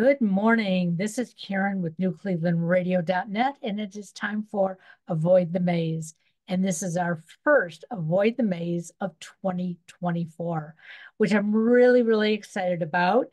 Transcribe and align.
Good 0.00 0.22
morning. 0.22 0.96
This 0.96 1.18
is 1.18 1.34
Karen 1.34 1.82
with 1.82 1.98
NewClevelandRadio.net, 1.98 3.56
and 3.62 3.78
it 3.78 3.94
is 3.96 4.12
time 4.12 4.46
for 4.50 4.78
Avoid 5.08 5.52
the 5.52 5.60
Maze. 5.60 6.14
And 6.48 6.64
this 6.64 6.82
is 6.82 6.96
our 6.96 7.22
first 7.44 7.84
Avoid 7.90 8.38
the 8.38 8.42
Maze 8.42 8.92
of 9.02 9.10
2024, 9.18 10.74
which 11.18 11.34
I'm 11.34 11.52
really, 11.52 12.00
really 12.00 12.32
excited 12.32 12.80
about 12.80 13.26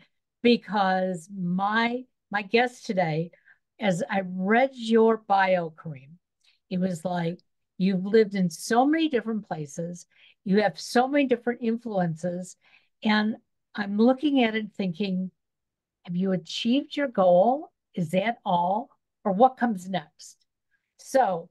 because 0.43 1.29
my 1.33 2.03
my 2.31 2.41
guest 2.41 2.86
today, 2.86 3.31
as 3.79 4.04
I 4.09 4.23
read 4.25 4.71
your 4.73 5.23
bio, 5.25 5.70
Karim, 5.70 6.20
it 6.70 6.81
was 6.81 7.05
like 7.05 7.39
you've 7.77 8.04
lived 8.04 8.36
in 8.36 8.49
so 8.49 8.86
many 8.86 9.07
different 9.07 9.47
places, 9.47 10.05
you 10.43 10.61
have 10.63 10.77
so 10.77 11.07
many 11.07 11.27
different 11.27 11.61
influences, 11.63 12.57
and 13.04 13.38
I'm 13.73 13.97
looking 13.97 14.43
at 14.43 14.54
it 14.54 14.73
thinking, 14.75 15.31
have 16.07 16.16
you 16.16 16.32
achieved 16.32 16.96
your 16.96 17.10
goal? 17.10 17.70
Is 17.93 18.11
that 18.11 18.38
all? 18.46 18.89
Or 19.25 19.34
what 19.34 19.57
comes 19.57 19.89
next? 19.89 20.38
So, 20.96 21.50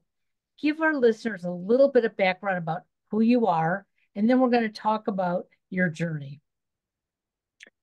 give 0.59 0.81
our 0.81 0.95
listeners 0.95 1.43
a 1.43 1.51
little 1.51 1.89
bit 1.89 2.05
of 2.05 2.17
background 2.17 2.57
about 2.57 2.81
who 3.11 3.21
you 3.21 3.45
are, 3.45 3.85
and 4.15 4.27
then 4.27 4.39
we're 4.39 4.49
going 4.49 4.63
to 4.63 4.69
talk 4.69 5.07
about 5.07 5.45
your 5.69 5.89
journey. 5.89 6.41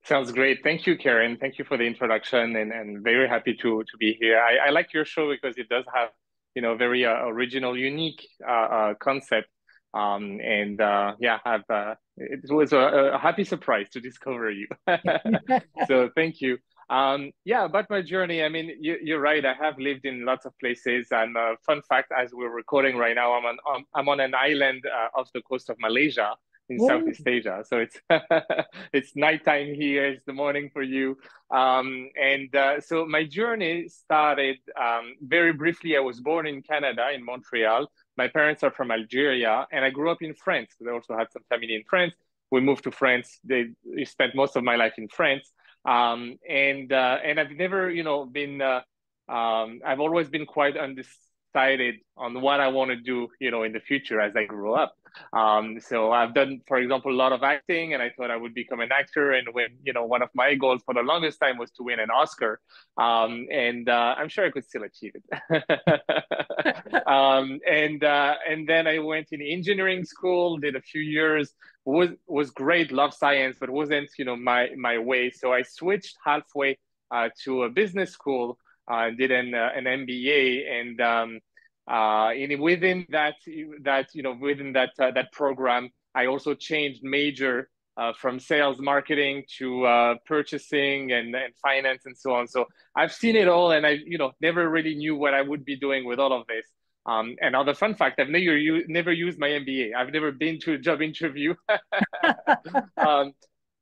Sounds 0.05 0.33
great. 0.33 0.65
Thank 0.65 0.85
you, 0.85 0.99
Karen. 0.99 1.37
Thank 1.41 1.59
you 1.59 1.65
for 1.65 1.77
the 1.79 1.85
introduction, 1.85 2.57
and, 2.57 2.73
and 2.73 3.05
very 3.05 3.29
happy 3.29 3.55
to 3.63 3.85
to 3.85 3.97
be 3.99 4.19
here. 4.21 4.41
I, 4.41 4.67
I 4.67 4.71
like 4.71 4.93
your 4.93 5.05
show 5.05 5.31
because 5.31 5.57
it 5.57 5.69
does 5.69 5.85
have 5.95 6.09
you 6.57 6.63
know 6.63 6.75
very 6.75 7.07
uh, 7.07 7.27
original, 7.27 7.79
unique 7.79 8.27
uh, 8.47 8.51
uh, 8.51 8.95
concept, 8.95 9.49
um, 9.95 10.41
and 10.43 10.81
uh, 10.81 11.15
yeah, 11.21 11.39
have 11.45 11.63
uh, 11.71 11.95
it 12.17 12.51
was 12.53 12.73
a, 12.73 12.79
a, 13.15 13.19
happy 13.19 13.45
surprise 13.45 13.89
to 13.91 14.01
discover 14.01 14.51
you. 14.51 14.67
so 15.87 16.11
thank 16.17 16.41
you. 16.41 16.59
Um, 16.91 17.31
yeah, 17.45 17.65
about 17.65 17.89
my 17.89 18.03
journey. 18.03 18.43
I 18.43 18.49
mean, 18.49 18.77
you, 18.81 19.17
are 19.17 19.21
right. 19.21 19.45
I 19.45 19.55
have 19.55 19.79
lived 19.79 20.05
in 20.05 20.25
lots 20.25 20.47
of 20.47 20.53
places. 20.59 21.09
And 21.13 21.37
uh, 21.37 21.55
fun 21.65 21.81
fact, 21.89 22.13
as 22.17 22.33
we're 22.33 22.53
recording 22.53 22.97
right 22.97 23.15
now, 23.15 23.33
I'm 23.35 23.45
on 23.45 23.59
um, 23.73 23.85
I'm 23.95 24.09
on 24.09 24.21
an 24.21 24.35
island 24.35 24.83
uh, 24.87 25.19
off 25.19 25.31
the 25.33 25.43
coast 25.43 25.71
of 25.71 25.77
Malaysia 25.79 26.35
in 26.69 26.81
Ooh. 26.81 26.87
Southeast 26.87 27.27
Asia. 27.27 27.65
So 27.67 27.79
it's 27.79 27.99
it's 28.93 29.17
nighttime 29.17 29.75
here. 29.75 30.07
It's 30.07 30.25
the 30.25 30.33
morning 30.33 30.71
for 30.73 30.83
you. 30.83 31.17
Um, 31.51 32.09
and 32.21 32.55
uh, 32.55 32.81
so 32.81 33.07
my 33.07 33.25
journey 33.25 33.89
started 33.89 34.57
um, 34.81 35.15
very 35.23 35.53
briefly. 35.53 35.97
I 35.97 36.01
was 36.01 36.21
born 36.21 36.47
in 36.47 36.63
Canada 36.63 37.11
in 37.15 37.25
Montreal. 37.25 37.87
My 38.17 38.29
parents 38.29 38.63
are 38.63 38.71
from 38.71 38.91
Algeria, 38.91 39.67
and 39.73 39.85
I 39.85 39.91
grew 39.91 40.11
up 40.11 40.23
in 40.23 40.35
France 40.35 40.71
I 40.87 40.93
also 40.93 41.17
had 41.17 41.33
some 41.33 41.43
family 41.49 41.75
in 41.75 41.83
France. 41.89 42.15
We 42.51 42.61
moved 42.61 42.85
to 42.85 42.91
France. 42.91 43.41
They, 43.45 43.71
they 43.85 44.05
spent 44.05 44.35
most 44.35 44.57
of 44.57 44.63
my 44.63 44.77
life 44.77 44.95
in 44.99 45.09
France. 45.09 45.51
Um, 45.85 46.37
and 46.49 46.93
uh, 46.93 47.19
and 47.23 47.39
I've 47.41 47.51
never, 47.51 47.91
you 47.91 48.03
know, 48.03 48.25
been. 48.25 48.61
Uh, 48.63 48.81
um, 49.29 49.81
I've 49.85 50.01
always 50.01 50.29
been 50.29 50.47
quite 50.47 50.77
undecided 50.77 51.97
on 52.17 52.41
what 52.41 52.61
I 52.61 52.69
want 52.69 52.91
to 52.91 52.97
do, 52.97 53.29
you 53.41 53.51
know, 53.51 53.63
in 53.63 53.73
the 53.73 53.81
future 53.81 54.21
as 54.21 54.37
I 54.37 54.45
grow 54.45 54.75
up. 54.75 54.95
Um, 55.33 55.81
so 55.81 56.13
I've 56.13 56.35
done, 56.35 56.61
for 56.67 56.79
example, 56.79 57.13
a 57.13 57.15
lot 57.17 57.33
of 57.33 57.43
acting, 57.43 57.95
and 57.95 58.03
I 58.03 58.11
thought 58.11 58.31
I 58.31 58.37
would 58.37 58.55
become 58.55 58.81
an 58.81 58.91
actor. 58.93 59.33
And 59.33 59.49
when 59.53 59.69
you 59.83 59.93
know, 59.93 60.05
one 60.05 60.23
of 60.23 60.31
my 60.35 60.55
goals 60.55 60.83
for 60.85 60.95
the 60.95 61.03
longest 61.03 61.41
time 61.41 61.59
was 61.59 61.71
to 61.73 61.83
win 61.83 62.01
an 62.01 62.11
Oscar, 62.11 62.61
um, 62.97 63.47
and 63.53 63.89
uh, 63.89 64.15
I'm 64.19 64.29
sure 64.29 64.47
I 64.47 64.51
could 64.51 64.65
still 64.65 64.83
achieve 64.85 65.13
it. 65.15 67.07
um, 67.07 67.61
and 67.69 68.03
uh, 68.05 68.35
and 68.49 68.69
then 68.69 68.87
I 68.87 68.99
went 68.99 69.29
in 69.33 69.41
engineering 69.43 70.05
school, 70.05 70.59
did 70.59 70.77
a 70.77 70.81
few 70.83 71.01
years, 71.01 71.55
was 71.85 72.11
was 72.27 72.51
great, 72.51 72.93
love 72.93 73.15
science, 73.15 73.57
but 73.61 73.71
wasn't 73.71 74.09
you 74.19 74.25
know 74.25 74.37
my 74.37 74.71
my 74.77 74.99
way. 74.99 75.31
So 75.31 75.53
I 75.53 75.63
switched 75.63 76.17
halfway 76.25 76.79
uh, 77.11 77.29
to 77.45 77.65
a 77.65 77.71
business 77.71 78.13
school, 78.13 78.59
uh, 78.91 79.11
did 79.11 79.31
an 79.31 79.55
uh, 79.55 79.71
an 79.75 79.85
MBA, 79.85 80.71
and 80.71 81.01
um, 81.01 81.41
uh, 81.87 82.31
in 82.35 82.61
within 82.61 83.07
that 83.11 83.35
that 83.83 84.07
you 84.15 84.23
know 84.23 84.37
within 84.41 84.73
that 84.73 84.91
uh, 84.99 85.11
that 85.13 85.33
program, 85.33 85.91
I 86.15 86.27
also 86.27 86.55
changed 86.55 87.01
major 87.03 87.69
uh, 87.97 88.13
from 88.13 88.41
sales 88.41 88.81
marketing 88.81 89.45
to 89.59 89.85
uh, 89.85 90.15
purchasing 90.27 91.13
and, 91.13 91.35
and 91.35 91.55
finance 91.63 92.03
and 92.07 92.17
so 92.17 92.35
on. 92.35 92.49
So 92.49 92.67
I've 92.97 93.13
seen 93.13 93.37
it 93.37 93.49
all, 93.49 93.73
and 93.73 93.87
I 93.87 93.99
you 94.07 94.19
know 94.19 94.33
never 94.41 94.69
really 94.69 94.95
knew 94.95 95.17
what 95.17 95.35
I 95.35 95.43
would 95.43 95.65
be 95.65 95.77
doing 95.77 96.05
with 96.05 96.19
all 96.19 96.33
of 96.33 96.47
this. 96.47 96.65
Um, 97.07 97.37
another 97.41 97.75
fun 97.75 97.95
fact: 97.95 98.19
I've 98.19 98.29
never 98.31 98.59
never 98.89 99.13
used 99.13 99.39
my 99.39 99.49
MBA. 99.49 99.95
I've 99.95 100.13
never 100.13 100.33
been 100.33 100.59
to 100.61 100.75
a 100.75 100.79
job 100.79 101.03
interview. 101.03 101.55
um, 102.97 103.33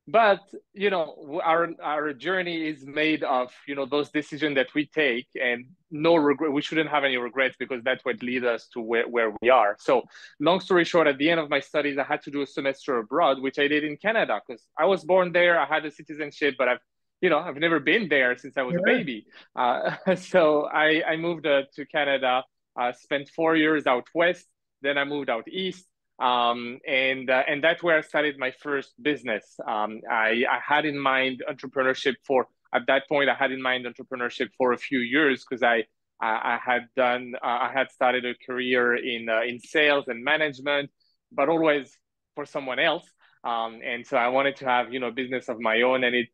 but 0.09 0.41
you 0.75 0.91
know 0.91 1.41
our 1.45 1.69
our 1.83 2.13
journey 2.13 2.69
is 2.69 2.85
made 2.85 3.23
of 3.23 3.53
you 3.69 3.75
know 3.75 3.87
those 3.87 4.11
decisions 4.11 4.57
that 4.57 4.75
we 4.75 4.87
take 4.87 5.29
and 5.41 5.65
no 5.91 6.17
regret 6.17 6.51
we 6.51 6.61
shouldn't 6.61 6.91
have 6.91 7.05
any 7.05 7.17
regrets 7.17 7.55
because 7.59 7.83
that's 7.85 8.05
what 8.05 8.21
leads 8.23 8.45
us 8.45 8.67
to 8.73 8.81
where, 8.81 9.09
where 9.09 9.33
we 9.41 9.51
are. 9.51 9.77
So 9.79 10.03
long 10.41 10.59
story 10.61 10.85
short 10.85 11.07
at 11.07 11.19
the 11.19 11.31
end 11.31 11.39
of 11.39 11.49
my 11.49 11.61
studies 11.61 11.99
i 11.99 12.03
had 12.03 12.23
to 12.23 12.31
do 12.31 12.43
a 12.43 12.47
semester 12.47 12.99
abroad 12.99 13.41
which 13.41 13.59
i 13.59 13.69
did 13.69 13.85
in 13.85 13.97
canada 13.97 14.41
because 14.45 14.63
i 14.79 14.85
was 14.85 15.05
born 15.05 15.33
there 15.33 15.59
i 15.59 15.67
had 15.67 15.85
a 15.85 15.91
citizenship 15.91 16.55
but 16.59 16.69
i've 16.69 16.81
you 17.21 17.31
know 17.31 17.39
i've 17.39 17.57
never 17.57 17.79
been 17.79 18.09
there 18.09 18.37
since 18.37 18.57
i 18.57 18.63
was 18.63 18.77
a 18.77 18.83
baby. 18.84 19.27
Uh, 19.55 19.97
so 20.17 20.67
i 20.67 21.03
i 21.07 21.17
moved 21.17 21.47
uh, 21.47 21.63
to 21.75 21.87
canada 21.87 22.43
uh, 22.81 22.93
spent 22.93 23.29
four 23.29 23.55
years 23.55 23.87
out 23.87 24.07
west 24.15 24.47
then 24.81 24.99
i 24.99 25.05
moved 25.05 25.31
out 25.31 25.47
east 25.49 25.87
um, 26.22 26.78
and 26.87 27.28
uh, 27.28 27.43
and 27.49 27.62
that's 27.62 27.83
where 27.83 27.99
I 27.99 28.00
started 28.03 28.38
my 28.38 28.53
first 28.62 28.94
business. 29.03 29.59
Um, 29.66 30.00
I, 30.09 30.44
I 30.49 30.60
had 30.65 30.84
in 30.84 30.99
mind 30.99 31.43
entrepreneurship 31.50 32.15
for 32.25 32.47
at 32.72 32.83
that 32.87 33.09
point 33.09 33.28
I 33.28 33.34
had 33.34 33.50
in 33.50 33.60
mind 33.60 33.87
entrepreneurship 33.87 34.50
for 34.56 34.72
a 34.72 34.78
few 34.78 35.00
years 35.00 35.44
because 35.44 35.65
I, 35.65 35.84
I, 36.21 36.55
I 36.55 36.59
had 36.65 36.83
done 36.97 37.33
uh, 37.43 37.59
I 37.69 37.72
had 37.75 37.91
started 37.91 38.25
a 38.25 38.34
career 38.47 38.94
in 38.94 39.28
uh, 39.28 39.43
in 39.43 39.59
sales 39.59 40.05
and 40.06 40.22
management, 40.22 40.91
but 41.33 41.49
always 41.49 41.99
for 42.37 42.47
someone 42.47 42.78
else. 42.78 43.04
Um, 43.43 43.81
and 43.84 44.06
so 44.06 44.16
I 44.16 44.28
wanted 44.28 44.54
to 44.56 44.66
have 44.66 44.93
you 44.93 45.00
know 45.00 45.10
business 45.10 45.49
of 45.49 45.59
my 45.59 45.83
own, 45.83 46.04
and 46.04 46.15
it 46.15 46.28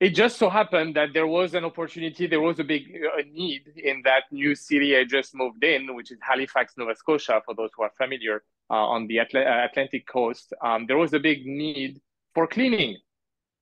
it 0.00 0.10
just 0.10 0.38
so 0.38 0.48
happened 0.48 0.94
that 0.94 1.12
there 1.12 1.26
was 1.26 1.54
an 1.54 1.64
opportunity, 1.64 2.26
there 2.26 2.40
was 2.40 2.60
a 2.60 2.64
big 2.64 2.84
a 3.18 3.22
need 3.24 3.62
in 3.76 4.02
that 4.04 4.24
new 4.30 4.54
city 4.54 4.96
I 4.96 5.04
just 5.04 5.34
moved 5.34 5.64
in, 5.64 5.94
which 5.94 6.12
is 6.12 6.18
Halifax, 6.22 6.74
Nova 6.76 6.94
Scotia, 6.94 7.42
for 7.44 7.54
those 7.54 7.70
who 7.76 7.82
are 7.82 7.90
familiar 7.96 8.42
uh, 8.70 8.74
on 8.74 9.08
the 9.08 9.16
Atl- 9.16 9.46
uh, 9.46 9.66
Atlantic 9.68 10.06
coast. 10.06 10.52
Um, 10.62 10.86
there 10.86 10.96
was 10.96 11.14
a 11.14 11.18
big 11.18 11.44
need 11.46 12.00
for 12.32 12.46
cleaning. 12.46 12.96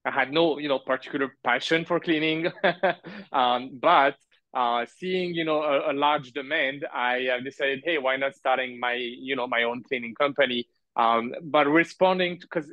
I 0.04 0.10
had 0.10 0.30
no, 0.30 0.58
you 0.58 0.68
know, 0.68 0.78
particular 0.78 1.32
passion 1.42 1.84
for 1.84 1.98
cleaning, 2.00 2.52
um, 3.32 3.78
but 3.80 4.16
uh, 4.54 4.84
seeing, 4.98 5.34
you 5.34 5.44
know, 5.44 5.62
a, 5.62 5.92
a 5.92 5.94
large 5.94 6.32
demand, 6.32 6.86
I 6.94 7.28
uh, 7.28 7.40
decided, 7.40 7.82
hey, 7.84 7.98
why 7.98 8.16
not 8.16 8.34
starting 8.34 8.78
my, 8.78 8.94
you 8.94 9.36
know, 9.36 9.46
my 9.46 9.64
own 9.64 9.82
cleaning 9.82 10.14
company? 10.14 10.68
Um, 10.96 11.34
but 11.42 11.66
responding 11.66 12.38
because 12.40 12.70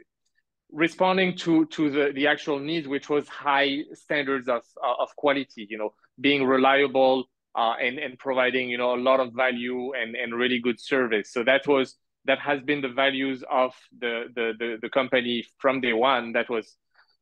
responding 0.73 1.37
to 1.37 1.65
to 1.67 1.89
the, 1.89 2.11
the 2.13 2.27
actual 2.27 2.59
needs, 2.59 2.87
which 2.87 3.09
was 3.09 3.27
high 3.29 3.83
standards 3.93 4.49
of 4.49 4.63
of 4.83 5.15
quality, 5.15 5.67
you 5.69 5.77
know, 5.77 5.93
being 6.19 6.43
reliable 6.43 7.25
uh, 7.55 7.75
and 7.81 7.99
and 7.99 8.17
providing 8.19 8.69
you 8.69 8.77
know 8.77 8.95
a 8.95 9.01
lot 9.09 9.19
of 9.19 9.33
value 9.33 9.93
and 9.93 10.15
and 10.15 10.33
really 10.33 10.59
good 10.59 10.79
service. 10.79 11.31
So 11.31 11.43
that 11.43 11.67
was 11.67 11.95
that 12.25 12.39
has 12.39 12.61
been 12.61 12.81
the 12.81 12.89
values 12.89 13.43
of 13.49 13.73
the 13.99 14.25
the 14.35 14.53
the, 14.57 14.77
the 14.81 14.89
company 14.89 15.45
from 15.59 15.81
day 15.81 15.93
one. 15.93 16.33
That 16.33 16.49
was 16.49 16.75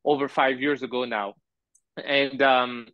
over 0.06 0.28
five 0.28 0.60
years 0.60 0.82
ago 0.82 1.06
now, 1.06 1.36
and 2.04 2.42
um, 2.42 2.88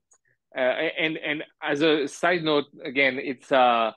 uh, 0.56 0.59
and 0.59 1.17
and 1.17 1.44
as 1.62 1.81
a 1.81 2.07
side 2.07 2.44
note, 2.44 2.66
again, 2.84 3.19
it's 3.22 3.51
uh 3.51 3.91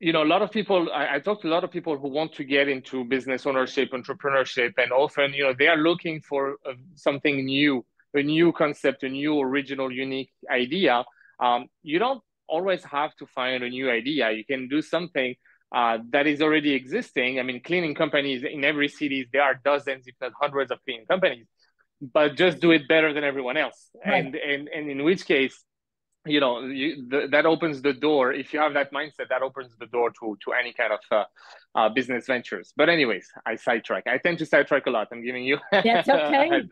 you 0.00 0.14
know, 0.14 0.22
a 0.22 0.24
lot 0.24 0.40
of 0.40 0.50
people, 0.50 0.88
I, 0.92 1.16
I 1.16 1.18
talk 1.20 1.42
to 1.42 1.48
a 1.48 1.50
lot 1.50 1.62
of 1.62 1.70
people 1.70 1.98
who 1.98 2.08
want 2.08 2.32
to 2.34 2.44
get 2.44 2.68
into 2.68 3.04
business 3.04 3.46
ownership, 3.46 3.90
entrepreneurship, 3.92 4.72
and 4.78 4.92
often, 4.92 5.34
you 5.34 5.44
know, 5.44 5.54
they 5.56 5.68
are 5.68 5.76
looking 5.76 6.22
for 6.22 6.56
uh, 6.66 6.72
something 6.94 7.44
new, 7.44 7.84
a 8.14 8.22
new 8.22 8.50
concept, 8.52 9.02
a 9.02 9.10
new 9.10 9.38
original, 9.38 9.92
unique 9.92 10.32
idea. 10.50 11.04
Um, 11.38 11.68
you 11.82 11.98
don't 11.98 12.22
always 12.48 12.82
have 12.84 13.14
to 13.16 13.26
find 13.26 13.62
a 13.62 13.68
new 13.68 13.90
idea. 13.90 14.30
You 14.30 14.44
can 14.44 14.68
do 14.68 14.80
something 14.80 15.34
uh, 15.70 15.98
that 16.10 16.26
is 16.26 16.40
already 16.40 16.72
existing. 16.72 17.38
I 17.38 17.42
mean, 17.42 17.60
cleaning 17.62 17.94
companies 17.94 18.42
in 18.42 18.64
every 18.64 18.88
city, 18.88 19.28
there 19.30 19.42
are 19.42 19.60
dozens, 19.62 20.06
if 20.06 20.14
not 20.18 20.32
hundreds 20.40 20.70
of 20.70 20.78
cleaning 20.84 21.06
companies, 21.06 21.46
but 22.00 22.36
just 22.36 22.58
do 22.58 22.70
it 22.70 22.88
better 22.88 23.12
than 23.12 23.22
everyone 23.22 23.58
else. 23.58 23.90
Right. 24.04 24.24
And, 24.24 24.34
and, 24.34 24.68
and 24.68 24.90
in 24.90 25.04
which 25.04 25.26
case, 25.26 25.62
you 26.26 26.38
know 26.40 26.60
you, 26.60 27.06
the, 27.08 27.28
that 27.30 27.46
opens 27.46 27.80
the 27.80 27.92
door 27.92 28.32
if 28.32 28.52
you 28.52 28.60
have 28.60 28.74
that 28.74 28.92
mindset 28.92 29.28
that 29.30 29.42
opens 29.42 29.74
the 29.78 29.86
door 29.86 30.10
to 30.10 30.36
to 30.44 30.52
any 30.52 30.72
kind 30.72 30.92
of 30.92 31.00
uh, 31.10 31.24
uh, 31.74 31.88
business 31.88 32.26
ventures. 32.26 32.72
But 32.76 32.88
anyways 32.88 33.28
i 33.46 33.56
sidetrack. 33.56 34.06
I 34.06 34.18
tend 34.18 34.38
to 34.38 34.46
sidetrack 34.46 34.86
a 34.86 34.90
lot. 34.90 35.08
I'm 35.12 35.24
giving 35.24 35.44
you 35.44 35.58
that's 35.72 36.08
okay. 36.08 36.62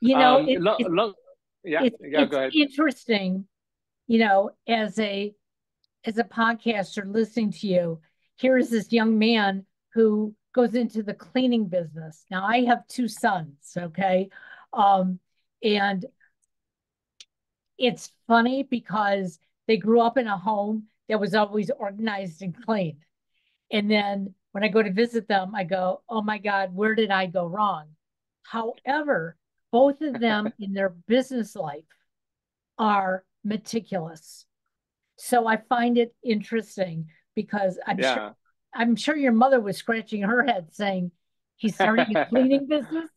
you 0.00 0.16
know 0.16 0.40
um, 0.40 0.48
it, 0.48 0.60
lo- 0.60 0.76
it, 0.78 0.90
lo- 0.90 1.14
yeah, 1.64 1.84
it, 1.84 1.94
yeah 2.00 2.24
go 2.24 2.38
ahead. 2.38 2.54
interesting 2.54 3.46
you 4.06 4.18
know 4.18 4.50
as 4.66 4.98
a 4.98 5.34
as 6.04 6.18
a 6.18 6.24
podcaster 6.24 7.04
listening 7.06 7.52
to 7.52 7.66
you 7.66 8.00
here 8.36 8.56
is 8.56 8.70
this 8.70 8.92
young 8.92 9.18
man 9.18 9.66
who 9.92 10.34
goes 10.54 10.74
into 10.74 11.02
the 11.02 11.14
cleaning 11.14 11.66
business. 11.66 12.24
Now 12.30 12.46
i 12.46 12.64
have 12.64 12.86
two 12.88 13.08
sons 13.08 13.76
okay? 13.76 14.30
Um 14.72 15.20
And 15.62 16.04
it's 17.78 18.12
funny 18.26 18.62
because 18.62 19.38
they 19.66 19.76
grew 19.76 20.00
up 20.00 20.18
in 20.18 20.26
a 20.26 20.36
home 20.36 20.84
that 21.08 21.20
was 21.20 21.34
always 21.34 21.70
organized 21.70 22.42
and 22.42 22.54
clean. 22.64 22.98
And 23.70 23.90
then 23.90 24.34
when 24.52 24.64
I 24.64 24.68
go 24.68 24.82
to 24.82 24.92
visit 24.92 25.28
them, 25.28 25.54
I 25.54 25.64
go, 25.64 26.02
oh 26.08 26.22
my 26.22 26.38
God, 26.38 26.74
where 26.74 26.94
did 26.94 27.10
I 27.10 27.26
go 27.26 27.46
wrong? 27.46 27.86
However, 28.42 29.36
both 29.72 30.00
of 30.00 30.20
them 30.20 30.52
in 30.58 30.72
their 30.72 30.90
business 30.90 31.56
life 31.56 31.84
are 32.78 33.24
meticulous. 33.42 34.46
So 35.16 35.46
I 35.46 35.56
find 35.56 35.98
it 35.98 36.14
interesting 36.24 37.06
because 37.34 37.78
I'm 37.86 37.98
yeah. 37.98 38.14
sure 38.14 38.36
I'm 38.74 38.96
sure 38.96 39.16
your 39.16 39.32
mother 39.32 39.60
was 39.60 39.76
scratching 39.76 40.22
her 40.22 40.44
head 40.44 40.74
saying, 40.74 41.12
he's 41.56 41.74
starting 41.74 42.16
a 42.16 42.26
cleaning 42.26 42.66
business? 42.66 43.10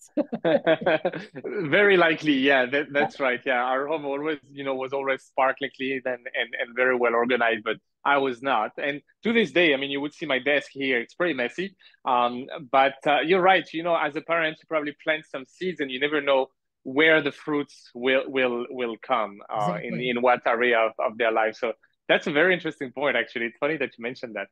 Very 1.44 1.98
likely 1.98 2.34
yeah 2.34 2.66
that, 2.66 2.88
that's 2.92 3.20
right 3.20 3.42
yeah. 3.46 3.64
Our 3.64 3.88
home 3.88 4.06
always 4.06 4.40
you 4.52 4.64
know 4.64 4.76
was 4.76 4.94
always 4.94 5.24
sparkling 5.24 5.72
clean 5.76 6.02
and, 6.06 6.28
and 6.40 6.50
and 6.60 6.76
very 6.76 6.96
well 6.96 7.14
organized 7.14 7.64
but 7.64 7.78
i 8.06 8.18
was 8.18 8.42
not. 8.42 8.72
And 8.78 9.02
to 9.24 9.34
this 9.34 9.52
day 9.52 9.74
i 9.74 9.78
mean 9.78 9.92
you 9.92 10.02
would 10.02 10.14
see 10.14 10.26
my 10.26 10.40
desk 10.40 10.70
here 10.72 11.00
it's 11.00 11.14
pretty 11.14 11.34
messy. 11.34 11.76
Um, 12.06 12.48
but 12.72 12.96
uh, 13.06 13.22
you're 13.22 13.42
right 13.42 13.68
you 13.74 13.84
know 13.84 13.96
as 13.96 14.16
a 14.16 14.22
parent 14.22 14.58
you 14.60 14.66
probably 14.68 14.96
plant 15.04 15.26
some 15.30 15.46
seeds 15.46 15.80
and 15.80 15.92
you 15.92 16.00
never 16.00 16.22
know 16.22 16.48
where 16.88 17.22
the 17.22 17.34
fruits 17.34 17.92
will 17.94 18.24
will 18.28 18.66
will 18.70 18.96
come 19.02 19.40
uh, 19.50 19.74
exactly. 19.76 20.10
in 20.10 20.18
in 20.18 20.22
what 20.22 20.40
area 20.46 20.80
of, 20.80 20.94
of 21.00 21.18
their 21.18 21.34
life. 21.34 21.56
So 21.58 21.74
that's 22.08 22.28
a 22.28 22.32
very 22.32 22.54
interesting 22.54 22.94
point 22.94 23.18
actually. 23.18 23.48
It's 23.48 23.58
funny 23.58 23.76
that 23.76 23.92
you 23.98 24.02
mentioned 24.02 24.36
that. 24.36 24.48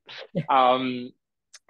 Um, 0.50 1.12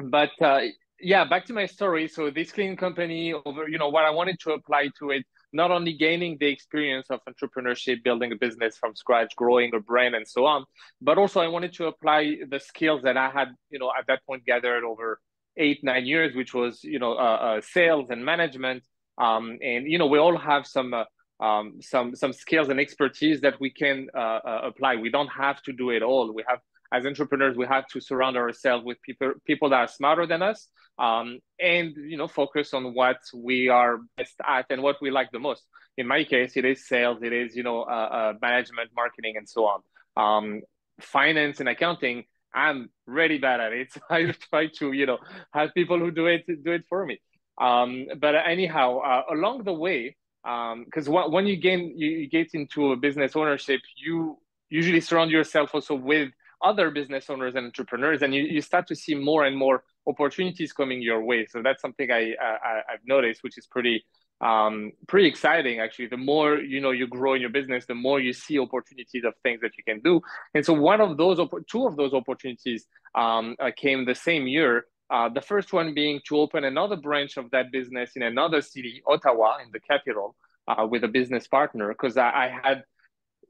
but 0.04 0.32
uh, 0.42 0.62
yeah, 1.00 1.26
back 1.26 1.46
to 1.46 1.54
my 1.54 1.66
story. 1.66 2.08
So 2.08 2.30
this 2.30 2.52
clean 2.52 2.78
company 2.78 3.34
over, 3.34 3.68
you 3.68 3.78
know, 3.78 3.90
what 3.90 4.06
I 4.06 4.10
wanted 4.10 4.40
to 4.42 4.52
apply 4.52 4.90
to 5.00 5.12
it, 5.12 5.26
not 5.52 5.72
only 5.72 5.94
gaining 5.94 6.38
the 6.40 6.48
experience 6.48 7.08
of 7.10 7.20
entrepreneurship, 7.30 8.04
building 8.04 8.32
a 8.32 8.36
business 8.36 8.78
from 8.78 8.96
scratch, 8.96 9.36
growing 9.36 9.74
a 9.74 9.80
brand 9.80 10.16
and 10.16 10.28
so 10.28 10.46
on, 10.46 10.66
but 11.02 11.18
also 11.18 11.40
I 11.40 11.48
wanted 11.48 11.74
to 11.74 11.88
apply 11.88 12.38
the 12.50 12.60
skills 12.60 13.02
that 13.04 13.18
I 13.18 13.30
had, 13.30 13.50
you 13.70 13.80
know, 13.80 13.92
at 13.98 14.08
that 14.08 14.26
point 14.26 14.46
gathered 14.46 14.84
over 14.84 15.20
eight, 15.58 15.84
nine 15.84 16.06
years, 16.06 16.36
which 16.36 16.54
was, 16.54 16.84
you 16.84 17.00
know, 17.00 17.14
uh, 17.14 17.58
uh, 17.58 17.62
sales 17.62 18.08
and 18.10 18.26
management. 18.26 18.84
Um, 19.18 19.58
and, 19.62 19.90
you 19.90 19.98
know, 19.98 20.08
we 20.08 20.20
all 20.20 20.38
have 20.38 20.68
some, 20.68 20.94
uh, 20.94 21.06
um, 21.44 21.80
some, 21.82 22.16
some 22.16 22.34
skills 22.34 22.70
and 22.70 22.80
expertise 22.80 23.42
that 23.42 23.60
we 23.60 23.70
can 23.70 24.08
uh, 24.16 24.20
uh, 24.20 24.62
apply. 24.66 24.98
We 24.98 25.10
don't 25.10 25.30
have 25.30 25.62
to 25.64 25.74
do 25.74 25.90
it 25.92 26.04
all. 26.04 26.34
We 26.34 26.44
have 26.48 26.60
as 26.92 27.06
entrepreneurs, 27.06 27.58
we 27.58 27.66
have 27.66 27.88
to 27.88 28.00
surround 28.00 28.38
ourselves 28.38 28.86
with 28.86 29.02
people 29.02 29.34
people 29.46 29.70
that 29.70 29.78
are 29.78 29.88
smarter 29.88 30.26
than 30.26 30.42
us, 30.42 30.68
um, 31.00 31.40
and 31.60 31.96
you 31.96 32.18
know 32.18 32.28
focus 32.28 32.74
on 32.74 32.94
what 32.94 33.18
we 33.34 33.70
are 33.70 34.00
best 34.18 34.36
at 34.48 34.66
and 34.70 34.82
what 34.82 34.98
we 35.02 35.12
like 35.12 35.32
the 35.32 35.40
most. 35.40 35.64
In 35.98 36.08
my 36.08 36.24
case, 36.24 36.58
it 36.58 36.66
is 36.66 36.88
sales, 36.88 37.20
it 37.22 37.34
is 37.34 37.56
you 37.56 37.64
know 37.64 37.82
uh, 37.82 38.10
uh, 38.18 38.34
management, 38.42 38.92
marketing, 38.96 39.36
and 39.38 39.48
so 39.48 39.66
on. 39.66 39.82
Um, 40.18 40.62
finance 41.02 41.60
and 41.60 41.68
accounting, 41.68 42.26
I'm 42.54 42.90
really 43.06 43.38
bad 43.38 43.60
at 43.60 43.74
it. 43.74 43.94
I 44.10 44.34
try 44.50 44.68
to 44.80 44.92
you 44.92 45.06
know 45.06 45.18
have 45.54 45.74
people 45.74 46.00
who 46.00 46.12
do 46.12 46.28
it 46.28 46.46
do 46.48 46.72
it 46.72 46.86
for 46.88 47.06
me. 47.06 47.20
Um, 47.60 48.08
but 48.20 48.36
anyhow, 48.36 49.00
uh, 49.00 49.24
along 49.32 49.64
the 49.64 49.74
way, 49.74 50.16
because 50.44 51.08
um, 51.08 51.32
when 51.32 51.48
you 51.48 51.58
gain 51.58 51.94
you, 51.98 52.10
you 52.10 52.30
get 52.30 52.54
into 52.54 52.92
a 52.92 52.96
business 52.96 53.36
ownership, 53.36 53.82
you 53.98 54.38
usually 54.70 55.02
surround 55.02 55.32
yourself 55.32 55.74
also 55.74 55.96
with 55.96 56.30
other 56.70 56.88
business 57.00 57.30
owners 57.30 57.54
and 57.56 57.66
entrepreneurs, 57.72 58.20
and 58.24 58.34
you, 58.36 58.44
you 58.56 58.62
start 58.72 58.86
to 58.88 58.96
see 59.04 59.16
more 59.32 59.46
and 59.48 59.56
more 59.66 59.78
opportunities 60.12 60.72
coming 60.80 61.00
your 61.02 61.22
way. 61.30 61.46
So 61.52 61.62
that's 61.66 61.82
something 61.86 62.08
I, 62.12 62.24
I 62.42 62.74
have 62.94 63.04
noticed, 63.06 63.40
which 63.46 63.58
is 63.62 63.66
pretty 63.76 63.98
um, 64.42 64.92
pretty 65.08 65.28
exciting 65.28 65.80
actually. 65.80 66.08
The 66.08 66.24
more 66.34 66.50
you 66.74 66.80
know 66.84 66.92
you 66.92 67.08
grow 67.08 67.32
in 67.36 67.42
your 67.46 67.54
business, 67.60 67.86
the 67.86 68.00
more 68.08 68.20
you 68.28 68.34
see 68.34 68.58
opportunities 68.60 69.24
of 69.30 69.34
things 69.44 69.60
that 69.62 69.74
you 69.78 69.84
can 69.90 70.00
do. 70.10 70.22
And 70.54 70.66
so 70.68 70.74
one 70.74 71.02
of 71.08 71.18
those, 71.22 71.38
two 71.72 71.84
of 71.90 71.96
those 71.96 72.14
opportunities 72.14 72.82
um, 73.24 73.56
uh, 73.60 73.72
came 73.84 74.06
the 74.06 74.16
same 74.16 74.48
year. 74.48 74.86
Uh, 75.10 75.30
the 75.30 75.42
first 75.52 75.72
one 75.72 75.94
being 75.94 76.20
to 76.28 76.34
open 76.44 76.64
another 76.64 76.98
branch 77.08 77.38
of 77.38 77.46
that 77.52 77.72
business 77.72 78.10
in 78.18 78.24
another 78.24 78.62
city, 78.62 79.04
Ottawa, 79.08 79.50
in 79.64 79.70
the 79.72 79.80
capital, 79.80 80.36
uh, 80.68 80.86
with 80.92 81.04
a 81.04 81.08
business 81.08 81.48
partner, 81.48 81.88
because 81.90 82.18
I, 82.18 82.30
I 82.46 82.48
had 82.64 82.84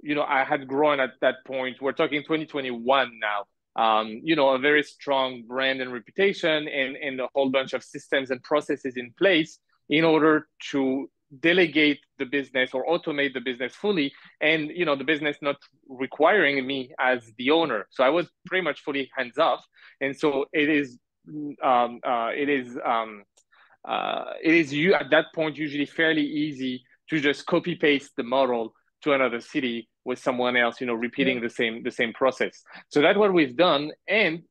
you 0.01 0.15
know, 0.15 0.23
I 0.23 0.43
had 0.43 0.67
grown 0.67 0.99
at 0.99 1.11
that 1.21 1.35
point. 1.45 1.81
We're 1.81 1.93
talking 1.93 2.21
2021 2.21 3.19
now. 3.19 3.45
Um, 3.77 4.21
you 4.23 4.35
know, 4.35 4.49
a 4.49 4.59
very 4.59 4.83
strong 4.83 5.43
brand 5.45 5.81
and 5.81 5.91
reputation, 5.91 6.67
and 6.67 6.95
and 6.95 7.19
a 7.19 7.27
whole 7.33 7.49
bunch 7.49 7.73
of 7.73 7.83
systems 7.83 8.31
and 8.31 8.41
processes 8.41 8.95
in 8.95 9.13
place 9.17 9.59
in 9.89 10.03
order 10.03 10.47
to 10.71 11.09
delegate 11.39 11.99
the 12.17 12.25
business 12.25 12.73
or 12.73 12.85
automate 12.85 13.33
the 13.33 13.39
business 13.39 13.73
fully 13.73 14.13
and 14.41 14.69
you 14.69 14.85
know 14.85 14.95
the 14.95 15.03
business 15.03 15.37
not 15.41 15.57
requiring 15.89 16.65
me 16.65 16.91
as 16.99 17.31
the 17.37 17.49
owner 17.49 17.87
so 17.89 18.03
i 18.03 18.09
was 18.09 18.27
pretty 18.45 18.63
much 18.63 18.81
fully 18.81 19.09
hands 19.17 19.37
off 19.37 19.65
and 20.01 20.15
so 20.15 20.45
it 20.53 20.69
is 20.69 20.97
um, 21.63 21.99
uh, 22.05 22.29
it 22.35 22.49
is 22.49 22.77
um, 22.85 23.23
uh, 23.87 24.25
it 24.43 24.53
is 24.53 24.71
you 24.71 24.93
at 24.93 25.09
that 25.09 25.25
point 25.33 25.57
usually 25.57 25.85
fairly 25.85 26.23
easy 26.23 26.83
to 27.09 27.19
just 27.19 27.45
copy 27.47 27.75
paste 27.75 28.11
the 28.15 28.23
model 28.23 28.73
to 29.05 29.13
another 29.13 29.39
city 29.39 29.87
with 30.03 30.19
someone 30.19 30.57
else, 30.57 30.81
you 30.81 30.87
know, 30.87 30.93
repeating 30.93 31.37
yeah. 31.37 31.43
the 31.43 31.49
same 31.49 31.83
the 31.83 31.91
same 31.91 32.11
process. 32.13 32.63
So 32.89 33.01
that's 33.01 33.17
what 33.17 33.33
we've 33.33 33.55
done. 33.55 33.91
And 34.07 34.43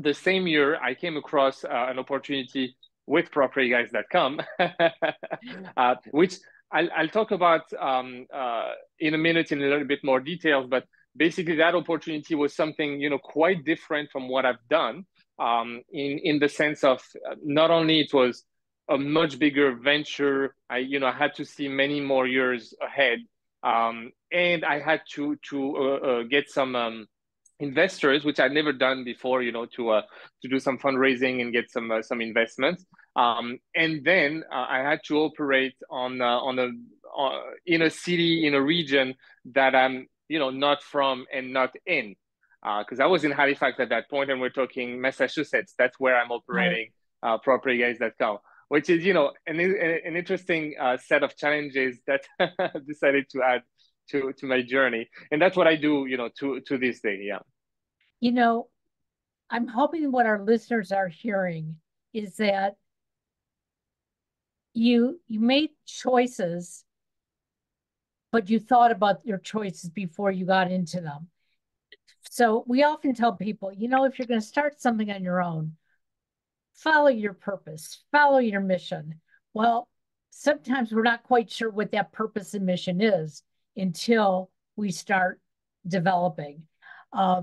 the 0.00 0.14
same 0.14 0.46
year, 0.46 0.76
I 0.80 0.94
came 0.94 1.16
across 1.16 1.64
uh, 1.64 1.86
an 1.90 1.98
opportunity 1.98 2.76
with 3.06 3.30
PropertyGuys.com, 3.30 4.40
uh, 5.76 5.94
which 6.10 6.34
I'll, 6.72 6.88
I'll, 6.96 7.08
talk 7.08 7.30
about 7.30 7.72
um, 7.78 8.26
uh, 8.32 8.72
in 8.98 9.14
a 9.14 9.18
minute 9.18 9.52
in 9.52 9.62
a 9.62 9.66
little 9.66 9.86
bit 9.86 10.02
more 10.02 10.20
details. 10.20 10.66
But 10.68 10.84
basically, 11.16 11.56
that 11.56 11.74
opportunity 11.74 12.34
was 12.34 12.54
something 12.54 13.00
you 13.00 13.10
know 13.10 13.18
quite 13.18 13.64
different 13.64 14.10
from 14.10 14.28
what 14.28 14.44
I've 14.44 14.66
done. 14.68 15.06
Um, 15.38 15.82
in 15.92 16.18
in 16.18 16.38
the 16.38 16.48
sense 16.48 16.84
of 16.84 17.00
uh, 17.28 17.34
not 17.44 17.70
only 17.70 18.00
it 18.00 18.12
was 18.14 18.44
a 18.88 18.98
much 18.98 19.38
bigger 19.38 19.74
venture. 19.76 20.54
I 20.68 20.78
you 20.78 20.98
know 21.00 21.06
I 21.06 21.12
had 21.12 21.34
to 21.36 21.44
see 21.44 21.68
many 21.68 22.00
more 22.00 22.26
years 22.26 22.74
ahead 22.80 23.18
um, 23.64 24.12
and 24.30 24.64
I 24.64 24.78
had 24.78 25.00
to 25.14 25.36
to 25.50 25.76
uh, 25.76 25.80
uh, 25.80 26.22
get 26.24 26.50
some 26.50 26.76
um, 26.76 27.08
investors, 27.58 28.24
which 28.24 28.38
I'd 28.38 28.52
never 28.52 28.72
done 28.72 29.04
before, 29.04 29.42
you 29.42 29.52
know, 29.52 29.66
to 29.76 29.90
uh, 29.90 30.02
to 30.42 30.48
do 30.48 30.60
some 30.60 30.78
fundraising 30.78 31.40
and 31.40 31.52
get 31.52 31.70
some 31.70 31.90
uh, 31.90 32.02
some 32.02 32.20
investments. 32.20 32.84
Um, 33.16 33.58
and 33.74 34.04
then 34.04 34.44
uh, 34.52 34.66
I 34.68 34.78
had 34.78 35.00
to 35.06 35.18
operate 35.18 35.76
on 35.90 36.20
uh, 36.20 36.38
on 36.38 36.58
a 36.58 36.68
in 37.66 37.82
a 37.82 37.90
city 37.90 38.46
in 38.46 38.54
a 38.54 38.60
region 38.60 39.14
that 39.54 39.74
I'm 39.74 40.08
you 40.28 40.38
know 40.38 40.50
not 40.50 40.82
from 40.82 41.24
and 41.32 41.52
not 41.52 41.70
in, 41.86 42.16
because 42.80 43.00
I 43.00 43.06
was 43.06 43.24
in 43.24 43.30
Halifax 43.30 43.80
at 43.80 43.88
that 43.88 44.10
point, 44.10 44.30
and 44.30 44.40
we're 44.40 44.50
talking 44.50 45.00
Massachusetts. 45.00 45.74
That's 45.78 45.98
where 45.98 46.20
I'm 46.20 46.30
operating 46.30 46.90
right. 47.22 47.34
uh, 47.34 47.38
PropertyGuys.com 47.38 48.38
which 48.74 48.90
is 48.90 49.04
you 49.04 49.14
know 49.14 49.30
an, 49.46 49.60
an 49.60 50.16
interesting 50.16 50.74
uh, 50.80 50.96
set 50.96 51.22
of 51.22 51.36
challenges 51.36 52.00
that 52.08 52.22
I 52.40 52.70
decided 52.88 53.30
to 53.30 53.40
add 53.40 53.62
to 54.10 54.32
to 54.38 54.46
my 54.46 54.62
journey. 54.62 55.08
And 55.30 55.40
that's 55.40 55.56
what 55.56 55.68
i 55.68 55.76
do 55.76 56.06
you 56.10 56.16
know 56.16 56.28
to 56.40 56.58
to 56.68 56.76
this 56.76 57.00
day 57.00 57.20
yeah. 57.22 57.42
You 58.18 58.32
know 58.32 58.68
i'm 59.48 59.68
hoping 59.68 60.10
what 60.10 60.26
our 60.26 60.40
listeners 60.42 60.90
are 60.90 61.06
hearing 61.06 61.76
is 62.12 62.34
that 62.38 62.74
you 64.86 65.20
you 65.28 65.38
made 65.38 65.70
choices 65.86 66.84
but 68.32 68.50
you 68.50 68.58
thought 68.58 68.90
about 68.90 69.24
your 69.24 69.38
choices 69.38 69.88
before 69.88 70.32
you 70.32 70.44
got 70.44 70.68
into 70.72 71.00
them. 71.00 71.28
So 72.28 72.64
we 72.66 72.82
often 72.82 73.14
tell 73.14 73.34
people 73.34 73.72
you 73.72 73.86
know 73.86 74.02
if 74.04 74.18
you're 74.18 74.32
going 74.34 74.40
to 74.40 74.52
start 74.54 74.80
something 74.80 75.12
on 75.12 75.22
your 75.22 75.40
own 75.40 75.76
follow 76.74 77.08
your 77.08 77.34
purpose, 77.34 78.02
follow 78.12 78.38
your 78.38 78.60
mission. 78.60 79.20
Well, 79.52 79.88
sometimes 80.30 80.92
we're 80.92 81.02
not 81.02 81.22
quite 81.22 81.50
sure 81.50 81.70
what 81.70 81.92
that 81.92 82.12
purpose 82.12 82.54
and 82.54 82.66
mission 82.66 83.00
is 83.00 83.42
until 83.76 84.50
we 84.76 84.90
start 84.90 85.40
developing. 85.86 86.62
Uh, 87.12 87.42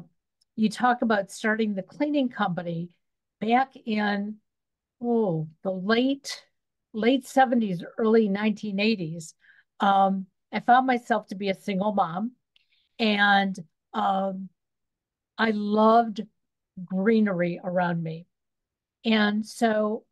you 0.55 0.69
talk 0.69 1.01
about 1.01 1.31
starting 1.31 1.73
the 1.73 1.81
cleaning 1.81 2.29
company 2.29 2.89
back 3.39 3.73
in 3.85 4.35
oh 5.01 5.47
the 5.63 5.71
late 5.71 6.43
late 6.93 7.25
70s 7.25 7.81
early 7.97 8.29
1980s 8.29 9.33
um, 9.79 10.27
i 10.53 10.59
found 10.59 10.85
myself 10.85 11.25
to 11.27 11.35
be 11.35 11.49
a 11.49 11.55
single 11.55 11.93
mom 11.93 12.33
and 12.99 13.57
um, 13.93 14.49
i 15.37 15.51
loved 15.51 16.21
greenery 16.85 17.59
around 17.63 18.03
me 18.03 18.27
and 19.05 19.45
so 19.45 20.03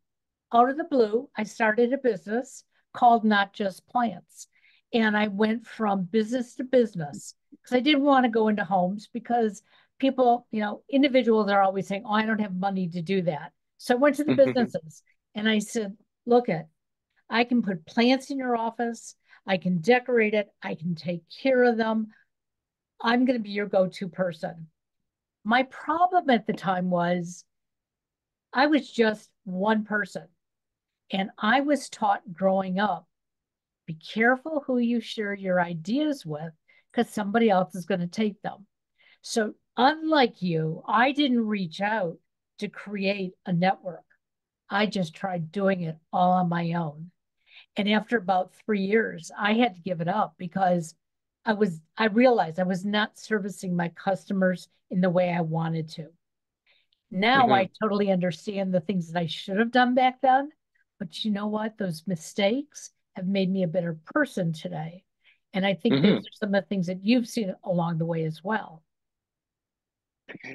out 0.52 0.70
of 0.70 0.76
the 0.76 0.84
blue, 0.84 1.28
I 1.36 1.44
started 1.44 1.92
a 1.92 1.98
business 1.98 2.64
called 2.92 3.24
Not 3.24 3.52
Just 3.52 3.86
Plants. 3.88 4.48
And 4.92 5.16
I 5.16 5.28
went 5.28 5.66
from 5.66 6.02
business 6.04 6.56
to 6.56 6.64
business 6.64 7.34
because 7.50 7.76
I 7.76 7.80
didn't 7.80 8.02
want 8.02 8.24
to 8.24 8.30
go 8.30 8.48
into 8.48 8.64
homes 8.64 9.08
because 9.12 9.62
people, 10.00 10.46
you 10.50 10.60
know, 10.60 10.82
individuals 10.90 11.48
are 11.48 11.62
always 11.62 11.86
saying, 11.86 12.02
Oh, 12.04 12.12
I 12.12 12.26
don't 12.26 12.40
have 12.40 12.54
money 12.54 12.88
to 12.88 13.02
do 13.02 13.22
that. 13.22 13.52
So 13.78 13.94
I 13.94 13.98
went 13.98 14.16
to 14.16 14.24
the 14.24 14.34
businesses 14.44 15.02
and 15.34 15.48
I 15.48 15.60
said, 15.60 15.96
Look 16.26 16.48
at, 16.48 16.68
I 17.28 17.44
can 17.44 17.62
put 17.62 17.86
plants 17.86 18.30
in 18.30 18.38
your 18.38 18.56
office. 18.56 19.14
I 19.46 19.56
can 19.56 19.78
decorate 19.78 20.34
it. 20.34 20.48
I 20.62 20.74
can 20.74 20.96
take 20.96 21.22
care 21.40 21.62
of 21.64 21.76
them. 21.76 22.08
I'm 23.00 23.24
going 23.24 23.38
to 23.38 23.42
be 23.42 23.50
your 23.50 23.66
go 23.66 23.86
to 23.86 24.08
person. 24.08 24.66
My 25.44 25.62
problem 25.62 26.28
at 26.28 26.46
the 26.46 26.52
time 26.52 26.90
was 26.90 27.44
I 28.52 28.66
was 28.66 28.90
just 28.90 29.30
one 29.44 29.84
person. 29.84 30.26
And 31.12 31.30
I 31.38 31.60
was 31.60 31.88
taught 31.88 32.22
growing 32.32 32.78
up 32.78 33.08
be 33.90 33.94
careful 33.94 34.62
who 34.64 34.78
you 34.78 35.00
share 35.00 35.34
your 35.34 35.60
ideas 35.60 36.24
with 36.24 36.52
because 36.92 37.12
somebody 37.12 37.50
else 37.50 37.74
is 37.74 37.86
going 37.86 37.98
to 37.98 38.06
take 38.06 38.40
them. 38.40 38.64
So, 39.20 39.54
unlike 39.76 40.40
you, 40.42 40.84
I 40.86 41.10
didn't 41.10 41.44
reach 41.44 41.80
out 41.80 42.16
to 42.58 42.68
create 42.68 43.32
a 43.46 43.52
network. 43.52 44.04
I 44.68 44.86
just 44.86 45.12
tried 45.12 45.50
doing 45.50 45.82
it 45.82 45.96
all 46.12 46.30
on 46.30 46.48
my 46.48 46.74
own. 46.74 47.10
And 47.76 47.88
after 47.90 48.16
about 48.16 48.54
three 48.64 48.82
years, 48.82 49.32
I 49.36 49.54
had 49.54 49.74
to 49.74 49.80
give 49.80 50.00
it 50.00 50.06
up 50.06 50.34
because 50.38 50.94
I 51.44 51.54
was, 51.54 51.80
I 51.98 52.06
realized 52.06 52.60
I 52.60 52.62
was 52.62 52.84
not 52.84 53.18
servicing 53.18 53.74
my 53.74 53.88
customers 53.88 54.68
in 54.90 55.00
the 55.00 55.10
way 55.10 55.30
I 55.32 55.40
wanted 55.40 55.88
to. 55.94 56.10
Now 57.10 57.44
mm-hmm. 57.44 57.52
I 57.52 57.70
totally 57.82 58.10
understand 58.10 58.72
the 58.72 58.80
things 58.80 59.12
that 59.12 59.20
I 59.20 59.26
should 59.26 59.58
have 59.58 59.72
done 59.72 59.94
back 59.94 60.20
then. 60.20 60.50
But 60.98 61.24
you 61.24 61.30
know 61.30 61.46
what? 61.46 61.78
Those 61.78 62.04
mistakes 62.06 62.90
have 63.16 63.26
made 63.26 63.50
me 63.50 63.62
a 63.62 63.68
better 63.68 63.98
person 64.14 64.52
today. 64.52 65.04
And 65.52 65.66
I 65.66 65.74
think 65.74 65.94
mm-hmm. 65.94 66.06
those 66.06 66.20
are 66.20 66.38
some 66.38 66.54
of 66.54 66.62
the 66.62 66.68
things 66.68 66.86
that 66.86 67.04
you've 67.04 67.26
seen 67.26 67.54
along 67.64 67.98
the 67.98 68.04
way 68.04 68.24
as 68.24 68.44
well. 68.44 68.82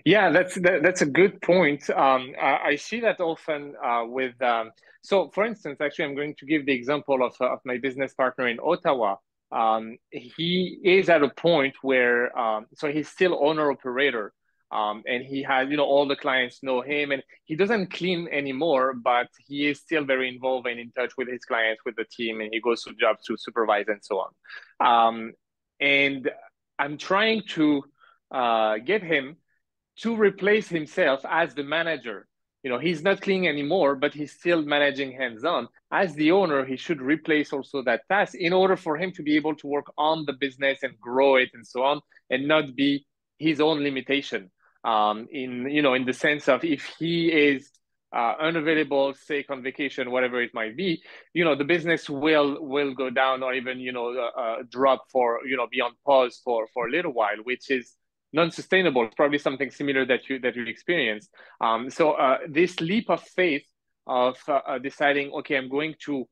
Yeah, 0.06 0.30
that's 0.30 0.56
that, 0.56 0.84
that's 0.84 1.02
a 1.02 1.06
good 1.06 1.42
point. 1.42 1.90
Um, 1.90 2.34
I, 2.42 2.60
I, 2.64 2.76
see 2.78 3.02
that 3.02 3.20
often 3.20 3.76
uh, 3.84 4.04
with. 4.06 4.42
Um, 4.42 4.72
so, 5.04 5.30
for 5.34 5.44
instance, 5.44 5.82
actually, 5.82 6.06
I'm 6.06 6.16
going 6.16 6.36
to 6.36 6.46
give 6.46 6.66
the 6.66 6.72
example 6.72 7.26
of 7.26 7.36
of 7.42 7.60
my 7.66 7.78
business 7.78 8.14
partner 8.14 8.48
in 8.48 8.58
Ottawa. 8.64 9.18
Um, 9.52 9.98
he 10.12 10.80
is 10.84 11.10
at 11.10 11.24
a 11.24 11.30
point 11.30 11.76
where, 11.82 12.38
um, 12.38 12.66
so 12.74 12.92
he's 12.92 13.10
still 13.10 13.38
owner 13.42 13.70
operator, 13.72 14.34
um, 14.72 15.04
and 15.08 15.24
he 15.24 15.44
has, 15.44 15.70
you 15.70 15.78
know, 15.78 15.86
all 15.86 16.08
the 16.08 16.16
clients 16.16 16.64
know 16.64 16.82
him, 16.82 17.12
and 17.12 17.24
he 17.46 17.56
doesn't 17.56 17.92
clean 17.92 18.28
anymore, 18.32 18.94
but 18.94 19.28
he 19.48 19.68
is 19.68 19.80
still 19.80 20.04
very 20.04 20.28
involved 20.28 20.68
and 20.68 20.80
in 20.80 20.92
touch 20.92 21.14
with 21.18 21.30
his 21.30 21.46
clients, 21.46 21.82
with 21.86 21.96
the 21.96 22.06
team, 22.06 22.42
and 22.42 22.50
he 22.52 22.60
goes 22.60 22.84
to 22.84 22.94
jobs 22.96 23.24
to 23.26 23.38
supervise 23.38 23.86
and 23.88 24.04
so 24.04 24.24
on. 24.26 24.32
Um, 24.86 25.34
and 25.80 26.30
I'm 26.80 26.98
trying 26.98 27.44
to 27.50 27.84
uh, 28.32 28.78
get 28.78 29.04
him 29.04 29.38
to 29.98 30.16
replace 30.16 30.68
himself 30.68 31.22
as 31.30 31.54
the 31.54 31.64
manager. 31.64 32.28
You 32.64 32.72
know, 32.72 32.80
he's 32.80 33.04
not 33.04 33.22
cleaning 33.22 33.48
anymore, 33.48 33.96
but 33.96 34.14
he's 34.14 34.32
still 34.32 34.64
managing 34.64 35.12
hands-on. 35.12 35.68
As 35.92 36.16
the 36.16 36.32
owner, 36.32 36.66
he 36.66 36.78
should 36.78 37.00
replace 37.00 37.54
also 37.54 37.84
that 37.84 38.02
task 38.10 38.34
in 38.34 38.54
order 38.54 38.76
for 38.76 38.98
him 38.98 39.12
to 39.12 39.22
be 39.22 39.36
able 39.36 39.56
to 39.58 39.68
work 39.68 39.86
on 40.00 40.26
the 40.26 40.34
business 40.34 40.80
and 40.82 41.00
grow 41.00 41.36
it 41.36 41.50
and 41.54 41.66
so 41.66 41.84
on, 41.84 42.02
and 42.32 42.48
not 42.48 42.76
be 42.76 43.06
his 43.38 43.62
own 43.62 43.84
limitation. 43.84 44.50
Um, 44.86 45.28
in 45.32 45.70
you 45.70 45.82
know, 45.82 45.96
in 45.96 46.06
the 46.06 46.14
sense 46.14 46.48
of 46.48 46.64
if 46.64 46.86
he 47.00 47.30
is 47.30 47.72
uh, 48.16 48.36
unavailable, 48.40 49.14
sick 49.14 49.50
on 49.50 49.64
vacation, 49.64 50.12
whatever 50.12 50.42
it 50.42 50.54
might 50.54 50.78
be, 50.78 51.02
you 51.34 51.44
know, 51.44 51.56
the 51.56 51.64
business 51.64 52.10
will 52.10 52.58
will 52.64 52.94
go 52.94 53.10
down 53.10 53.44
or 53.44 53.54
even 53.54 53.80
you 53.80 53.92
know 53.92 54.16
uh, 54.16 54.40
uh 54.40 54.56
drop 54.70 55.06
for 55.12 55.40
you 55.46 55.58
know 55.58 55.68
be 55.68 55.82
on 55.82 55.92
pause 56.06 56.40
for 56.44 56.68
for 56.74 56.88
a 56.88 56.92
little 56.92 57.12
while, 57.12 57.38
which 57.44 57.72
is 57.72 57.96
non-sustainable. 58.32 59.10
Probably 59.16 59.40
something 59.40 59.72
similar 59.72 60.06
that 60.06 60.30
you 60.30 60.40
that 60.40 60.56
you 60.56 60.66
experienced. 60.66 61.30
Um, 61.60 61.90
so 61.90 62.12
uh, 62.12 62.38
this 62.48 62.80
leap 62.80 63.10
of 63.10 63.22
faith 63.22 63.64
of 64.08 64.38
uh, 64.48 64.60
uh, 64.68 64.78
deciding, 64.78 65.32
okay, 65.32 65.58
I'm 65.58 65.70
going 65.70 65.96
to 66.06 66.28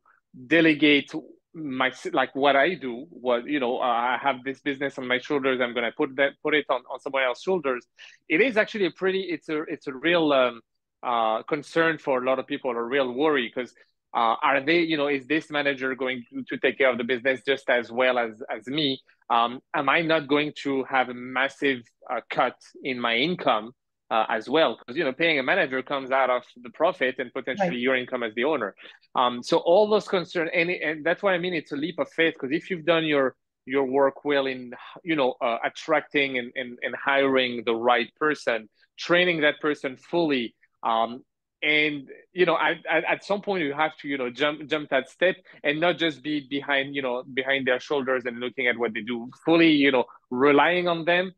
delegate 0.47 1.11
my 1.53 1.91
like 2.11 2.35
what 2.35 2.55
I 2.55 2.75
do. 2.75 3.05
What 3.09 3.45
you 3.47 3.59
know, 3.59 3.79
uh, 3.79 3.83
I 3.83 4.17
have 4.21 4.43
this 4.43 4.59
business 4.59 4.97
on 4.97 5.07
my 5.07 5.19
shoulders. 5.19 5.61
I'm 5.61 5.73
to 5.73 5.91
put 5.95 6.15
that 6.17 6.33
put 6.41 6.53
it 6.53 6.65
on 6.69 6.81
on 6.91 6.99
someone 6.99 7.23
else's 7.23 7.43
shoulders. 7.43 7.85
It 8.29 8.41
is 8.41 8.57
actually 8.57 8.87
a 8.87 8.91
pretty. 8.91 9.21
It's 9.21 9.49
a 9.49 9.61
it's 9.63 9.87
a 9.87 9.93
real 9.93 10.31
um, 10.33 10.61
uh, 11.03 11.43
concern 11.43 11.97
for 11.97 12.21
a 12.21 12.25
lot 12.25 12.39
of 12.39 12.47
people, 12.47 12.71
a 12.71 12.81
real 12.81 13.11
worry 13.13 13.51
because 13.53 13.73
uh, 14.13 14.35
are 14.41 14.61
they 14.61 14.79
you 14.79 14.97
know 14.97 15.07
is 15.07 15.25
this 15.27 15.49
manager 15.49 15.95
going 15.95 16.23
to, 16.29 16.43
to, 16.43 16.57
take 16.57 16.77
care 16.77 16.89
of 16.89 16.97
the 16.97 17.03
business 17.03 17.41
just 17.45 17.69
as 17.69 17.91
well 17.91 18.19
as 18.19 18.43
as 18.55 18.67
me 18.67 19.01
um, 19.29 19.59
am 19.73 19.89
i 19.89 20.01
not 20.01 20.27
going 20.27 20.53
to 20.55 20.83
have 20.83 21.09
a 21.09 21.13
massive 21.13 21.81
uh, 22.11 22.21
cut 22.29 22.55
in 22.83 22.99
my 22.99 23.15
income 23.15 23.71
uh, 24.13 24.25
as 24.29 24.47
well 24.47 24.77
because 24.77 24.95
you 24.95 25.03
know 25.03 25.11
paying 25.11 25.39
a 25.39 25.43
manager 25.43 25.81
comes 25.81 26.11
out 26.11 26.29
of 26.29 26.43
the 26.61 26.69
profit 26.69 27.15
and 27.17 27.33
potentially 27.33 27.69
right. 27.69 27.79
your 27.79 27.95
income 27.95 28.21
as 28.21 28.33
the 28.35 28.43
owner 28.43 28.75
um, 29.15 29.41
so 29.41 29.57
all 29.57 29.89
those 29.89 30.07
concerns 30.07 30.51
and, 30.53 30.69
and 30.69 31.03
that's 31.03 31.23
why 31.23 31.33
i 31.33 31.39
mean 31.39 31.53
it's 31.53 31.71
a 31.71 31.75
leap 31.75 31.97
of 31.97 32.07
faith 32.11 32.35
because 32.35 32.55
if 32.55 32.69
you've 32.69 32.85
done 32.85 33.05
your 33.05 33.35
your 33.65 33.85
work 33.85 34.23
well 34.23 34.45
in 34.45 34.71
you 35.03 35.15
know 35.15 35.33
uh, 35.41 35.57
attracting 35.65 36.37
and, 36.37 36.51
and, 36.55 36.77
and 36.83 36.95
hiring 36.95 37.63
the 37.65 37.73
right 37.73 38.13
person 38.15 38.69
training 38.99 39.41
that 39.41 39.59
person 39.59 39.97
fully 39.97 40.53
um, 40.83 41.23
and 41.63 42.07
you 42.33 42.45
know 42.45 42.57
at, 42.57 43.03
at 43.05 43.25
some 43.25 43.41
point 43.41 43.63
you 43.63 43.73
have 43.73 43.97
to 43.97 44.07
you 44.07 44.17
know 44.19 44.29
jump 44.29 44.63
jump 44.69 44.89
that 44.89 45.09
step 45.09 45.37
and 45.63 45.79
not 45.79 45.97
just 45.97 46.21
be 46.21 46.45
behind 46.47 46.93
you 46.93 47.01
know 47.01 47.23
behind 47.33 47.65
their 47.65 47.79
shoulders 47.79 48.25
and 48.25 48.39
looking 48.39 48.67
at 48.67 48.77
what 48.77 48.93
they 48.93 49.01
do 49.01 49.31
fully 49.43 49.71
you 49.71 49.91
know 49.91 50.03
relying 50.29 50.87
on 50.87 51.03
them 51.03 51.33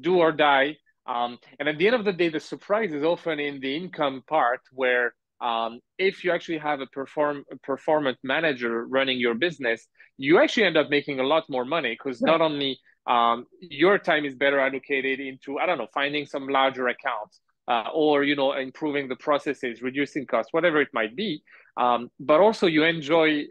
do 0.00 0.18
or 0.18 0.32
die 0.32 0.76
um, 1.06 1.38
and 1.58 1.68
at 1.68 1.78
the 1.78 1.86
end 1.86 1.96
of 1.96 2.04
the 2.04 2.12
day 2.12 2.28
the 2.28 2.40
surprise 2.40 2.92
is 2.92 3.02
often 3.02 3.38
in 3.40 3.60
the 3.60 3.76
income 3.76 4.22
part 4.26 4.60
where 4.72 5.14
um, 5.40 5.80
if 5.98 6.22
you 6.22 6.30
actually 6.30 6.58
have 6.58 6.80
a 6.80 6.86
perform 6.86 7.44
a 7.50 7.56
performance 7.56 8.18
manager 8.22 8.86
running 8.86 9.18
your 9.18 9.34
business 9.34 9.86
you 10.16 10.40
actually 10.40 10.64
end 10.64 10.76
up 10.76 10.88
making 10.90 11.20
a 11.20 11.24
lot 11.24 11.44
more 11.48 11.64
money 11.64 11.96
because 11.98 12.20
not 12.22 12.40
only 12.40 12.78
um, 13.06 13.46
your 13.60 13.98
time 13.98 14.24
is 14.24 14.34
better 14.34 14.60
allocated 14.60 15.20
into 15.20 15.58
i 15.58 15.66
don't 15.66 15.78
know 15.78 15.88
finding 15.92 16.26
some 16.26 16.46
larger 16.48 16.88
accounts 16.88 17.40
uh, 17.68 17.88
or 17.92 18.22
you 18.22 18.36
know 18.36 18.52
improving 18.52 19.08
the 19.08 19.16
processes 19.16 19.82
reducing 19.82 20.26
costs 20.26 20.52
whatever 20.52 20.80
it 20.80 20.88
might 20.92 21.16
be 21.16 21.42
um, 21.76 22.10
but 22.20 22.40
also 22.40 22.66
you 22.66 22.84
enjoy 22.84 23.44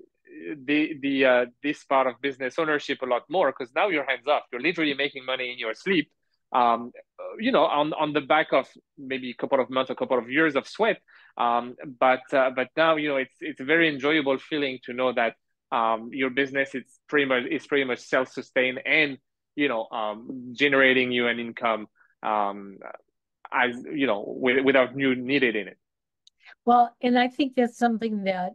the 0.65 0.95
the 1.01 1.25
uh, 1.25 1.45
this 1.63 1.83
part 1.83 2.07
of 2.07 2.21
business 2.21 2.57
ownership 2.57 3.01
a 3.01 3.05
lot 3.05 3.23
more 3.29 3.51
because 3.51 3.73
now 3.75 3.89
you're 3.89 4.05
hands 4.05 4.27
off. 4.27 4.43
You're 4.51 4.61
literally 4.61 4.93
making 4.93 5.25
money 5.25 5.51
in 5.51 5.59
your 5.59 5.73
sleep 5.73 6.09
um, 6.53 6.91
you 7.39 7.51
know 7.51 7.63
on 7.63 7.93
on 7.93 8.13
the 8.13 8.21
back 8.21 8.47
of 8.53 8.67
maybe 8.97 9.29
a 9.29 9.33
couple 9.33 9.59
of 9.59 9.69
months 9.69 9.89
a 9.89 9.95
couple 9.95 10.17
of 10.17 10.29
years 10.29 10.55
of 10.55 10.67
sweat. 10.67 10.97
Um, 11.37 11.75
but 11.99 12.21
uh, 12.33 12.51
but 12.55 12.69
now 12.75 12.95
you 12.97 13.09
know 13.09 13.17
it's 13.17 13.35
it's 13.39 13.59
a 13.59 13.65
very 13.65 13.89
enjoyable 13.89 14.37
feeling 14.37 14.79
to 14.85 14.93
know 14.93 15.13
that 15.13 15.35
um, 15.71 16.09
your 16.11 16.29
business 16.29 16.75
is 16.75 16.83
pretty 17.07 17.25
much 17.25 17.43
is 17.49 17.65
pretty 17.65 17.85
much 17.85 17.99
self-sustained 17.99 18.79
and 18.85 19.17
you 19.55 19.67
know 19.67 19.87
um, 19.91 20.53
generating 20.53 21.11
you 21.11 21.27
an 21.27 21.39
income 21.39 21.87
um, 22.23 22.77
as 23.51 23.75
you 23.93 24.07
know 24.07 24.23
with, 24.27 24.63
without 24.65 24.97
you 24.97 25.15
needed 25.15 25.55
in 25.55 25.67
it. 25.69 25.77
Well 26.65 26.93
and 27.01 27.17
i 27.17 27.27
think 27.27 27.55
that's 27.55 27.77
something 27.77 28.25
that 28.25 28.51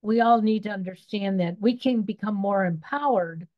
we 0.00 0.20
all 0.20 0.40
need 0.40 0.62
to 0.62 0.70
understand 0.70 1.40
that 1.40 1.56
we 1.60 1.76
can 1.76 2.02
become 2.02 2.34
more 2.34 2.64
empowered 2.64 3.48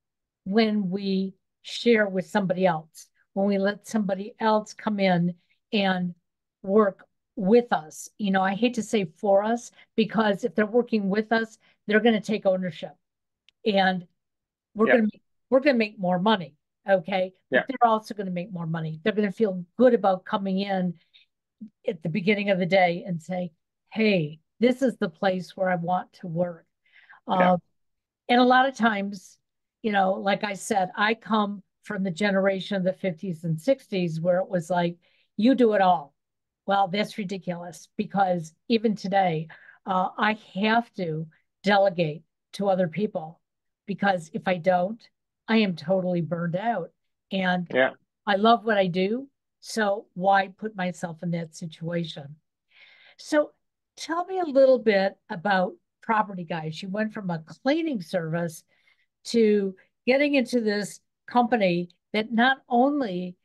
when 0.44 0.88
we 0.88 1.34
share 1.62 2.08
with 2.08 2.26
somebody 2.26 2.64
else 2.64 3.08
when 3.34 3.46
we 3.46 3.58
let 3.58 3.86
somebody 3.86 4.34
else 4.40 4.72
come 4.74 4.98
in 4.98 5.34
and 5.72 6.14
work 6.62 7.06
with 7.36 7.72
us 7.72 8.08
you 8.18 8.30
know 8.30 8.42
i 8.42 8.54
hate 8.54 8.74
to 8.74 8.82
say 8.82 9.04
for 9.04 9.44
us 9.44 9.70
because 9.94 10.42
if 10.42 10.54
they're 10.54 10.66
working 10.66 11.08
with 11.08 11.30
us 11.32 11.58
they're 11.86 12.00
going 12.00 12.14
to 12.14 12.20
take 12.20 12.46
ownership 12.46 12.96
and 13.64 14.06
we're 14.74 14.88
yeah. 14.88 14.96
going 14.96 15.10
to 15.10 15.18
we're 15.50 15.60
going 15.60 15.74
to 15.74 15.78
make 15.78 15.98
more 15.98 16.18
money 16.18 16.56
Okay. 16.88 17.32
Yeah. 17.50 17.60
But 17.60 17.66
they're 17.68 17.90
also 17.90 18.14
going 18.14 18.26
to 18.26 18.32
make 18.32 18.52
more 18.52 18.66
money. 18.66 19.00
They're 19.02 19.12
going 19.12 19.28
to 19.28 19.36
feel 19.36 19.64
good 19.76 19.94
about 19.94 20.24
coming 20.24 20.60
in 20.60 20.94
at 21.86 22.02
the 22.02 22.08
beginning 22.08 22.50
of 22.50 22.58
the 22.58 22.66
day 22.66 23.04
and 23.06 23.22
say, 23.22 23.52
hey, 23.92 24.40
this 24.60 24.82
is 24.82 24.96
the 24.96 25.08
place 25.08 25.56
where 25.56 25.68
I 25.68 25.76
want 25.76 26.12
to 26.14 26.26
work. 26.26 26.64
Yeah. 27.28 27.52
Um, 27.52 27.58
and 28.28 28.40
a 28.40 28.44
lot 28.44 28.68
of 28.68 28.74
times, 28.74 29.38
you 29.82 29.92
know, 29.92 30.14
like 30.14 30.44
I 30.44 30.54
said, 30.54 30.90
I 30.96 31.14
come 31.14 31.62
from 31.88 32.04
the 32.04 32.10
generation 32.10 32.76
of 32.76 32.84
the 32.84 32.92
50s 32.92 33.44
and 33.44 33.56
60s 33.56 34.20
where 34.20 34.38
it 34.38 34.48
was 34.48 34.68
like, 34.68 34.98
you 35.38 35.54
do 35.54 35.72
it 35.72 35.80
all. 35.80 36.14
Well, 36.66 36.88
that's 36.88 37.16
ridiculous 37.16 37.88
because 37.96 38.52
even 38.68 38.94
today, 38.94 39.48
uh, 39.86 40.10
I 40.18 40.38
have 40.54 40.92
to 40.94 41.26
delegate 41.64 42.22
to 42.52 42.68
other 42.68 42.88
people 42.88 43.40
because 43.86 44.30
if 44.34 44.46
I 44.46 44.58
don't, 44.58 45.02
I 45.48 45.56
am 45.56 45.76
totally 45.76 46.20
burned 46.20 46.56
out. 46.56 46.90
And 47.32 47.66
yeah. 47.74 47.92
I 48.26 48.36
love 48.36 48.66
what 48.66 48.76
I 48.76 48.86
do. 48.86 49.28
So 49.60 50.06
why 50.12 50.48
put 50.58 50.76
myself 50.76 51.22
in 51.22 51.30
that 51.30 51.56
situation? 51.56 52.36
So 53.16 53.52
tell 53.96 54.26
me 54.26 54.40
a 54.40 54.44
little 54.44 54.78
bit 54.78 55.14
about 55.30 55.72
Property 56.02 56.44
Guys. 56.44 56.82
You 56.82 56.90
went 56.90 57.14
from 57.14 57.30
a 57.30 57.42
cleaning 57.62 58.02
service 58.02 58.62
to 59.28 59.74
getting 60.06 60.34
into 60.34 60.60
this 60.60 61.00
company 61.28 61.90
that 62.12 62.32
not 62.32 62.58
only 62.68 63.36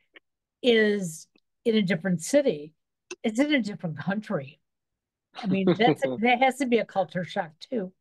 is 0.62 1.28
in 1.64 1.76
a 1.76 1.82
different 1.82 2.22
city, 2.22 2.74
it's 3.22 3.38
in 3.38 3.54
a 3.54 3.60
different 3.60 3.98
country. 3.98 4.60
I 5.36 5.46
mean, 5.46 5.66
that's 5.78 6.02
that 6.20 6.38
has 6.40 6.56
to 6.56 6.66
be 6.66 6.78
a 6.78 6.84
culture 6.84 7.24
shock 7.24 7.52
too. 7.60 7.92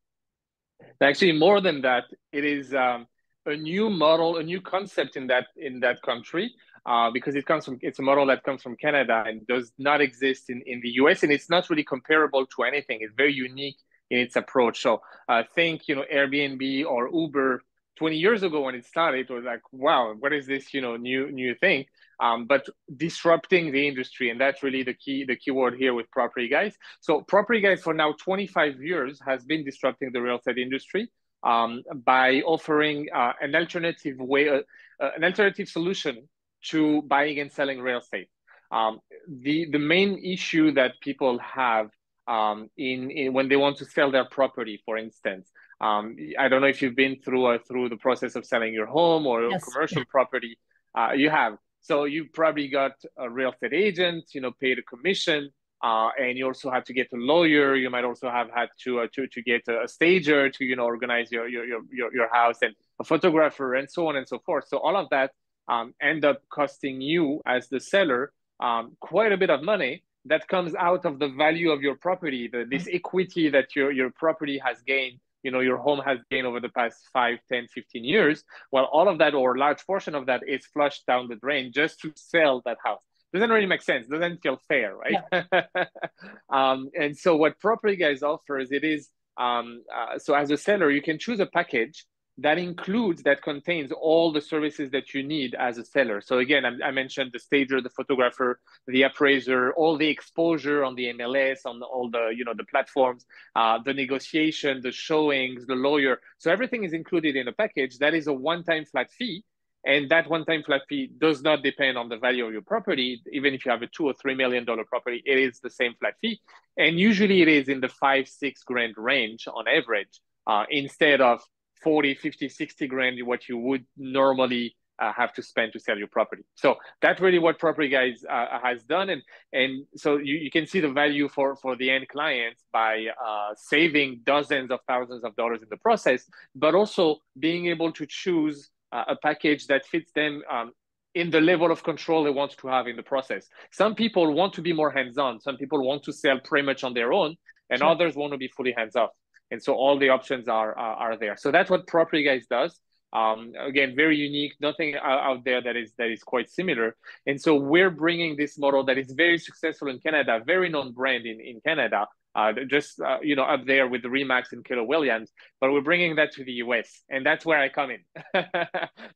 Actually, 1.01 1.33
more 1.33 1.61
than 1.61 1.81
that, 1.81 2.05
it 2.31 2.45
is 2.45 2.73
um, 2.73 3.07
a 3.45 3.55
new 3.55 3.89
model, 3.89 4.37
a 4.37 4.43
new 4.43 4.61
concept 4.61 5.15
in 5.15 5.27
that 5.27 5.47
in 5.57 5.79
that 5.81 6.01
country. 6.01 6.53
Uh, 6.85 7.09
because 7.09 7.33
it 7.35 7.45
comes 7.45 7.63
from 7.63 7.79
it's 7.81 7.99
a 7.99 8.01
model 8.01 8.25
that 8.25 8.43
comes 8.43 8.61
from 8.61 8.75
Canada 8.75 9.23
and 9.25 9.47
does 9.47 9.71
not 9.77 10.01
exist 10.01 10.49
in, 10.49 10.61
in 10.65 10.81
the 10.81 10.89
US 11.01 11.23
and 11.23 11.31
it's 11.31 11.49
not 11.49 11.69
really 11.69 11.83
comparable 11.83 12.45
to 12.45 12.63
anything. 12.63 12.97
It's 12.99 13.13
very 13.15 13.33
unique 13.33 13.77
in 14.09 14.19
its 14.19 14.35
approach. 14.35 14.81
So 14.81 15.01
uh, 15.29 15.43
think 15.55 15.87
you 15.87 15.95
know 15.95 16.03
Airbnb 16.13 16.85
or 16.85 17.09
Uber 17.09 17.63
20 17.97 18.17
years 18.17 18.43
ago 18.43 18.61
when 18.61 18.75
it 18.75 18.85
started, 18.85 19.29
it 19.29 19.33
was 19.33 19.43
like, 19.43 19.61
wow, 19.71 20.13
what 20.17 20.33
is 20.33 20.47
this, 20.47 20.73
you 20.73 20.81
know, 20.81 20.95
new 20.95 21.31
new 21.31 21.55
thing? 21.55 21.85
Um, 22.19 22.45
but 22.45 22.67
disrupting 22.95 23.71
the 23.71 23.87
industry, 23.87 24.29
and 24.29 24.39
that's 24.39 24.63
really 24.63 24.83
the 24.83 24.93
key 24.93 25.25
the 25.25 25.35
key 25.35 25.51
word 25.51 25.75
here 25.77 25.93
with 25.93 26.09
Property 26.11 26.47
Guys. 26.47 26.75
So 27.01 27.21
Property 27.21 27.61
Guys 27.61 27.81
for 27.81 27.93
now 27.93 28.13
25 28.13 28.81
years 28.81 29.19
has 29.25 29.43
been 29.43 29.63
disrupting 29.63 30.11
the 30.11 30.21
real 30.21 30.37
estate 30.37 30.57
industry 30.57 31.09
um, 31.43 31.83
by 32.05 32.41
offering 32.41 33.07
uh, 33.13 33.33
an 33.41 33.55
alternative 33.55 34.17
way, 34.19 34.49
uh, 34.49 34.61
uh, 34.99 35.11
an 35.15 35.23
alternative 35.23 35.67
solution 35.67 36.27
to 36.65 37.01
buying 37.03 37.39
and 37.39 37.51
selling 37.51 37.81
real 37.81 37.99
estate. 37.99 38.29
Um, 38.71 38.99
the 39.27 39.67
the 39.71 39.79
main 39.79 40.17
issue 40.23 40.71
that 40.73 40.93
people 41.01 41.39
have 41.39 41.89
um, 42.27 42.69
in, 42.77 43.11
in 43.11 43.33
when 43.33 43.49
they 43.49 43.55
want 43.55 43.77
to 43.77 43.85
sell 43.85 44.11
their 44.11 44.25
property, 44.25 44.81
for 44.85 44.97
instance, 44.97 45.51
um, 45.81 46.15
I 46.39 46.47
don't 46.47 46.61
know 46.61 46.67
if 46.67 46.81
you've 46.81 46.95
been 46.95 47.17
through 47.19 47.45
uh, 47.45 47.57
through 47.67 47.89
the 47.89 47.97
process 47.97 48.35
of 48.35 48.45
selling 48.45 48.73
your 48.73 48.85
home 48.85 49.27
or 49.27 49.49
yes. 49.49 49.63
commercial 49.63 50.05
property. 50.05 50.57
Uh, 50.97 51.11
you 51.15 51.29
have. 51.29 51.57
So 51.81 52.05
you 52.05 52.27
probably 52.33 52.69
got 52.69 52.93
a 53.17 53.29
real 53.29 53.51
estate 53.51 53.73
agent, 53.73 54.23
you 54.33 54.39
know, 54.39 54.51
paid 54.51 54.79
a 54.79 54.83
commission, 54.83 55.49
uh, 55.83 56.09
and 56.17 56.37
you 56.37 56.45
also 56.45 56.71
had 56.71 56.85
to 56.85 56.93
get 56.93 57.07
a 57.11 57.17
lawyer. 57.17 57.75
You 57.75 57.89
might 57.89 58.05
also 58.05 58.29
have 58.29 58.49
had 58.55 58.69
to 58.83 59.01
uh, 59.01 59.07
to 59.13 59.27
to 59.27 59.41
get 59.41 59.67
a, 59.67 59.87
stager 59.87 60.49
to 60.49 60.63
you 60.63 60.77
know 60.77 60.85
organize 60.85 61.29
your, 61.31 61.49
your 61.49 61.65
your 61.91 62.13
your 62.13 62.29
house 62.33 62.59
and 62.61 62.73
a 63.01 63.03
photographer 63.03 63.73
and 63.73 63.91
so 63.91 64.07
on 64.07 64.15
and 64.15 64.25
so 64.25 64.39
forth. 64.45 64.65
So 64.69 64.77
all 64.77 64.95
of 64.95 65.09
that 65.09 65.31
um, 65.67 65.93
end 66.01 66.23
up 66.23 66.41
costing 66.49 67.01
you 67.01 67.41
as 67.45 67.67
the 67.67 67.81
seller 67.81 68.31
um, 68.61 68.95
quite 69.01 69.33
a 69.33 69.37
bit 69.37 69.49
of 69.49 69.61
money 69.61 70.03
that 70.25 70.47
comes 70.47 70.73
out 70.75 71.05
of 71.05 71.19
the 71.19 71.29
value 71.29 71.71
of 71.71 71.81
your 71.81 71.95
property, 71.95 72.49
the, 72.51 72.65
this 72.69 72.83
mm-hmm. 72.83 72.95
equity 72.95 73.49
that 73.49 73.75
your 73.75 73.91
your 73.91 74.09
property 74.11 74.57
has 74.63 74.81
gained 74.85 75.19
you 75.43 75.51
know 75.51 75.59
your 75.59 75.77
home 75.77 75.99
has 75.99 76.19
gained 76.31 76.47
over 76.47 76.59
the 76.59 76.69
past 76.69 77.09
5 77.11 77.37
10 77.51 77.67
15 77.67 78.03
years 78.03 78.43
well 78.71 78.85
all 78.85 79.07
of 79.07 79.19
that 79.19 79.33
or 79.33 79.55
a 79.55 79.59
large 79.59 79.85
portion 79.85 80.15
of 80.15 80.25
that 80.25 80.41
is 80.47 80.65
flushed 80.67 81.05
down 81.05 81.27
the 81.27 81.35
drain 81.35 81.71
just 81.73 81.99
to 81.99 82.11
sell 82.15 82.61
that 82.65 82.77
house 82.83 83.03
doesn't 83.33 83.49
really 83.49 83.65
make 83.65 83.81
sense 83.81 84.07
doesn't 84.07 84.41
feel 84.41 84.59
fair 84.67 84.95
right 84.95 85.15
yeah. 85.31 85.85
um, 86.49 86.89
and 86.97 87.17
so 87.17 87.35
what 87.35 87.59
property 87.59 87.95
guys 87.95 88.23
offers 88.23 88.71
it 88.71 88.83
is 88.83 89.09
um, 89.37 89.83
uh, 89.93 90.17
so 90.17 90.33
as 90.33 90.51
a 90.51 90.57
seller 90.57 90.89
you 90.89 91.01
can 91.01 91.19
choose 91.19 91.39
a 91.39 91.45
package 91.45 92.05
that 92.37 92.57
includes 92.57 93.21
that 93.23 93.43
contains 93.43 93.91
all 93.91 94.31
the 94.31 94.41
services 94.41 94.89
that 94.91 95.13
you 95.13 95.21
need 95.21 95.55
as 95.55 95.77
a 95.77 95.85
seller. 95.85 96.19
So 96.19 96.39
again 96.39 96.65
I, 96.65 96.87
I, 96.87 96.91
mentioned 96.91 97.31
the 97.31 97.39
stager 97.39 97.79
the 97.79 97.91
photographer 97.91 98.59
the 98.87 99.03
appraiser 99.03 99.71
all 99.73 99.97
the 99.97 100.07
exposure 100.07 100.83
on 100.83 100.95
the 100.95 101.13
mls 101.13 101.59
on 101.65 101.81
all 101.83 102.09
the 102.09 102.33
you 102.35 102.43
know 102.43 102.53
the 102.57 102.63
platforms 102.65 103.25
uh, 103.55 103.77
the 103.85 103.93
negotiation 103.93 104.81
the 104.81 104.91
showings 104.91 105.67
the 105.67 105.75
lawyer. 105.75 106.19
So 106.39 106.51
everything 106.51 106.83
is 106.83 106.93
included 106.93 107.35
in 107.35 107.47
a 107.47 107.53
package 107.53 107.99
that 107.99 108.15
is 108.15 108.27
a 108.27 108.33
one-time 108.33 108.85
flat 108.85 109.11
fee. 109.11 109.43
And 109.85 110.09
that 110.11 110.29
one-time 110.29 110.63
flat 110.63 110.83
fee 110.87 111.11
does 111.17 111.41
not 111.41 111.61
depend 111.61 111.97
on 111.97 112.07
the 112.07 112.17
value 112.17 112.45
of 112.45 112.53
your 112.53 112.61
property. 112.61 113.21
Even 113.33 113.53
if 113.53 113.65
you 113.65 113.71
have 113.71 113.81
a 113.81 113.87
two 113.87 114.05
or 114.05 114.13
three 114.13 114.33
million 114.33 114.65
dollar 114.65 114.85
property 114.85 115.21
it 115.25 115.37
is 115.37 115.59
the 115.59 115.69
same 115.69 115.93
flat 115.99 116.15
fee. 116.19 116.41
And 116.77 116.97
usually 116.97 117.43
it 117.43 117.47
is 117.47 117.69
in 117.69 117.79
the 117.79 117.89
five 117.89 118.27
six 118.27 118.63
grand 118.63 118.95
range 118.97 119.47
on 119.47 119.67
average 119.67 120.19
uh, 120.47 120.65
instead 120.69 121.21
of 121.21 121.41
40, 121.83 122.15
50, 122.15 122.49
60 122.49 122.87
grand 122.87 123.19
what 123.25 123.47
you 123.47 123.57
would 123.57 123.85
normally 123.97 124.75
uh, 124.99 125.11
have 125.13 125.33
to 125.33 125.41
spend 125.41 125.73
to 125.73 125.79
sell 125.79 125.97
your 125.97 126.07
property. 126.07 126.43
So 126.55 126.75
that's 127.01 127.19
really 127.19 127.39
what 127.39 127.59
Property 127.59 127.89
Guys 127.89 128.23
uh, 128.29 128.59
has 128.63 128.83
done. 128.83 129.09
And, 129.09 129.21
and 129.51 129.85
so 129.95 130.17
you, 130.17 130.35
you 130.35 130.51
can 130.51 130.67
see 130.67 130.79
the 130.79 130.91
value 130.91 131.27
for, 131.27 131.55
for 131.55 131.75
the 131.75 131.89
end 131.89 132.07
clients 132.09 132.63
by 132.71 133.07
uh, 133.23 133.53
saving 133.55 134.21
dozens 134.23 134.71
of 134.71 134.79
thousands 134.87 135.23
of 135.23 135.35
dollars 135.35 135.61
in 135.61 135.67
the 135.69 135.77
process, 135.77 136.25
but 136.55 136.75
also 136.75 137.17
being 137.39 137.67
able 137.67 137.91
to 137.93 138.05
choose 138.07 138.69
uh, 138.91 139.05
a 139.07 139.15
package 139.15 139.67
that 139.67 139.85
fits 139.85 140.11
them 140.13 140.41
um, 140.51 140.71
in 141.15 141.29
the 141.29 141.41
level 141.41 141.71
of 141.71 141.83
control 141.83 142.23
they 142.23 142.29
want 142.29 142.51
to 142.57 142.67
have 142.67 142.87
in 142.87 142.95
the 142.95 143.03
process. 143.03 143.47
Some 143.71 143.95
people 143.95 144.33
want 144.33 144.53
to 144.53 144.61
be 144.61 144.73
more 144.73 144.91
hands-on. 144.91 145.39
Some 145.41 145.57
people 145.57 145.85
want 145.85 146.03
to 146.03 146.13
sell 146.13 146.39
pretty 146.39 146.65
much 146.65 146.83
on 146.83 146.93
their 146.93 147.13
own, 147.13 147.35
and 147.69 147.79
sure. 147.79 147.87
others 147.87 148.15
want 148.15 148.31
to 148.33 148.37
be 148.37 148.47
fully 148.47 148.73
hands-off 148.75 149.11
and 149.51 149.61
so 149.61 149.73
all 149.73 149.97
the 149.97 150.09
options 150.09 150.47
are 150.47 150.77
are, 150.77 150.95
are 150.95 151.17
there. 151.17 151.37
So 151.37 151.51
that's 151.51 151.69
what 151.69 151.87
Property 151.87 152.23
Guys 152.23 152.45
does. 152.49 152.79
Um, 153.13 153.53
again, 153.59 153.95
very 153.95 154.17
unique, 154.17 154.53
nothing 154.59 154.95
out 154.95 155.45
there 155.45 155.61
that 155.61 155.75
is 155.75 155.93
that 155.99 156.09
is 156.09 156.23
quite 156.23 156.49
similar. 156.49 156.95
And 157.27 157.39
so 157.39 157.55
we're 157.55 157.91
bringing 157.91 158.35
this 158.35 158.57
model 158.57 158.83
that 158.85 158.97
is 158.97 159.11
very 159.11 159.37
successful 159.37 159.87
in 159.87 159.99
Canada, 159.99 160.41
very 160.43 160.69
known 160.69 160.93
brand 160.93 161.27
in, 161.27 161.39
in 161.39 161.61
Canada, 161.61 162.07
uh, 162.35 162.53
just 162.69 162.99
uh, 162.99 163.17
you 163.21 163.35
know 163.35 163.43
up 163.43 163.65
there 163.65 163.87
with 163.87 164.01
the 164.01 164.07
Remax 164.07 164.51
and 164.51 164.63
Keller 164.65 164.83
Williams. 164.83 165.31
But 165.61 165.71
we're 165.71 165.81
bringing 165.81 166.15
that 166.15 166.31
to 166.33 166.43
the 166.43 166.53
US, 166.53 167.03
and 167.09 167.25
that's 167.25 167.45
where 167.45 167.59
I 167.59 167.69
come 167.69 167.91
in. 167.91 168.03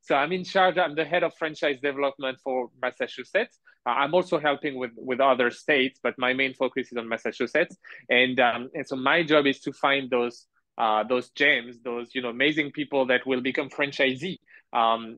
so 0.02 0.16
I'm 0.16 0.32
in 0.32 0.44
charge. 0.44 0.78
I'm 0.78 0.96
the 0.96 1.06
head 1.06 1.24
of 1.24 1.34
franchise 1.36 1.78
development 1.82 2.40
for 2.44 2.70
Massachusetts. 2.82 3.60
Uh, 3.86 3.92
I'm 3.92 4.14
also 4.14 4.40
helping 4.40 4.78
with 4.78 4.92
with 4.96 5.20
other 5.20 5.50
states, 5.50 6.00
but 6.02 6.16
my 6.18 6.34
main 6.34 6.54
focus 6.54 6.92
is 6.92 6.98
on 6.98 7.08
Massachusetts. 7.08 7.76
And 8.10 8.40
um, 8.40 8.70
and 8.74 8.88
so 8.88 8.96
my 8.96 9.24
job 9.24 9.48
is 9.48 9.62
to 9.62 9.74
find 9.74 10.10
those 10.10 10.46
uh, 10.78 11.04
those 11.04 11.30
gems, 11.32 11.80
those 11.84 12.14
you 12.14 12.22
know 12.22 12.30
amazing 12.30 12.72
people 12.72 13.08
that 13.08 13.26
will 13.26 13.42
become 13.42 13.70
franchisee. 13.70 14.38
Um, 14.74 15.18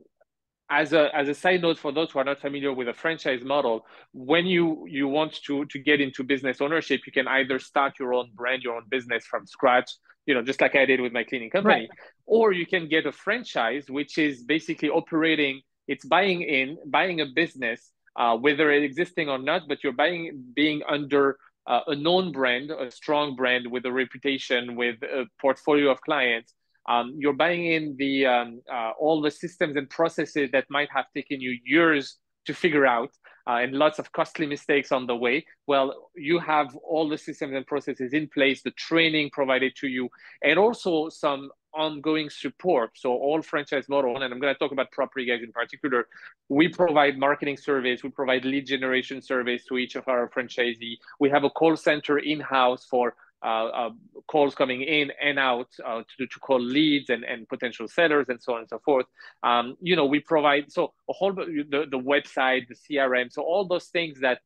as 0.69 0.93
a 0.93 1.15
as 1.15 1.27
a 1.27 1.33
side 1.33 1.61
note 1.61 1.79
for 1.79 1.91
those 1.91 2.11
who 2.11 2.19
are 2.19 2.23
not 2.23 2.39
familiar 2.39 2.71
with 2.71 2.87
a 2.87 2.93
franchise 2.93 3.43
model, 3.43 3.85
when 4.13 4.45
you 4.45 4.85
you 4.87 5.07
want 5.07 5.33
to 5.45 5.65
to 5.65 5.79
get 5.79 5.99
into 5.99 6.23
business 6.23 6.61
ownership, 6.61 7.01
you 7.05 7.11
can 7.11 7.27
either 7.27 7.59
start 7.59 7.93
your 7.99 8.13
own 8.13 8.29
brand, 8.35 8.63
your 8.63 8.75
own 8.75 8.83
business 8.89 9.25
from 9.25 9.45
scratch, 9.47 9.89
you 10.25 10.33
know, 10.33 10.43
just 10.43 10.61
like 10.61 10.75
I 10.75 10.85
did 10.85 11.01
with 11.01 11.11
my 11.11 11.23
cleaning 11.23 11.49
company, 11.49 11.81
right. 11.81 11.89
or 12.25 12.51
you 12.51 12.65
can 12.65 12.87
get 12.87 13.05
a 13.05 13.11
franchise, 13.11 13.89
which 13.89 14.17
is 14.17 14.43
basically 14.43 14.89
operating. 14.89 15.61
It's 15.87 16.05
buying 16.05 16.43
in, 16.43 16.77
buying 16.85 17.21
a 17.21 17.25
business, 17.25 17.91
uh, 18.15 18.37
whether 18.37 18.71
it's 18.71 18.85
existing 18.85 19.27
or 19.27 19.39
not, 19.39 19.63
but 19.67 19.83
you're 19.83 19.93
buying 19.93 20.43
being 20.53 20.83
under 20.87 21.37
uh, 21.65 21.81
a 21.87 21.95
known 21.95 22.31
brand, 22.31 22.69
a 22.69 22.91
strong 22.91 23.35
brand 23.35 23.65
with 23.71 23.85
a 23.85 23.91
reputation, 23.91 24.75
with 24.75 25.01
a 25.01 25.25
portfolio 25.41 25.89
of 25.89 25.99
clients. 26.01 26.53
Um, 26.87 27.15
you're 27.17 27.33
buying 27.33 27.65
in 27.65 27.95
the 27.97 28.25
um, 28.25 28.61
uh, 28.71 28.91
all 28.99 29.21
the 29.21 29.31
systems 29.31 29.75
and 29.75 29.89
processes 29.89 30.49
that 30.51 30.65
might 30.69 30.89
have 30.91 31.05
taken 31.13 31.41
you 31.41 31.57
years 31.65 32.17
to 32.45 32.53
figure 32.53 32.85
out 32.85 33.11
uh, 33.47 33.57
and 33.63 33.73
lots 33.73 33.97
of 33.99 34.11
costly 34.11 34.45
mistakes 34.45 34.91
on 34.91 35.07
the 35.07 35.15
way. 35.15 35.45
Well, 35.65 36.09
you 36.15 36.37
have 36.39 36.75
all 36.75 37.09
the 37.09 37.17
systems 37.17 37.55
and 37.55 37.65
processes 37.65 38.13
in 38.13 38.27
place, 38.27 38.61
the 38.61 38.71
training 38.71 39.31
provided 39.33 39.75
to 39.77 39.87
you, 39.87 40.09
and 40.43 40.59
also 40.59 41.09
some 41.09 41.49
ongoing 41.73 42.29
support. 42.29 42.91
So 42.95 43.11
all 43.11 43.41
franchise 43.41 43.89
model, 43.89 44.21
and 44.21 44.31
I'm 44.31 44.39
going 44.39 44.53
to 44.53 44.59
talk 44.59 44.71
about 44.71 44.91
property 44.91 45.25
guys 45.25 45.41
in 45.43 45.51
particular. 45.51 46.07
We 46.47 46.67
provide 46.67 47.17
marketing 47.17 47.57
service, 47.57 48.03
we 48.03 48.09
provide 48.09 48.45
lead 48.45 48.67
generation 48.67 49.21
service 49.21 49.65
to 49.65 49.77
each 49.77 49.95
of 49.95 50.07
our 50.07 50.29
franchisee. 50.29 50.97
We 51.19 51.29
have 51.29 51.43
a 51.43 51.49
call 51.49 51.75
center 51.75 52.19
in 52.19 52.39
house 52.39 52.85
for 52.85 53.15
calls 53.41 54.55
coming 54.55 54.81
in 54.81 55.11
and 55.21 55.39
out 55.39 55.69
uh, 55.85 56.01
to, 56.17 56.27
to 56.27 56.39
call 56.39 56.59
leads 56.59 57.09
and, 57.09 57.23
and 57.23 57.47
potential 57.47 57.87
sellers 57.87 58.27
and 58.29 58.41
so 58.41 58.53
on 58.53 58.59
and 58.59 58.69
so 58.69 58.79
forth. 58.79 59.05
Um, 59.43 59.75
you 59.81 59.95
know, 59.95 60.05
we 60.05 60.19
provide 60.19 60.71
so 60.71 60.93
a 61.09 61.13
whole 61.13 61.33
the, 61.33 61.85
the 61.89 61.99
website, 61.99 62.67
the 62.67 62.75
CRM, 62.75 63.31
so 63.31 63.41
all 63.41 63.65
those 63.67 63.87
things 63.87 64.19
that 64.21 64.39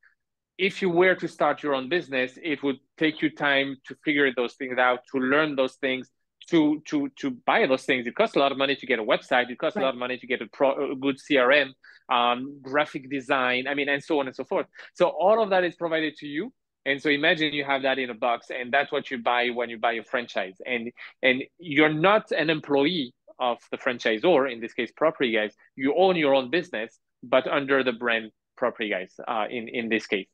if 0.57 0.81
you 0.81 0.89
were 0.89 1.15
to 1.15 1.27
start 1.27 1.63
your 1.63 1.73
own 1.73 1.89
business, 1.89 2.37
it 2.41 2.61
would 2.61 2.77
take 2.97 3.21
you 3.21 3.29
time 3.29 3.77
to 3.87 3.95
figure 4.05 4.31
those 4.35 4.53
things 4.53 4.77
out, 4.77 4.99
to 5.11 5.19
learn 5.19 5.55
those 5.55 5.75
things, 5.75 6.09
to 6.49 6.81
to 6.85 7.09
to 7.17 7.31
buy 7.31 7.65
those 7.65 7.83
things. 7.83 8.05
It 8.05 8.15
costs 8.15 8.35
a 8.35 8.39
lot 8.39 8.51
of 8.51 8.57
money 8.57 8.75
to 8.75 8.85
get 8.85 8.99
a 8.99 9.03
website. 9.03 9.49
It 9.49 9.57
costs 9.57 9.75
right. 9.75 9.83
a 9.83 9.85
lot 9.85 9.93
of 9.93 9.99
money 9.99 10.17
to 10.17 10.27
get 10.27 10.41
a, 10.41 10.47
pro, 10.51 10.91
a 10.91 10.95
good 10.95 11.17
CRM, 11.17 11.71
um, 12.11 12.59
graphic 12.61 13.09
design. 13.09 13.67
I 13.67 13.73
mean, 13.73 13.89
and 13.89 14.03
so 14.03 14.19
on 14.19 14.27
and 14.27 14.35
so 14.35 14.43
forth. 14.43 14.67
So 14.93 15.07
all 15.07 15.41
of 15.41 15.49
that 15.51 15.63
is 15.63 15.75
provided 15.75 16.15
to 16.17 16.27
you. 16.27 16.53
And 16.85 17.01
so 17.01 17.09
imagine 17.09 17.53
you 17.53 17.63
have 17.63 17.83
that 17.83 17.97
in 17.97 18.09
a 18.09 18.13
box, 18.13 18.47
and 18.49 18.71
that's 18.71 18.91
what 18.91 19.09
you 19.09 19.17
buy 19.17 19.49
when 19.49 19.69
you 19.69 19.77
buy 19.77 19.93
a 19.93 20.03
franchise. 20.03 20.55
And 20.65 20.91
and 21.21 21.43
you're 21.57 21.93
not 21.93 22.31
an 22.31 22.49
employee 22.49 23.13
of 23.39 23.57
the 23.71 23.77
franchisor, 23.77 24.51
in 24.51 24.59
this 24.59 24.73
case, 24.73 24.91
property 24.95 25.31
guys. 25.31 25.53
You 25.75 25.95
own 25.95 26.15
your 26.15 26.33
own 26.33 26.49
business, 26.49 26.99
but 27.23 27.47
under 27.47 27.83
the 27.83 27.93
brand 27.93 28.31
property 28.63 28.89
guys 28.95 29.11
uh, 29.33 29.45
in 29.57 29.63
in 29.79 29.85
this 29.93 30.05
case. 30.13 30.29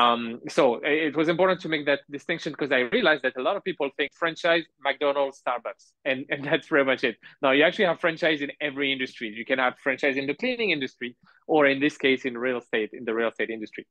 Um, 0.00 0.22
so 0.56 0.62
it 0.82 1.14
was 1.20 1.28
important 1.34 1.58
to 1.64 1.68
make 1.74 1.84
that 1.90 2.00
distinction 2.16 2.50
because 2.54 2.72
I 2.78 2.80
realized 2.96 3.22
that 3.26 3.34
a 3.42 3.44
lot 3.48 3.56
of 3.58 3.62
people 3.68 3.88
think 3.98 4.10
franchise, 4.22 4.64
McDonald's, 4.88 5.36
Starbucks, 5.42 5.84
and 6.10 6.18
and 6.30 6.40
that's 6.48 6.66
pretty 6.68 6.86
much 6.92 7.02
it. 7.10 7.16
Now 7.42 7.50
you 7.56 7.62
actually 7.68 7.88
have 7.90 8.00
franchise 8.06 8.40
in 8.46 8.50
every 8.68 8.88
industry. 8.96 9.28
You 9.40 9.46
can 9.50 9.58
have 9.66 9.74
franchise 9.86 10.16
in 10.20 10.26
the 10.30 10.36
cleaning 10.42 10.70
industry, 10.76 11.10
or 11.46 11.60
in 11.72 11.78
this 11.84 11.96
case, 12.04 12.24
in 12.24 12.34
real 12.46 12.58
estate, 12.64 12.90
in 12.98 13.04
the 13.08 13.14
real 13.18 13.30
estate 13.34 13.50
industry. 13.58 13.84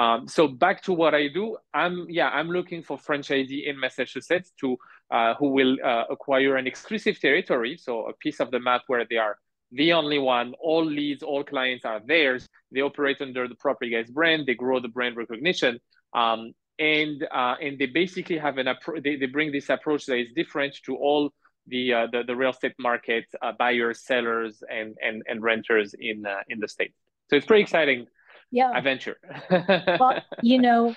Um, 0.00 0.18
so 0.36 0.42
back 0.64 0.82
to 0.86 0.92
what 1.00 1.12
I 1.14 1.24
do, 1.38 1.44
I'm 1.82 1.96
yeah, 2.18 2.28
I'm 2.38 2.50
looking 2.58 2.82
for 2.88 2.96
franchisee 3.06 3.62
in 3.68 3.74
Massachusetts 3.84 4.52
to 4.60 4.68
uh, 5.16 5.34
who 5.38 5.48
will 5.58 5.74
uh, 5.90 6.04
acquire 6.16 6.52
an 6.60 6.66
exclusive 6.72 7.16
territory, 7.26 7.74
so 7.86 7.92
a 8.12 8.14
piece 8.24 8.40
of 8.44 8.48
the 8.54 8.60
map 8.68 8.82
where 8.86 9.04
they 9.10 9.20
are 9.26 9.36
the 9.72 9.94
only 9.94 10.18
one. 10.18 10.54
All 10.60 10.84
leads, 10.84 11.22
all 11.22 11.42
clients 11.42 11.84
are 11.84 12.00
theirs. 12.04 12.48
They 12.70 12.82
operate 12.82 13.20
under 13.20 13.48
the 13.48 13.54
Property 13.54 13.90
Guys 13.90 14.10
brand. 14.10 14.46
They 14.46 14.54
grow 14.54 14.80
the 14.80 14.88
brand 14.88 15.16
recognition, 15.16 15.80
um, 16.14 16.52
and 16.78 17.26
uh, 17.30 17.56
and 17.60 17.78
they 17.78 17.86
basically 17.86 18.38
have 18.38 18.58
an 18.58 18.68
approach. 18.68 19.02
They, 19.02 19.16
they 19.16 19.26
bring 19.26 19.50
this 19.50 19.70
approach 19.70 20.06
that 20.06 20.18
is 20.18 20.28
different 20.36 20.76
to 20.86 20.96
all 20.96 21.30
the 21.66 21.94
uh, 21.94 22.06
the, 22.12 22.22
the 22.24 22.36
real 22.36 22.50
estate 22.50 22.74
market 22.78 23.24
uh, 23.40 23.52
buyers, 23.58 24.04
sellers, 24.04 24.62
and 24.68 24.96
and 25.02 25.22
and 25.26 25.42
renters 25.42 25.94
in 25.98 26.26
uh, 26.26 26.40
in 26.48 26.60
the 26.60 26.68
state. 26.68 26.92
So 27.30 27.36
it's 27.36 27.46
pretty 27.46 27.62
exciting. 27.62 28.06
Yeah, 28.50 28.76
adventure. 28.76 29.16
well, 29.50 30.22
you 30.42 30.58
know, 30.66 30.94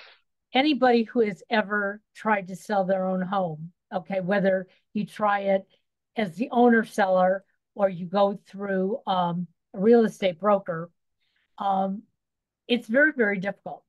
anybody 0.52 1.04
who 1.04 1.20
has 1.20 1.42
ever 1.48 2.02
tried 2.14 2.48
to 2.48 2.56
sell 2.56 2.84
their 2.84 3.06
own 3.06 3.22
home, 3.22 3.72
okay, 3.94 4.20
whether 4.20 4.68
you 4.92 5.06
try 5.06 5.40
it 5.40 5.66
as 6.16 6.34
the 6.34 6.48
owner 6.50 6.84
seller 6.84 7.44
or 7.76 7.88
you 7.88 8.06
go 8.06 8.40
through 8.48 8.98
um, 9.06 9.46
a 9.74 9.78
real 9.78 10.04
estate 10.04 10.40
broker, 10.40 10.90
um, 11.58 12.02
it's 12.66 12.88
very, 12.88 13.12
very 13.16 13.38
difficult. 13.38 13.84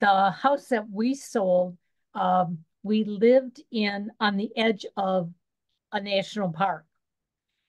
The 0.00 0.30
house 0.30 0.68
that 0.68 0.88
we 0.90 1.14
sold, 1.14 1.76
um, 2.14 2.58
we 2.82 3.04
lived 3.04 3.60
in 3.72 4.12
on 4.20 4.36
the 4.36 4.50
edge 4.56 4.86
of 4.96 5.32
a 5.90 6.00
national 6.00 6.52
park. 6.52 6.84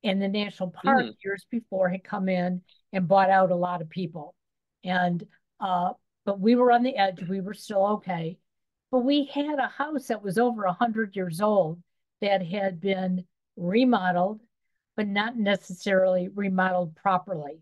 And 0.04 0.21
the 0.21 0.28
national 0.28 0.71
park 0.71 1.06
mm. 1.06 1.15
years 1.23 1.45
before 1.49 1.88
had 1.88 2.04
come 2.04 2.28
in 2.28 2.62
and 2.91 3.08
bought 3.08 3.30
out 3.30 3.52
a 3.52 3.56
lot 3.56 3.82
of 3.82 3.89
people. 3.89 4.36
And 4.84 5.26
uh, 5.62 5.93
but 6.26 6.41
we 6.41 6.56
were 6.56 6.71
on 6.71 6.84
the 6.84 6.97
edge, 6.97 7.23
we 7.28 7.39
were 7.39 7.54
still 7.54 7.86
okay. 7.86 8.38
But 8.91 8.99
we 8.99 9.26
had 9.26 9.60
a 9.60 9.67
house 9.67 10.08
that 10.08 10.21
was 10.21 10.38
over 10.38 10.65
a 10.65 10.73
hundred 10.73 11.15
years 11.15 11.39
old 11.39 11.82
that 12.21 12.45
had 12.45 12.82
been 12.82 13.23
remodeled 13.56 14.41
but 14.95 15.08
not 15.08 15.38
necessarily 15.38 16.29
remodeled 16.29 16.95
properly. 16.95 17.62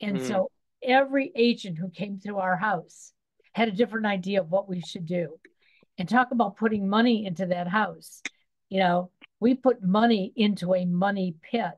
And 0.00 0.18
mm. 0.18 0.28
so 0.28 0.50
every 0.82 1.32
agent 1.34 1.78
who 1.78 1.90
came 1.90 2.18
through 2.18 2.38
our 2.38 2.56
house 2.56 3.12
had 3.54 3.68
a 3.68 3.72
different 3.72 4.06
idea 4.06 4.40
of 4.40 4.50
what 4.50 4.68
we 4.68 4.80
should 4.80 5.06
do. 5.06 5.38
And 5.98 6.08
talk 6.08 6.30
about 6.30 6.58
putting 6.58 6.88
money 6.88 7.24
into 7.24 7.46
that 7.46 7.68
house. 7.68 8.20
You 8.68 8.80
know, 8.80 9.10
we 9.40 9.54
put 9.54 9.82
money 9.82 10.32
into 10.36 10.74
a 10.74 10.84
money 10.84 11.36
pit. 11.40 11.70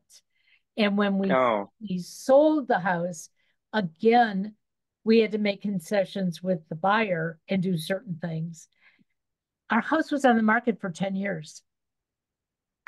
And 0.77 0.99
when 0.99 1.19
we, 1.19 1.31
oh. 1.31 1.71
we 1.81 1.99
sold 1.99 2.67
the 2.67 2.81
house, 2.81 3.31
again, 3.73 4.55
we 5.05 5.21
had 5.21 5.33
to 5.33 5.39
make 5.39 5.63
concessions 5.63 6.43
with 6.43 6.61
the 6.69 6.75
buyer 6.75 7.39
and 7.49 7.63
do 7.63 7.79
certain 7.79 8.19
things. 8.21 8.69
Our 9.71 9.81
house 9.81 10.11
was 10.11 10.25
on 10.25 10.37
the 10.37 10.43
market 10.43 10.81
for 10.81 10.91
10 10.91 11.15
years. 11.15 11.63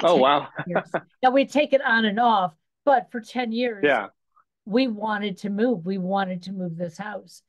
Oh 0.03 0.17
wow! 0.17 0.49
now 1.23 1.31
we 1.31 1.47
take 1.47 1.73
it 1.73 1.83
on 1.85 2.05
and 2.05 2.19
off, 2.19 2.55
but 2.85 3.11
for 3.11 3.21
ten 3.21 3.53
years, 3.53 3.83
yeah, 3.85 4.09
we 4.65 4.87
wanted 4.87 5.39
to 5.39 5.51
move. 5.51 5.85
We 5.85 5.99
wanted 5.99 6.43
to 6.45 6.53
move 6.53 6.77
this 6.77 6.97
house. 6.97 7.43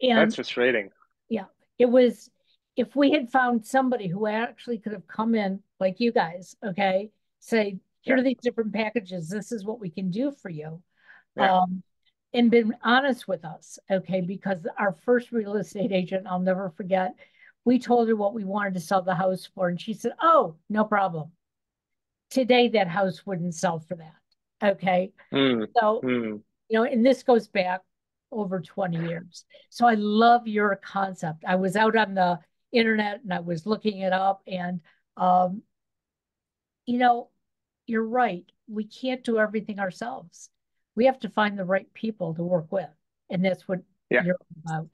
And 0.00 0.18
That's 0.18 0.34
frustrating. 0.34 0.90
Yeah, 1.28 1.46
it 1.78 1.86
was. 1.86 2.30
If 2.76 2.94
we 2.94 3.10
had 3.12 3.30
found 3.30 3.64
somebody 3.64 4.06
who 4.06 4.26
actually 4.26 4.78
could 4.78 4.92
have 4.92 5.06
come 5.06 5.34
in, 5.34 5.60
like 5.80 5.98
you 5.98 6.12
guys, 6.12 6.54
okay, 6.62 7.10
say, 7.40 7.78
here 8.02 8.16
yeah. 8.16 8.20
are 8.20 8.24
these 8.24 8.36
different 8.42 8.74
packages. 8.74 9.30
This 9.30 9.50
is 9.50 9.64
what 9.64 9.80
we 9.80 9.88
can 9.88 10.10
do 10.10 10.30
for 10.30 10.50
you. 10.50 10.82
Yeah. 11.36 11.60
Um, 11.60 11.82
and 12.34 12.50
been 12.50 12.76
honest 12.82 13.26
with 13.26 13.46
us, 13.46 13.78
okay, 13.90 14.20
because 14.20 14.66
our 14.78 14.92
first 14.92 15.32
real 15.32 15.56
estate 15.56 15.90
agent, 15.90 16.26
I'll 16.26 16.38
never 16.38 16.68
forget, 16.68 17.14
we 17.64 17.78
told 17.78 18.08
her 18.08 18.16
what 18.16 18.34
we 18.34 18.44
wanted 18.44 18.74
to 18.74 18.80
sell 18.80 19.00
the 19.00 19.14
house 19.14 19.48
for, 19.54 19.68
and 19.68 19.80
she 19.80 19.94
said, 19.94 20.12
Oh, 20.20 20.56
no 20.68 20.84
problem 20.84 21.30
today 22.30 22.68
that 22.68 22.88
house 22.88 23.24
wouldn't 23.24 23.54
sell 23.54 23.80
for 23.80 23.96
that. 23.96 24.70
Okay. 24.72 25.12
Mm. 25.32 25.66
So, 25.78 26.00
mm. 26.04 26.40
you 26.68 26.78
know, 26.78 26.84
and 26.84 27.04
this 27.04 27.22
goes 27.22 27.48
back 27.48 27.82
over 28.32 28.60
20 28.60 29.08
years. 29.08 29.44
So 29.70 29.86
I 29.86 29.94
love 29.94 30.46
your 30.46 30.76
concept. 30.76 31.44
I 31.46 31.56
was 31.56 31.76
out 31.76 31.96
on 31.96 32.14
the 32.14 32.38
internet 32.72 33.20
and 33.22 33.32
I 33.32 33.40
was 33.40 33.66
looking 33.66 33.98
it 33.98 34.12
up 34.12 34.42
and 34.46 34.80
um 35.16 35.62
you 36.84 36.98
know, 36.98 37.30
you're 37.86 38.06
right. 38.06 38.44
We 38.68 38.84
can't 38.84 39.24
do 39.24 39.38
everything 39.38 39.80
ourselves. 39.80 40.50
We 40.94 41.06
have 41.06 41.18
to 41.20 41.28
find 41.28 41.58
the 41.58 41.64
right 41.64 41.92
people 41.94 42.34
to 42.34 42.42
work 42.42 42.70
with. 42.70 42.88
And 43.28 43.44
that's 43.44 43.66
what 43.66 43.80
yeah. 44.10 44.22
you're 44.24 44.36
about. 44.64 44.88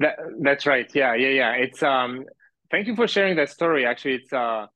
That 0.00 0.18
that's 0.40 0.66
right. 0.66 0.90
Yeah, 0.94 1.14
yeah, 1.14 1.28
yeah. 1.28 1.52
It's 1.52 1.82
um 1.82 2.24
thank 2.70 2.86
you 2.86 2.96
for 2.96 3.08
sharing 3.08 3.36
that 3.36 3.50
story. 3.50 3.86
Actually, 3.86 4.14
it's 4.14 4.32
uh 4.32 4.66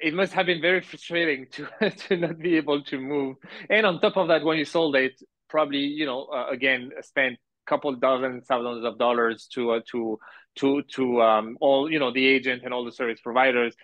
it 0.00 0.14
must 0.14 0.32
have 0.32 0.46
been 0.46 0.60
very 0.60 0.80
frustrating 0.80 1.46
to 1.52 1.90
to 1.90 2.16
not 2.16 2.38
be 2.38 2.56
able 2.56 2.82
to 2.84 2.98
move. 2.98 3.36
And 3.68 3.86
on 3.86 4.00
top 4.00 4.16
of 4.16 4.28
that, 4.28 4.44
when 4.44 4.58
you 4.58 4.64
sold 4.64 4.96
it, 4.96 5.20
probably 5.48 5.78
you 5.78 6.06
know 6.06 6.24
uh, 6.24 6.46
again 6.50 6.90
spent 7.02 7.34
a 7.34 7.70
couple 7.70 7.94
dozen 7.96 8.40
thousands 8.42 8.84
of 8.84 8.98
dollars 8.98 9.48
to 9.54 9.72
uh, 9.72 9.80
to 9.90 10.18
to 10.56 10.82
to 10.94 11.22
um, 11.22 11.56
all 11.60 11.90
you 11.90 11.98
know 11.98 12.12
the 12.12 12.26
agent 12.26 12.62
and 12.64 12.72
all 12.72 12.84
the 12.84 12.92
service 12.92 13.20
providers. 13.20 13.74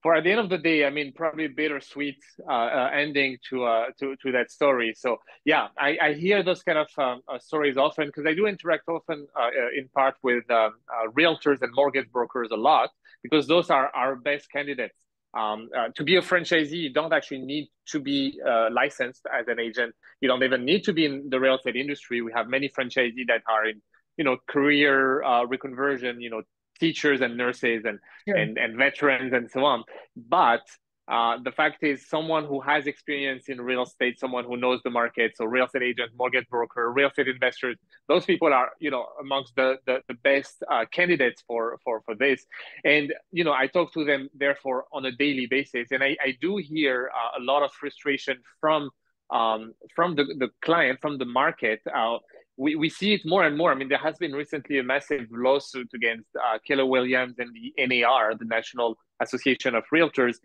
For 0.00 0.14
at 0.14 0.22
the 0.22 0.30
end 0.30 0.38
of 0.38 0.48
the 0.48 0.58
day, 0.58 0.84
I 0.84 0.90
mean, 0.90 1.12
probably 1.12 1.48
bittersweet 1.48 2.22
uh, 2.48 2.52
uh, 2.52 2.90
ending 2.94 3.36
to 3.50 3.64
uh, 3.64 3.86
to 3.98 4.14
to 4.22 4.32
that 4.32 4.50
story. 4.52 4.94
So 4.96 5.16
yeah, 5.44 5.68
I, 5.76 5.98
I 6.00 6.12
hear 6.12 6.44
those 6.44 6.62
kind 6.62 6.78
of 6.78 6.88
um, 6.96 7.20
uh, 7.26 7.40
stories 7.40 7.76
often 7.76 8.06
because 8.06 8.24
I 8.24 8.32
do 8.32 8.46
interact 8.46 8.88
often 8.88 9.26
uh, 9.36 9.50
in 9.76 9.88
part 9.88 10.14
with 10.22 10.48
um, 10.50 10.74
realtors 11.16 11.62
and 11.62 11.72
mortgage 11.74 12.08
brokers 12.12 12.50
a 12.52 12.56
lot 12.56 12.90
because 13.24 13.48
those 13.48 13.70
are 13.70 13.90
our 13.92 14.14
best 14.14 14.50
candidates 14.52 15.07
um, 15.34 15.68
uh, 15.76 15.88
to 15.94 16.04
be 16.04 16.16
a 16.16 16.22
franchisee, 16.22 16.72
you 16.72 16.92
don't 16.92 17.12
actually 17.12 17.40
need 17.40 17.68
to 17.88 18.00
be 18.00 18.40
uh, 18.46 18.68
licensed 18.72 19.26
as 19.32 19.46
an 19.48 19.60
agent. 19.60 19.94
You 20.20 20.28
don't 20.28 20.42
even 20.42 20.64
need 20.64 20.84
to 20.84 20.92
be 20.92 21.04
in 21.04 21.28
the 21.28 21.38
real 21.38 21.56
estate 21.56 21.76
industry. 21.76 22.22
We 22.22 22.32
have 22.32 22.48
many 22.48 22.68
franchisees 22.68 23.26
that 23.28 23.42
are 23.48 23.66
in, 23.66 23.82
you 24.16 24.24
know, 24.24 24.38
career 24.48 25.22
uh, 25.22 25.44
reconversion, 25.46 26.20
you 26.20 26.30
know, 26.30 26.42
teachers 26.80 27.20
and 27.20 27.36
nurses 27.36 27.82
and, 27.84 27.98
sure. 28.26 28.36
and 28.36 28.56
and 28.56 28.76
veterans 28.76 29.32
and 29.32 29.50
so 29.50 29.64
on. 29.64 29.84
But 30.16 30.62
uh, 31.08 31.38
the 31.42 31.50
fact 31.52 31.82
is, 31.82 32.06
someone 32.06 32.44
who 32.44 32.60
has 32.60 32.86
experience 32.86 33.48
in 33.48 33.60
real 33.60 33.84
estate, 33.84 34.20
someone 34.20 34.44
who 34.44 34.58
knows 34.58 34.80
the 34.84 34.90
market, 34.90 35.32
so 35.36 35.46
real 35.46 35.64
estate 35.64 35.82
agent, 35.82 36.10
mortgage 36.18 36.46
broker, 36.50 36.92
real 36.92 37.08
estate 37.08 37.28
investors, 37.28 37.76
those 38.08 38.26
people 38.26 38.52
are, 38.52 38.70
you 38.78 38.90
know, 38.90 39.06
amongst 39.20 39.56
the 39.56 39.78
the, 39.86 40.02
the 40.08 40.14
best 40.14 40.62
uh, 40.70 40.84
candidates 40.92 41.42
for 41.46 41.78
for 41.82 42.02
for 42.02 42.14
this. 42.14 42.44
And 42.84 43.14
you 43.32 43.42
know, 43.42 43.52
I 43.52 43.68
talk 43.68 43.94
to 43.94 44.04
them 44.04 44.28
therefore 44.34 44.84
on 44.92 45.06
a 45.06 45.12
daily 45.12 45.46
basis, 45.46 45.92
and 45.92 46.02
I, 46.04 46.16
I 46.22 46.36
do 46.42 46.58
hear 46.58 47.10
uh, 47.14 47.40
a 47.40 47.42
lot 47.42 47.62
of 47.62 47.72
frustration 47.72 48.36
from 48.60 48.90
um, 49.30 49.72
from 49.96 50.14
the 50.14 50.24
the 50.24 50.50
client, 50.60 51.00
from 51.00 51.16
the 51.16 51.24
market. 51.24 51.80
Uh, 51.92 52.18
we, 52.58 52.74
we 52.74 52.90
see 52.90 53.14
it 53.14 53.20
more 53.24 53.44
and 53.44 53.56
more. 53.56 53.70
I 53.70 53.76
mean, 53.76 53.88
there 53.88 53.98
has 53.98 54.18
been 54.18 54.32
recently 54.32 54.78
a 54.80 54.82
massive 54.82 55.26
lawsuit 55.30 55.88
against 55.94 56.28
uh, 56.36 56.58
Keller 56.66 56.86
Williams 56.86 57.36
and 57.38 57.50
the 57.54 57.72
NAR, 57.86 58.34
the 58.34 58.44
National 58.44 58.98
Association 59.20 59.76
of 59.76 59.84
Realtors, 59.94 60.38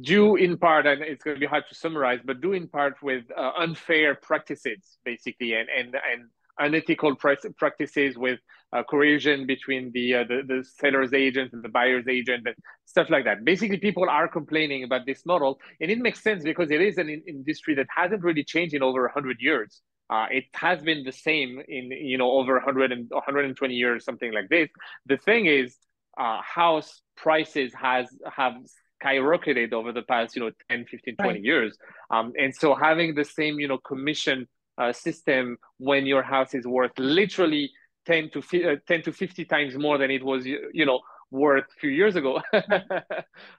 due 0.00 0.36
in 0.36 0.58
part, 0.58 0.86
and 0.86 1.02
it's 1.02 1.22
going 1.22 1.36
to 1.36 1.40
be 1.40 1.46
hard 1.46 1.64
to 1.68 1.74
summarize, 1.74 2.20
but 2.24 2.40
due 2.40 2.52
in 2.52 2.68
part 2.68 2.94
with 3.02 3.24
uh, 3.36 3.52
unfair 3.58 4.14
practices, 4.14 4.98
basically, 5.04 5.54
and 5.54 5.68
and 5.68 5.94
and 5.94 6.28
unethical 6.58 7.16
practices 7.16 8.18
with 8.18 8.38
uh, 8.72 8.82
coercion 8.82 9.46
between 9.46 9.90
the, 9.92 10.14
uh, 10.14 10.24
the, 10.24 10.42
the 10.46 10.62
seller's 10.62 11.12
agent 11.12 11.52
and 11.52 11.62
the 11.62 11.68
buyer's 11.68 12.06
agent 12.06 12.46
and 12.46 12.54
stuff 12.84 13.08
like 13.10 13.24
that. 13.24 13.44
Basically, 13.44 13.78
people 13.78 14.08
are 14.08 14.28
complaining 14.28 14.84
about 14.84 15.06
this 15.06 15.24
model, 15.26 15.58
and 15.80 15.90
it 15.90 15.98
makes 15.98 16.22
sense 16.22 16.44
because 16.44 16.70
it 16.70 16.80
is 16.80 16.98
an 16.98 17.08
in 17.08 17.22
industry 17.26 17.74
that 17.74 17.86
hasn't 17.94 18.22
really 18.22 18.44
changed 18.44 18.74
in 18.74 18.82
over 18.82 19.02
100 19.02 19.38
years. 19.40 19.80
Uh, 20.10 20.26
it 20.30 20.44
has 20.54 20.82
been 20.82 21.04
the 21.04 21.12
same 21.12 21.62
in 21.68 21.90
you 21.90 22.18
know 22.18 22.30
over 22.32 22.54
100 22.54 22.92
and 22.92 23.08
120 23.10 23.74
years, 23.74 24.04
something 24.04 24.32
like 24.32 24.48
this. 24.48 24.68
The 25.06 25.16
thing 25.16 25.46
is, 25.46 25.76
uh, 26.18 26.40
house 26.42 27.00
prices 27.16 27.72
has 27.74 28.06
have 28.30 28.54
skyrocketed 29.02 29.72
over 29.72 29.92
the 29.92 30.02
past 30.02 30.36
you 30.36 30.42
know 30.42 30.50
10 30.70 30.86
15 30.86 31.16
20 31.16 31.30
right. 31.30 31.44
years 31.44 31.76
um, 32.10 32.32
and 32.38 32.54
so 32.54 32.74
having 32.74 33.14
the 33.14 33.24
same 33.24 33.58
you 33.58 33.68
know 33.68 33.78
commission 33.78 34.46
uh, 34.78 34.92
system 34.92 35.56
when 35.78 36.06
your 36.06 36.22
house 36.22 36.54
is 36.54 36.66
worth 36.66 36.92
literally 36.98 37.70
10 38.06 38.30
to 38.30 38.72
uh, 38.72 38.76
10 38.86 39.02
to 39.02 39.12
50 39.12 39.44
times 39.44 39.76
more 39.76 39.98
than 39.98 40.10
it 40.10 40.24
was 40.24 40.46
you 40.46 40.86
know 40.86 41.00
worth 41.30 41.64
a 41.64 41.80
few 41.80 41.90
years 41.90 42.16
ago 42.16 42.40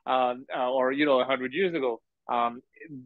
um, 0.06 0.46
uh, 0.56 0.70
or 0.70 0.92
you 0.92 1.06
know 1.06 1.18
100 1.18 1.54
years 1.54 1.74
ago 1.74 2.02
um, 2.32 2.62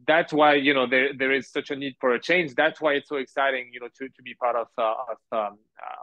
that's 0.06 0.32
why 0.32 0.54
you 0.54 0.72
know 0.72 0.86
there 0.86 1.12
there 1.12 1.32
is 1.32 1.50
such 1.50 1.70
a 1.70 1.76
need 1.76 1.96
for 2.00 2.14
a 2.14 2.20
change. 2.20 2.54
That's 2.54 2.80
why 2.80 2.92
it's 2.94 3.08
so 3.08 3.16
exciting, 3.16 3.70
you 3.72 3.80
know, 3.80 3.88
to 3.98 4.08
to 4.08 4.22
be 4.22 4.34
part 4.34 4.56
of 4.56 4.68
uh, 4.78 4.94
of 5.10 5.18
um, 5.38 5.58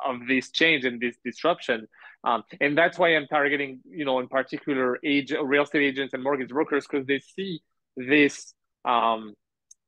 of 0.06 0.28
this 0.28 0.52
change 0.52 0.84
and 0.86 1.00
this 1.00 1.16
disruption. 1.24 1.88
Um, 2.24 2.44
and 2.62 2.78
that's 2.78 2.98
why 2.98 3.10
I'm 3.16 3.28
targeting, 3.28 3.82
you 3.90 4.06
know, 4.06 4.20
in 4.20 4.28
particular, 4.28 4.98
age 5.04 5.32
real 5.32 5.64
estate 5.64 5.84
agents 5.84 6.14
and 6.14 6.24
mortgage 6.24 6.50
brokers 6.50 6.88
because 6.90 7.06
they 7.06 7.20
see 7.20 7.62
this, 7.98 8.54
um, 8.86 9.34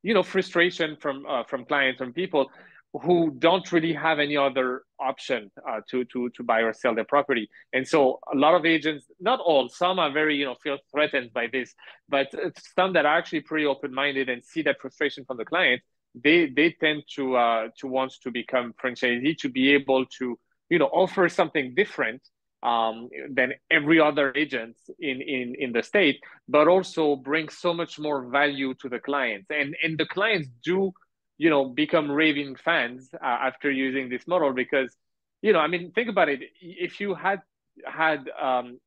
you 0.03 0.13
know, 0.13 0.23
frustration 0.23 0.97
from 0.99 1.25
uh, 1.25 1.43
from 1.43 1.65
clients 1.65 1.99
from 1.99 2.13
people 2.13 2.49
who 3.01 3.31
don't 3.39 3.71
really 3.71 3.93
have 3.93 4.19
any 4.19 4.37
other 4.37 4.83
option 4.99 5.51
uh, 5.67 5.81
to 5.89 6.05
to 6.05 6.29
to 6.31 6.43
buy 6.43 6.61
or 6.61 6.73
sell 6.73 6.95
their 6.95 7.05
property. 7.05 7.49
And 7.73 7.87
so 7.87 8.19
a 8.31 8.35
lot 8.35 8.55
of 8.55 8.65
agents, 8.65 9.05
not 9.19 9.39
all, 9.39 9.69
some 9.69 9.99
are 9.99 10.11
very 10.11 10.35
you 10.35 10.45
know 10.45 10.55
feel 10.61 10.77
threatened 10.91 11.31
by 11.33 11.47
this, 11.51 11.73
but 12.09 12.27
some 12.75 12.93
that 12.93 13.05
are 13.05 13.17
actually 13.17 13.41
pretty 13.41 13.65
open 13.65 13.93
minded 13.93 14.29
and 14.29 14.43
see 14.43 14.61
that 14.63 14.77
frustration 14.81 15.25
from 15.25 15.37
the 15.37 15.45
client, 15.45 15.81
they 16.13 16.47
they 16.47 16.75
tend 16.79 17.03
to 17.15 17.35
uh, 17.35 17.67
to 17.79 17.87
want 17.87 18.13
to 18.23 18.31
become 18.31 18.73
franchisee 18.81 19.37
to 19.37 19.49
be 19.49 19.73
able 19.73 20.05
to 20.17 20.37
you 20.69 20.79
know 20.79 20.87
offer 20.87 21.29
something 21.29 21.73
different 21.75 22.21
um, 22.63 23.09
than 23.29 23.53
every 23.69 23.99
other 23.99 24.33
agent 24.35 24.75
in, 24.99 25.21
in, 25.21 25.53
in 25.59 25.71
the 25.71 25.83
state, 25.83 26.19
but 26.49 26.67
also 26.67 27.15
bring 27.15 27.47
so 27.47 27.75
much 27.75 27.99
more 27.99 28.27
value 28.27 28.73
to 28.81 28.89
the 28.89 28.97
clients. 28.97 29.45
And, 29.51 29.75
and 29.83 29.99
the 29.99 30.07
clients 30.07 30.49
do 30.63 30.91
you 31.37 31.49
know 31.49 31.65
become 31.65 32.11
raving 32.11 32.55
fans 32.55 33.09
uh, 33.13 33.25
after 33.25 33.69
using 33.69 34.09
this 34.09 34.27
model 34.27 34.53
because 34.53 34.95
you 35.41 35.53
know 35.53 35.59
i 35.59 35.67
mean 35.67 35.91
think 35.91 36.09
about 36.09 36.29
it 36.29 36.41
if 36.61 36.99
you 36.99 37.13
had 37.13 37.41
had 37.85 38.29
um, 38.41 38.79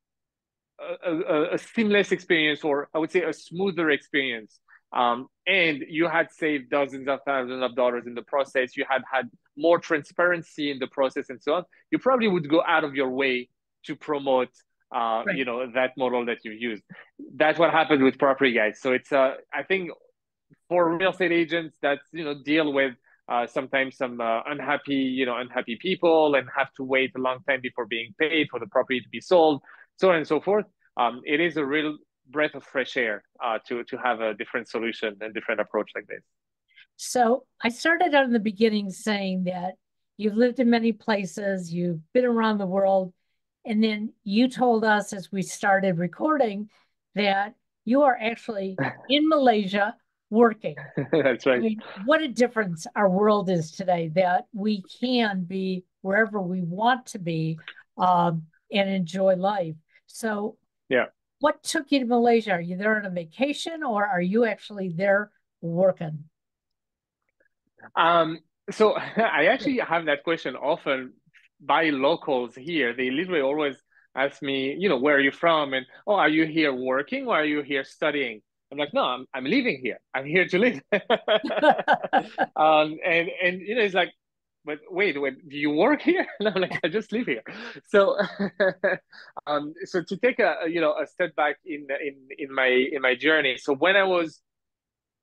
a, 1.04 1.10
a, 1.10 1.54
a, 1.54 1.58
seamless 1.58 2.12
experience 2.12 2.64
or 2.64 2.88
i 2.94 2.98
would 2.98 3.10
say 3.10 3.22
a 3.22 3.32
smoother 3.32 3.90
experience 3.90 4.60
um, 4.92 5.28
and 5.46 5.84
you 5.88 6.08
had 6.08 6.30
saved 6.32 6.70
dozens 6.70 7.08
of 7.08 7.20
thousands 7.26 7.62
of 7.62 7.74
dollars 7.76 8.04
in 8.06 8.14
the 8.14 8.22
process. 8.22 8.76
You 8.76 8.84
had 8.88 9.02
had 9.10 9.30
more 9.56 9.78
transparency 9.78 10.70
in 10.70 10.78
the 10.78 10.86
process 10.86 11.30
and 11.30 11.42
so 11.42 11.54
on. 11.54 11.64
You 11.90 11.98
probably 11.98 12.28
would 12.28 12.48
go 12.48 12.62
out 12.66 12.84
of 12.84 12.94
your 12.94 13.10
way 13.10 13.48
to 13.84 13.96
promote 13.96 14.50
uh, 14.94 15.22
right. 15.26 15.36
you 15.36 15.44
know 15.44 15.70
that 15.72 15.90
model 15.98 16.24
that 16.24 16.38
you 16.46 16.52
used 16.52 16.82
that's 17.34 17.58
what 17.58 17.70
happened 17.70 18.02
with 18.02 18.18
property 18.18 18.52
guys. 18.52 18.80
So 18.80 18.92
it's 18.92 19.12
uh, 19.12 19.34
i 19.52 19.62
think 19.62 19.90
for 20.68 20.96
real 20.96 21.10
estate 21.10 21.30
agents 21.30 21.76
that 21.82 21.98
you 22.10 22.24
know 22.24 22.34
deal 22.42 22.72
with 22.72 22.94
uh, 23.28 23.46
sometimes 23.46 23.98
some 23.98 24.18
uh, 24.18 24.40
unhappy 24.46 24.94
you 24.94 25.26
know 25.26 25.36
unhappy 25.36 25.76
people 25.76 26.34
and 26.34 26.48
have 26.56 26.72
to 26.78 26.84
wait 26.84 27.12
a 27.18 27.20
long 27.20 27.38
time 27.46 27.60
before 27.60 27.84
being 27.84 28.14
paid 28.18 28.48
for 28.50 28.58
the 28.58 28.66
property 28.66 28.98
to 29.00 29.08
be 29.10 29.20
sold 29.20 29.60
so 29.98 30.10
on 30.10 30.16
and 30.16 30.26
so 30.26 30.40
forth. 30.40 30.64
Um, 30.96 31.22
it 31.24 31.40
is 31.40 31.56
a 31.56 31.64
real 31.64 31.96
breath 32.30 32.54
of 32.54 32.64
fresh 32.64 32.96
air 32.96 33.22
uh, 33.44 33.58
to 33.66 33.84
to 33.84 33.96
have 33.96 34.20
a 34.20 34.34
different 34.34 34.68
solution 34.68 35.16
and 35.20 35.34
different 35.34 35.60
approach 35.60 35.90
like 35.94 36.06
this 36.06 36.22
so 36.96 37.44
i 37.62 37.68
started 37.68 38.14
out 38.14 38.24
in 38.24 38.32
the 38.32 38.38
beginning 38.38 38.90
saying 38.90 39.44
that 39.44 39.74
you've 40.16 40.36
lived 40.36 40.60
in 40.60 40.68
many 40.68 40.92
places 40.92 41.72
you've 41.72 42.00
been 42.12 42.24
around 42.24 42.58
the 42.58 42.66
world 42.66 43.12
and 43.64 43.82
then 43.82 44.12
you 44.24 44.48
told 44.48 44.84
us 44.84 45.12
as 45.12 45.30
we 45.30 45.42
started 45.42 45.98
recording 45.98 46.68
that 47.14 47.54
you 47.84 48.02
are 48.02 48.16
actually 48.20 48.76
in 49.08 49.28
malaysia 49.28 49.94
working. 50.30 50.76
That's 51.12 51.46
right. 51.46 51.56
I 51.56 51.60
mean, 51.60 51.80
what 52.04 52.22
a 52.22 52.28
difference 52.28 52.86
our 52.96 53.08
world 53.08 53.50
is 53.50 53.72
today 53.72 54.10
that 54.14 54.46
we 54.52 54.82
can 55.00 55.44
be 55.44 55.84
wherever 56.02 56.40
we 56.40 56.62
want 56.62 57.06
to 57.06 57.18
be 57.18 57.58
um, 57.96 58.42
and 58.72 58.88
enjoy 58.88 59.34
life. 59.36 59.74
So, 60.06 60.56
yeah. 60.88 61.06
What 61.40 61.62
took 61.62 61.92
you 61.92 62.00
to 62.00 62.06
Malaysia? 62.06 62.52
Are 62.52 62.60
you 62.60 62.76
there 62.76 62.96
on 62.96 63.06
a 63.06 63.10
vacation 63.10 63.82
or 63.82 64.06
are 64.06 64.20
you 64.20 64.44
actually 64.44 64.88
there 64.88 65.30
working? 65.60 66.24
Um, 67.94 68.38
so 68.70 68.94
I 69.16 69.46
actually 69.46 69.78
have 69.78 70.06
that 70.06 70.24
question 70.24 70.56
often 70.56 71.14
by 71.60 71.90
locals 71.90 72.54
here. 72.54 72.92
They 72.94 73.10
literally 73.10 73.40
always 73.40 73.76
ask 74.16 74.42
me, 74.42 74.74
you 74.78 74.88
know, 74.88 74.98
where 74.98 75.16
are 75.16 75.20
you 75.20 75.30
from? 75.30 75.74
And, 75.74 75.86
oh, 76.06 76.14
are 76.14 76.28
you 76.28 76.46
here 76.46 76.72
working 76.72 77.26
or 77.26 77.36
are 77.36 77.44
you 77.44 77.62
here 77.62 77.84
studying? 77.84 78.40
I'm 78.70 78.78
like, 78.78 78.92
no, 78.92 79.02
I'm, 79.02 79.26
I'm 79.32 79.44
leaving 79.44 79.80
here. 79.82 79.98
I'm 80.14 80.26
here 80.26 80.46
to 80.46 80.58
live. 80.58 80.82
um, 82.56 82.98
and, 83.04 83.28
and, 83.42 83.60
you 83.60 83.76
know, 83.76 83.82
it's 83.82 83.94
like, 83.94 84.10
but 84.64 84.78
wait, 84.90 85.20
wait, 85.20 85.48
do 85.48 85.56
you 85.56 85.70
work 85.70 86.02
here? 86.02 86.26
And 86.40 86.48
I'm 86.48 86.60
like, 86.60 86.78
I 86.84 86.88
just 86.88 87.12
live 87.12 87.26
here. 87.26 87.42
So, 87.88 88.18
um, 89.46 89.74
so 89.84 90.02
to 90.02 90.16
take 90.16 90.38
a, 90.38 90.56
you 90.68 90.80
know, 90.80 90.94
a 91.00 91.06
step 91.06 91.34
back 91.36 91.56
in, 91.64 91.86
in, 92.00 92.16
in 92.38 92.54
my, 92.54 92.66
in 92.66 93.00
my 93.00 93.14
journey. 93.14 93.56
So 93.58 93.74
when 93.74 93.96
I 93.96 94.04
was 94.04 94.40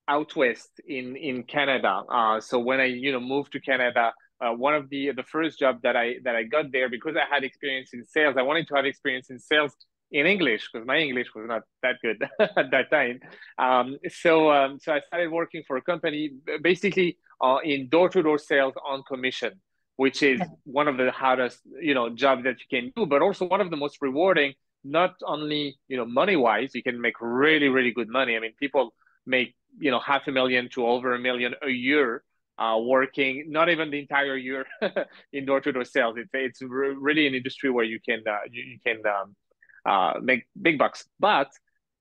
out 0.07 0.35
west 0.35 0.81
in, 0.87 1.15
in 1.15 1.43
Canada, 1.43 2.03
uh, 2.09 2.39
so 2.39 2.59
when 2.59 2.79
I, 2.79 2.85
you 2.85 3.11
know, 3.11 3.19
moved 3.19 3.51
to 3.53 3.59
Canada, 3.59 4.13
uh, 4.41 4.51
one 4.51 4.75
of 4.75 4.89
the 4.89 5.11
the 5.11 5.23
first 5.23 5.59
job 5.59 5.81
that 5.83 5.95
I 5.95 6.15
that 6.23 6.35
I 6.35 6.43
got 6.43 6.71
there 6.71 6.89
because 6.89 7.15
I 7.15 7.33
had 7.33 7.43
experience 7.43 7.91
in 7.93 8.03
sales. 8.05 8.35
I 8.37 8.41
wanted 8.41 8.67
to 8.67 8.75
have 8.75 8.85
experience 8.85 9.29
in 9.29 9.39
sales 9.39 9.73
in 10.11 10.25
English 10.25 10.69
because 10.71 10.85
my 10.85 10.97
English 10.97 11.27
was 11.35 11.45
not 11.47 11.63
that 11.83 11.95
good 12.01 12.21
at 12.39 12.71
that 12.71 12.89
time. 12.91 13.19
Um, 13.57 13.97
so 14.09 14.51
um, 14.51 14.79
so 14.79 14.93
I 14.93 14.99
started 15.01 15.31
working 15.31 15.63
for 15.67 15.77
a 15.77 15.81
company 15.81 16.31
basically 16.61 17.17
uh, 17.41 17.57
in 17.63 17.89
door 17.89 18.09
to 18.09 18.23
door 18.23 18.37
sales 18.37 18.73
on 18.85 19.03
commission, 19.03 19.53
which 19.97 20.23
is 20.23 20.41
one 20.63 20.87
of 20.87 20.97
the 20.97 21.11
hardest 21.11 21.59
you 21.81 21.93
know 21.93 22.09
jobs 22.09 22.43
that 22.43 22.57
you 22.59 22.67
can 22.69 22.91
do, 22.95 23.05
but 23.05 23.21
also 23.21 23.45
one 23.45 23.61
of 23.61 23.69
the 23.69 23.77
most 23.77 23.97
rewarding. 24.01 24.53
Not 24.83 25.15
only 25.25 25.77
you 25.87 25.97
know 25.97 26.05
money 26.05 26.35
wise, 26.35 26.71
you 26.73 26.83
can 26.83 26.99
make 27.01 27.15
really 27.19 27.69
really 27.69 27.91
good 27.91 28.09
money. 28.09 28.35
I 28.35 28.39
mean, 28.39 28.53
people 28.59 28.93
make 29.25 29.55
you 29.79 29.91
know 29.91 29.99
half 29.99 30.27
a 30.27 30.31
million 30.31 30.69
to 30.73 30.85
over 30.85 31.13
a 31.13 31.19
million 31.19 31.55
a 31.61 31.69
year 31.69 32.23
uh, 32.57 32.77
working 32.79 33.45
not 33.49 33.69
even 33.69 33.91
the 33.91 33.99
entire 33.99 34.37
year 34.37 34.65
in 35.33 35.45
door 35.45 35.61
to 35.61 35.71
door 35.71 35.85
sales. 35.85 36.15
It's 36.17 36.29
it's 36.33 36.61
really 36.61 37.27
an 37.27 37.35
industry 37.35 37.69
where 37.69 37.85
you 37.85 37.99
can 38.07 38.23
uh, 38.27 38.37
you, 38.49 38.63
you 38.63 38.79
can 38.85 39.01
um, 39.05 39.35
uh, 39.85 40.19
make 40.21 40.45
big 40.59 40.77
bucks. 40.77 41.05
But 41.19 41.51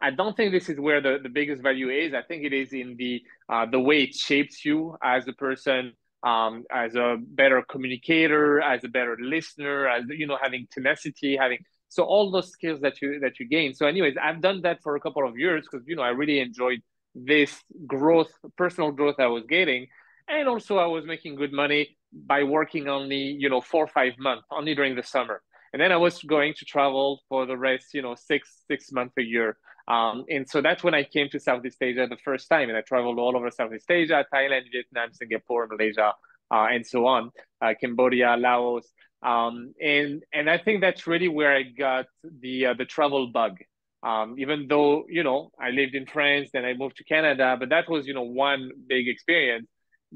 I 0.04 0.10
don't 0.10 0.36
think 0.36 0.52
this 0.52 0.68
is 0.68 0.78
where 0.78 1.00
the, 1.00 1.18
the 1.22 1.30
biggest 1.30 1.62
value 1.62 1.88
is. 1.88 2.12
I 2.12 2.20
think 2.20 2.44
it 2.44 2.52
is 2.52 2.74
in 2.74 2.96
the 2.98 3.22
uh, 3.48 3.64
the 3.64 3.80
way 3.80 4.02
it 4.02 4.14
shapes 4.14 4.62
you 4.62 4.98
as 5.02 5.26
a 5.26 5.32
person, 5.32 5.94
um, 6.22 6.64
as 6.70 6.94
a 6.94 7.16
better 7.18 7.64
communicator, 7.70 8.60
as 8.60 8.84
a 8.84 8.88
better 8.88 9.16
listener, 9.18 9.88
as 9.88 10.04
you 10.10 10.26
know, 10.26 10.36
having 10.40 10.68
tenacity, 10.70 11.38
having 11.40 11.60
so 11.88 12.02
all 12.02 12.30
those 12.30 12.50
skills 12.50 12.80
that 12.82 13.00
you 13.00 13.18
that 13.20 13.40
you 13.40 13.48
gain. 13.48 13.72
So, 13.72 13.86
anyways, 13.86 14.16
I've 14.22 14.42
done 14.42 14.60
that 14.62 14.82
for 14.82 14.94
a 14.94 15.00
couple 15.00 15.26
of 15.26 15.38
years 15.38 15.64
because 15.64 15.86
you 15.88 15.96
know 15.96 16.02
I 16.02 16.10
really 16.10 16.38
enjoyed 16.38 16.82
this 17.14 17.52
growth, 17.86 18.32
personal 18.58 18.90
growth 18.90 19.16
I 19.18 19.28
was 19.28 19.44
getting, 19.48 19.86
and 20.28 20.48
also 20.48 20.76
I 20.76 20.86
was 20.86 21.06
making 21.06 21.36
good 21.36 21.52
money 21.52 21.96
by 22.12 22.42
working 22.42 22.88
only 22.88 23.22
you 23.42 23.48
know 23.48 23.62
four 23.62 23.84
or 23.84 23.92
five 24.00 24.12
months, 24.18 24.44
only 24.50 24.74
during 24.74 24.96
the 24.96 25.02
summer 25.02 25.40
and 25.74 25.80
then 25.80 25.90
I 25.90 25.96
was 25.96 26.22
going 26.22 26.54
to 26.58 26.64
travel 26.64 27.20
for 27.28 27.46
the 27.46 27.56
rest, 27.56 27.94
you 27.94 28.00
know, 28.00 28.14
six 28.14 28.62
six 28.70 28.92
months 28.92 29.14
a 29.18 29.22
year. 29.22 29.56
Um, 29.86 30.24
and 30.30 30.48
so 30.48 30.62
that's 30.62 30.82
when 30.82 30.94
I 30.94 31.04
came 31.04 31.28
to 31.30 31.40
Southeast 31.40 31.76
Asia 31.80 32.06
the 32.08 32.16
first 32.24 32.48
time, 32.48 32.68
and 32.68 32.78
I 32.78 32.80
traveled 32.80 33.18
all 33.18 33.36
over 33.36 33.50
Southeast 33.50 33.90
Asia, 33.90 34.24
Thailand, 34.32 34.62
Vietnam, 34.72 35.12
Singapore, 35.12 35.66
Malaysia, 35.66 36.14
uh, 36.50 36.66
and 36.70 36.86
so 36.86 37.06
on, 37.06 37.30
uh, 37.60 37.74
Cambodia, 37.78 38.36
Laos, 38.38 38.90
um, 39.22 39.74
and 39.80 40.22
and 40.32 40.50
I 40.50 40.58
think 40.58 40.80
that's 40.80 41.06
really 41.06 41.28
where 41.28 41.54
I 41.54 41.62
got 41.62 42.06
the 42.22 42.66
uh, 42.66 42.74
the 42.74 42.84
travel 42.84 43.28
bug. 43.28 43.58
Um, 44.02 44.36
even 44.38 44.66
though 44.68 45.04
you 45.08 45.22
know 45.22 45.50
I 45.58 45.70
lived 45.70 45.94
in 45.94 46.06
France, 46.06 46.50
then 46.52 46.64
I 46.64 46.74
moved 46.74 46.98
to 46.98 47.04
Canada, 47.04 47.56
but 47.58 47.70
that 47.70 47.88
was 47.88 48.06
you 48.06 48.14
know 48.14 48.22
one 48.22 48.70
big 48.86 49.08
experience 49.08 49.66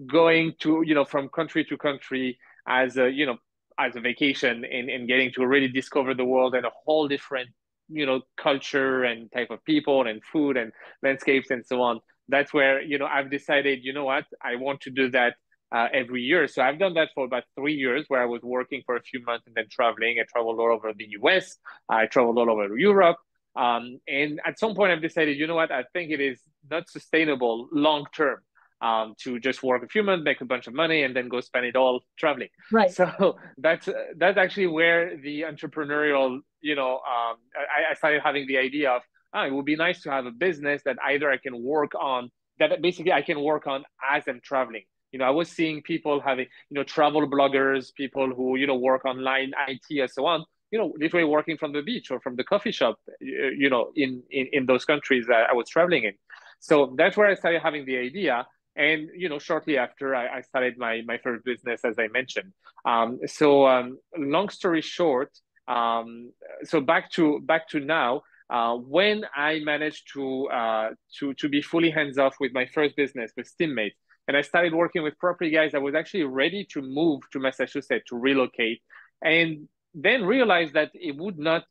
going 0.07 0.53
to 0.61 0.83
you 0.85 0.95
know 0.95 1.05
from 1.05 1.29
country 1.29 1.65
to 1.65 1.77
country 1.77 2.39
as 2.67 2.97
a 2.99 3.11
you 3.11 3.27
know 3.27 3.39
as 3.79 3.97
a 3.97 4.01
vacation 4.01 4.65
and, 4.65 4.91
and 4.91 5.09
getting 5.09 5.31
to 5.33 5.47
really 5.47 5.69
discover 5.69 6.13
the 6.13 6.25
world 6.25 6.55
and 6.55 6.67
a 6.67 6.71
whole 6.85 7.09
different 7.09 7.49
you 7.89 8.07
know 8.07 8.21
culture 8.37 9.05
and 9.05 9.31
type 9.33 9.51
of 9.51 9.65
people 9.65 10.07
and 10.07 10.23
food 10.33 10.57
and 10.57 10.73
landscapes 11.03 11.51
and 11.51 11.65
so 11.67 11.81
on. 11.83 12.01
That's 12.29 12.53
where 12.53 12.83
you 12.83 12.99
know 12.99 13.07
i've 13.07 13.31
decided 13.31 13.81
you 13.83 13.93
know 13.93 14.05
what? 14.05 14.25
I 14.43 14.57
want 14.57 14.81
to 14.83 14.91
do 14.91 15.11
that 15.11 15.35
uh, 15.75 15.89
every 15.93 16.23
year. 16.23 16.49
So 16.49 16.63
i've 16.63 16.79
done 16.79 16.95
that 16.95 17.11
for 17.15 17.25
about 17.25 17.45
three 17.57 17.75
years 17.75 18.05
where 18.09 18.23
i 18.23 18.27
was 18.27 18.43
working 18.43 18.83
for 18.87 18.97
a 18.97 19.03
few 19.03 19.23
months 19.25 19.47
and 19.47 19.55
then 19.55 19.67
traveling. 19.71 20.19
I 20.21 20.25
traveled 20.33 20.59
all 20.59 20.73
over 20.73 20.93
the 20.93 21.07
us 21.07 21.57
i 21.89 22.07
traveled 22.07 22.39
all 22.39 22.51
over 22.51 22.77
europe. 22.79 23.17
Um, 23.57 23.99
and 24.07 24.41
at 24.47 24.59
some 24.59 24.75
point 24.75 24.93
i've 24.93 25.03
decided 25.03 25.39
you 25.39 25.47
know 25.47 25.57
what? 25.57 25.73
I 25.73 25.85
think 25.93 26.11
it 26.11 26.21
is 26.21 26.41
not 26.71 26.89
sustainable 26.89 27.69
long 27.73 28.07
term 28.15 28.39
um, 28.81 29.15
to 29.19 29.41
just 29.41 29.63
work 29.63 29.83
a 29.83 29.89
few 29.89 30.03
months, 30.03 30.25
make 30.25 30.41
a 30.41 30.45
bunch 30.45 30.67
of 30.67 30.75
money, 30.75 31.03
and 31.03 31.15
then 31.15 31.29
go 31.29 31.41
spend 31.41 31.67
it 31.67 31.77
all 31.77 32.01
traveling. 32.19 32.49
Right. 32.73 32.91
So 32.91 33.37
that's 33.59 33.89
that's 34.17 34.39
actually 34.39 34.69
where 34.69 35.17
the 35.17 35.43
entrepreneurial, 35.43 36.41
you 36.61 36.75
know, 36.75 36.95
um, 36.97 37.37
I, 37.55 37.93
I, 37.93 37.95
started 37.95 38.23
having 38.23 38.47
the 38.47 38.59
idea 38.59 38.91
of, 38.91 39.03
oh, 39.35 39.43
it 39.43 39.53
would 39.53 39.65
be 39.65 39.77
nice 39.77 40.03
to 40.03 40.11
have 40.11 40.27
a 40.27 40.31
business 40.31 40.83
that 40.85 40.97
either 41.05 41.31
I 41.31 41.37
can 41.37 41.63
work 41.63 41.93
on, 41.95 42.31
that 42.59 42.83
basically 42.83 43.13
I 43.13 43.23
can 43.23 43.41
work 43.41 43.67
on 43.67 43.85
as 44.11 44.25
I'm 44.29 44.41
traveling. 44.43 44.85
You 45.13 45.19
know, 45.19 45.25
I 45.25 45.31
was 45.31 45.49
seeing 45.49 45.83
people 45.83 46.21
having, 46.21 46.47
you 46.71 46.75
know, 46.75 46.83
travel 46.85 47.29
bloggers, 47.29 47.95
people 47.95 48.29
who, 48.35 48.57
you 48.57 48.67
know, 48.67 48.77
work 48.77 49.05
online, 49.05 49.53
IT, 49.67 50.01
and 50.01 50.11
so 50.11 50.27
on. 50.27 50.45
You 50.71 50.79
know, 50.79 50.93
literally 50.99 51.25
working 51.25 51.57
from 51.57 51.73
the 51.73 51.81
beach 51.81 52.11
or 52.11 52.21
from 52.21 52.37
the 52.37 52.45
coffee 52.45 52.73
shop, 52.73 52.99
you 53.21 53.71
know, 53.71 53.91
in 53.97 54.23
in, 54.31 54.49
in 54.53 54.67
those 54.67 54.85
countries 54.85 55.27
that 55.29 55.49
I 55.49 55.55
was 55.55 55.69
traveling 55.69 56.05
in. 56.05 56.13
So 56.61 56.95
that's 56.99 57.17
where 57.17 57.29
I 57.29 57.35
started 57.35 57.63
having 57.63 57.87
the 57.87 57.97
idea. 57.97 58.47
And 58.77 59.09
you 59.17 59.29
know, 59.31 59.39
shortly 59.39 59.79
after, 59.79 60.15
I, 60.15 60.39
I 60.39 60.41
started 60.43 60.77
my 60.77 61.01
my 61.07 61.19
first 61.19 61.43
business, 61.45 61.81
as 61.85 61.99
I 61.99 62.09
mentioned. 62.09 62.53
Um, 62.85 63.19
so, 63.27 63.67
um, 63.67 63.99
long 64.17 64.51
story 64.51 64.83
short, 64.83 65.31
um, 65.69 66.33
so 66.65 66.81
back 66.81 67.13
to 67.13 67.41
back 67.41 67.69
to 67.71 67.81
now. 67.81 68.23
Uh, 68.51 68.77
when 68.77 69.27
I 69.37 69.59
managed 69.59 70.11
to 70.15 70.49
uh, 70.49 70.91
to 71.19 71.35
to 71.35 71.49
be 71.49 71.61
fully 71.61 71.91
hands 71.91 72.17
off 72.17 72.37
with 72.41 72.53
my 72.53 72.67
first 72.67 72.97
business 72.97 73.31
with 73.37 73.47
Steammates, 73.47 73.97
and 74.27 74.37
I 74.37 74.43
started 74.43 74.75
working 74.75 75.03
with 75.03 75.19
property 75.19 75.51
guys, 75.51 75.75
I 75.75 75.79
was 75.79 75.95
actually 75.95 76.25
ready 76.25 76.67
to 76.73 76.81
move 76.81 77.21
to 77.33 77.39
Massachusetts 77.39 78.05
to 78.09 78.17
relocate, 78.17 78.81
and 79.23 79.69
then 79.95 80.25
realized 80.25 80.73
that 80.75 80.91
it 80.95 81.17
would 81.17 81.39
not 81.39 81.65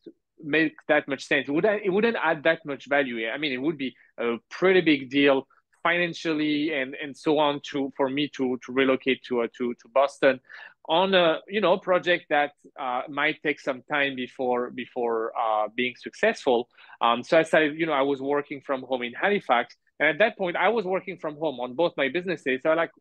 make 0.43 0.75
that 0.88 1.07
much 1.07 1.25
sense. 1.25 1.47
It 1.47 1.51
would 1.51 1.65
it 1.65 1.91
wouldn't 1.91 2.17
add 2.23 2.43
that 2.43 2.63
much 2.63 2.88
value. 2.88 3.27
I 3.27 3.39
mean, 3.39 3.53
it 3.53 3.62
would 3.62 3.77
be 3.77 3.95
a 4.19 4.38
pretty 4.51 4.81
big 4.81 5.10
deal 5.10 5.47
financially 5.83 6.73
and 6.73 6.95
and 7.01 7.15
so 7.15 7.39
on 7.39 7.62
to 7.71 7.91
for 7.95 8.10
me 8.10 8.29
to 8.36 8.60
to 8.65 8.71
relocate 8.71 9.23
to 9.23 9.41
uh, 9.41 9.47
to 9.57 9.73
to 9.75 9.88
Boston 9.93 10.39
on 10.88 11.13
a 11.13 11.39
you 11.47 11.62
know 11.62 11.78
project 11.78 12.26
that 12.30 12.52
uh, 12.80 13.02
might 13.10 13.41
take 13.43 13.60
some 13.60 13.82
time 13.91 14.15
before 14.15 14.71
before 14.71 15.32
uh, 15.38 15.67
being 15.76 15.93
successful. 15.97 16.69
Um, 17.02 17.23
so 17.23 17.38
I 17.38 17.43
started 17.43 17.78
you 17.78 17.86
know 17.86 17.93
I 17.93 18.04
was 18.04 18.21
working 18.21 18.62
from 18.62 18.84
home 18.84 19.04
in 19.04 19.13
Halifax, 19.13 19.76
and 20.00 20.10
at 20.10 20.19
that 20.19 20.38
point 20.38 20.56
I 20.56 20.69
was 20.69 20.86
working 20.86 21.17
from 21.17 21.36
home 21.36 21.60
on 21.60 21.73
both 21.73 21.93
my 21.97 22.10
businesses. 22.10 22.62
So 22.63 22.69
I 22.71 22.76
like 22.76 22.91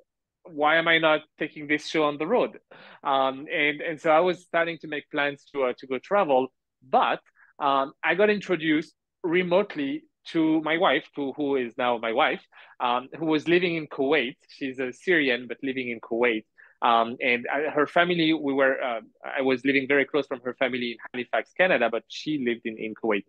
why 0.48 0.76
am 0.76 0.88
I 0.88 0.98
not 0.98 1.22
taking 1.38 1.66
this 1.66 1.86
show 1.86 2.04
on 2.04 2.18
the 2.18 2.26
road? 2.26 2.58
Um, 3.04 3.46
and 3.52 3.80
and 3.80 4.00
so 4.00 4.10
I 4.10 4.20
was 4.20 4.42
starting 4.42 4.78
to 4.78 4.88
make 4.88 5.10
plans 5.10 5.44
to 5.52 5.64
uh, 5.64 5.72
to 5.78 5.86
go 5.86 5.98
travel, 5.98 6.48
but 6.88 7.20
um, 7.58 7.92
I 8.04 8.14
got 8.14 8.30
introduced 8.30 8.94
remotely 9.22 10.04
to 10.28 10.60
my 10.62 10.76
wife, 10.76 11.04
to, 11.14 11.32
who 11.36 11.56
is 11.56 11.74
now 11.78 11.98
my 11.98 12.12
wife, 12.12 12.42
um, 12.80 13.08
who 13.16 13.26
was 13.26 13.48
living 13.48 13.76
in 13.76 13.86
Kuwait. 13.86 14.36
She's 14.48 14.78
a 14.80 14.92
Syrian 14.92 15.46
but 15.46 15.58
living 15.62 15.90
in 15.90 16.00
Kuwait. 16.00 16.44
Um, 16.82 17.16
and 17.22 17.46
I, 17.52 17.70
her 17.70 17.86
family, 17.86 18.32
we 18.32 18.52
were, 18.52 18.80
uh, 18.82 19.00
I 19.24 19.42
was 19.42 19.64
living 19.64 19.88
very 19.88 20.04
close 20.04 20.26
from 20.26 20.40
her 20.40 20.54
family 20.54 20.92
in 20.92 20.98
Halifax, 21.12 21.52
Canada, 21.52 21.88
but 21.90 22.04
she 22.08 22.38
lived 22.38 22.62
in, 22.64 22.76
in 22.78 22.94
Kuwait. 22.94 23.24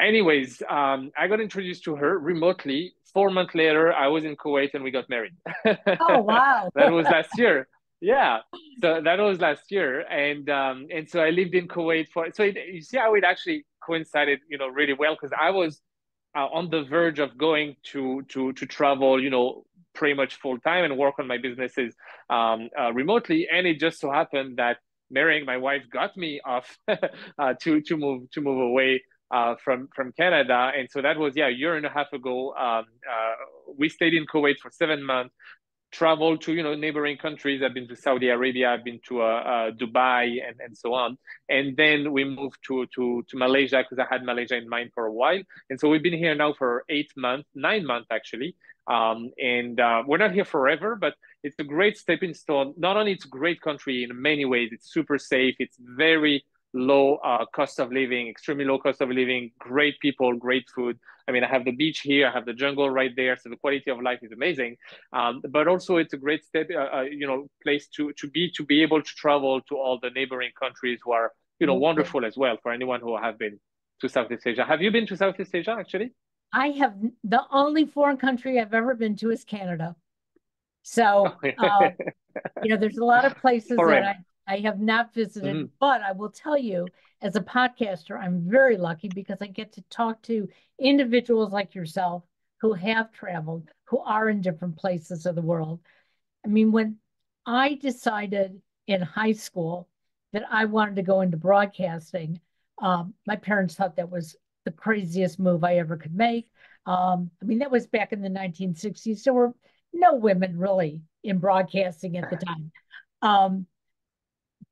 Anyways, 0.00 0.62
um, 0.68 1.10
I 1.18 1.26
got 1.26 1.40
introduced 1.40 1.84
to 1.84 1.96
her 1.96 2.18
remotely. 2.18 2.94
Four 3.12 3.30
months 3.30 3.54
later, 3.54 3.92
I 3.92 4.06
was 4.08 4.24
in 4.24 4.36
Kuwait 4.36 4.74
and 4.74 4.84
we 4.84 4.90
got 4.90 5.08
married. 5.08 5.34
Oh, 6.00 6.18
wow. 6.22 6.70
that 6.74 6.92
was 6.92 7.06
last 7.06 7.30
year. 7.36 7.66
Yeah, 8.00 8.38
so 8.80 9.00
that 9.02 9.18
was 9.18 9.40
last 9.40 9.72
year, 9.72 10.02
and 10.02 10.48
um, 10.50 10.86
and 10.94 11.10
so 11.10 11.18
I 11.18 11.30
lived 11.30 11.56
in 11.56 11.66
Kuwait 11.66 12.08
for. 12.10 12.28
So 12.32 12.44
it, 12.44 12.56
you 12.72 12.80
see 12.80 12.96
how 12.96 13.14
it 13.14 13.24
actually 13.24 13.66
coincided, 13.84 14.38
you 14.48 14.56
know, 14.56 14.68
really 14.68 14.92
well 14.92 15.16
because 15.16 15.32
I 15.36 15.50
was 15.50 15.80
uh, 16.36 16.46
on 16.46 16.70
the 16.70 16.84
verge 16.84 17.18
of 17.18 17.36
going 17.36 17.74
to 17.90 18.22
to 18.28 18.52
to 18.52 18.66
travel, 18.66 19.20
you 19.20 19.30
know, 19.30 19.64
pretty 19.98 20.14
much 20.14 20.36
full 20.36 20.58
time 20.60 20.84
and 20.84 20.96
work 20.96 21.16
on 21.18 21.26
my 21.26 21.38
businesses 21.38 21.94
um, 22.30 22.70
uh, 22.80 22.92
remotely. 22.92 23.48
And 23.52 23.66
it 23.66 23.80
just 23.80 24.00
so 24.00 24.10
happened 24.10 24.58
that 24.58 24.76
marrying 25.10 25.44
my 25.44 25.56
wife 25.56 25.82
got 25.92 26.16
me 26.16 26.40
off 26.44 26.78
uh, 26.88 27.54
to 27.62 27.80
to 27.82 27.96
move 27.96 28.30
to 28.30 28.40
move 28.40 28.60
away 28.70 29.02
uh, 29.30 29.54
from 29.64 29.88
from 29.94 30.12
Canada. 30.12 30.70
And 30.76 30.88
so 30.90 31.02
that 31.02 31.18
was 31.18 31.34
yeah 31.36 31.48
a 31.48 31.56
year 31.62 31.76
and 31.76 31.84
a 31.84 31.90
half 31.90 32.12
ago. 32.12 32.54
Um, 32.54 32.84
uh, 33.14 33.34
we 33.76 33.88
stayed 33.88 34.14
in 34.14 34.24
Kuwait 34.26 34.58
for 34.62 34.70
seven 34.70 35.04
months. 35.04 35.34
Traveled 35.90 36.42
to 36.42 36.52
you 36.52 36.62
know 36.62 36.74
neighboring 36.74 37.16
countries. 37.16 37.62
I've 37.64 37.72
been 37.72 37.88
to 37.88 37.96
Saudi 37.96 38.28
Arabia. 38.28 38.70
I've 38.70 38.84
been 38.84 39.00
to 39.08 39.22
uh, 39.22 39.24
uh, 39.24 39.70
Dubai 39.70 40.46
and, 40.46 40.56
and 40.60 40.76
so 40.76 40.92
on. 40.92 41.16
And 41.48 41.76
then 41.76 42.12
we 42.12 42.24
moved 42.24 42.58
to 42.66 42.86
to 42.94 43.24
to 43.28 43.36
Malaysia 43.36 43.82
because 43.82 43.98
I 43.98 44.06
had 44.12 44.22
Malaysia 44.22 44.56
in 44.56 44.68
mind 44.68 44.90
for 44.94 45.06
a 45.06 45.12
while. 45.12 45.40
And 45.70 45.80
so 45.80 45.88
we've 45.88 46.02
been 46.02 46.18
here 46.18 46.34
now 46.34 46.52
for 46.52 46.84
eight 46.90 47.10
months, 47.16 47.48
nine 47.54 47.86
months 47.86 48.08
actually. 48.10 48.54
Um, 48.86 49.30
and 49.38 49.78
uh, 49.78 50.02
we're 50.06 50.18
not 50.18 50.32
here 50.32 50.44
forever, 50.44 50.96
but 50.96 51.14
it's 51.42 51.56
a 51.58 51.64
great 51.64 51.96
stepping 51.98 52.34
stone. 52.34 52.74
Not 52.76 52.96
only 52.96 53.12
it's 53.12 53.26
a 53.26 53.28
great 53.28 53.60
country 53.60 54.02
in 54.04 54.20
many 54.20 54.44
ways, 54.44 54.70
it's 54.72 54.90
super 54.92 55.18
safe. 55.18 55.56
It's 55.58 55.76
very 55.78 56.44
low 56.74 57.16
uh, 57.16 57.44
cost 57.46 57.80
of 57.80 57.90
living, 57.92 58.28
extremely 58.28 58.64
low 58.64 58.78
cost 58.78 59.00
of 59.00 59.08
living, 59.08 59.52
great 59.58 59.98
people, 60.00 60.34
great 60.34 60.68
food. 60.74 60.98
I 61.26 61.32
mean, 61.32 61.44
I 61.44 61.48
have 61.48 61.64
the 61.64 61.72
beach 61.72 62.00
here, 62.00 62.26
I 62.26 62.30
have 62.30 62.46
the 62.46 62.54
jungle 62.54 62.88
right 62.88 63.14
there, 63.14 63.36
so 63.36 63.50
the 63.50 63.56
quality 63.56 63.90
of 63.90 64.00
life 64.00 64.20
is 64.22 64.32
amazing. 64.32 64.76
Um, 65.12 65.42
but 65.50 65.68
also, 65.68 65.96
it's 65.96 66.14
a 66.14 66.16
great 66.16 66.44
step, 66.44 66.68
uh, 66.74 66.98
uh, 66.98 67.02
you 67.02 67.26
know, 67.26 67.48
place 67.62 67.86
to 67.96 68.12
to 68.14 68.28
be 68.28 68.50
to 68.52 68.64
be 68.64 68.82
able 68.82 69.02
to 69.02 69.14
travel 69.14 69.60
to 69.62 69.76
all 69.76 69.98
the 70.00 70.10
neighboring 70.10 70.52
countries 70.58 71.00
who 71.04 71.12
are, 71.12 71.32
you 71.58 71.66
know, 71.66 71.74
wonderful 71.74 72.24
as 72.24 72.36
well 72.36 72.56
for 72.62 72.72
anyone 72.72 73.00
who 73.00 73.16
have 73.16 73.38
been 73.38 73.58
to 74.00 74.08
Southeast 74.08 74.46
Asia. 74.46 74.64
Have 74.64 74.80
you 74.80 74.90
been 74.90 75.06
to 75.06 75.16
Southeast 75.16 75.54
Asia 75.54 75.76
actually? 75.78 76.12
I 76.52 76.68
have 76.68 76.94
the 77.24 77.42
only 77.50 77.84
foreign 77.84 78.16
country 78.16 78.58
I've 78.58 78.72
ever 78.72 78.94
been 78.94 79.16
to 79.16 79.30
is 79.30 79.44
Canada. 79.44 79.96
So, 80.82 81.36
uh, 81.58 81.90
you 82.62 82.70
know, 82.70 82.76
there's 82.78 82.96
a 82.96 83.04
lot 83.04 83.26
of 83.26 83.36
places 83.36 83.76
that 83.76 84.16
I, 84.48 84.58
have 84.58 84.80
not 84.80 85.14
visited, 85.14 85.54
mm-hmm. 85.54 85.66
but 85.78 86.02
I 86.02 86.12
will 86.12 86.30
tell 86.30 86.58
you, 86.58 86.86
as 87.20 87.36
a 87.36 87.40
podcaster, 87.40 88.18
I'm 88.18 88.48
very 88.48 88.76
lucky 88.76 89.08
because 89.08 89.38
I 89.40 89.46
get 89.46 89.72
to 89.74 89.82
talk 89.90 90.22
to 90.22 90.48
individuals 90.78 91.52
like 91.52 91.74
yourself 91.74 92.24
who 92.60 92.72
have 92.72 93.12
traveled, 93.12 93.68
who 93.84 93.98
are 93.98 94.28
in 94.28 94.40
different 94.40 94.76
places 94.76 95.26
of 95.26 95.34
the 95.34 95.42
world. 95.42 95.80
I 96.44 96.48
mean, 96.48 96.72
when 96.72 96.96
I 97.46 97.74
decided 97.74 98.60
in 98.86 99.00
high 99.00 99.32
school 99.32 99.88
that 100.32 100.44
I 100.50 100.64
wanted 100.64 100.96
to 100.96 101.02
go 101.02 101.20
into 101.20 101.36
broadcasting, 101.36 102.40
um, 102.80 103.14
my 103.26 103.36
parents 103.36 103.74
thought 103.74 103.96
that 103.96 104.10
was 104.10 104.36
the 104.64 104.70
craziest 104.70 105.38
move 105.38 105.64
I 105.64 105.76
ever 105.76 105.96
could 105.96 106.14
make. 106.14 106.50
Um, 106.86 107.30
I 107.42 107.44
mean, 107.44 107.58
that 107.58 107.70
was 107.70 107.86
back 107.86 108.12
in 108.12 108.22
the 108.22 108.28
1960s. 108.28 109.22
There 109.22 109.34
were 109.34 109.54
no 109.92 110.14
women 110.14 110.58
really 110.58 111.02
in 111.24 111.38
broadcasting 111.38 112.16
at 112.16 112.30
the 112.30 112.36
time. 112.46 112.72
Um, 113.22 113.66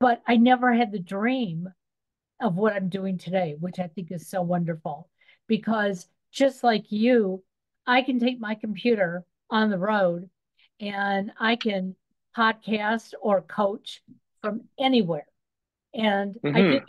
but 0.00 0.22
I 0.26 0.36
never 0.36 0.72
had 0.72 0.92
the 0.92 0.98
dream 0.98 1.68
of 2.40 2.56
what 2.56 2.74
I'm 2.74 2.88
doing 2.88 3.18
today, 3.18 3.56
which 3.58 3.78
I 3.78 3.88
think 3.88 4.12
is 4.12 4.28
so 4.28 4.42
wonderful. 4.42 5.08
Because 5.46 6.06
just 6.32 6.64
like 6.64 6.90
you, 6.90 7.42
I 7.86 8.02
can 8.02 8.18
take 8.18 8.40
my 8.40 8.54
computer 8.54 9.24
on 9.48 9.70
the 9.70 9.78
road 9.78 10.28
and 10.80 11.32
I 11.38 11.56
can 11.56 11.94
podcast 12.36 13.14
or 13.20 13.40
coach 13.40 14.02
from 14.42 14.62
anywhere. 14.78 15.26
And 15.94 16.34
mm-hmm. 16.34 16.56
I 16.56 16.60
did 16.60 16.82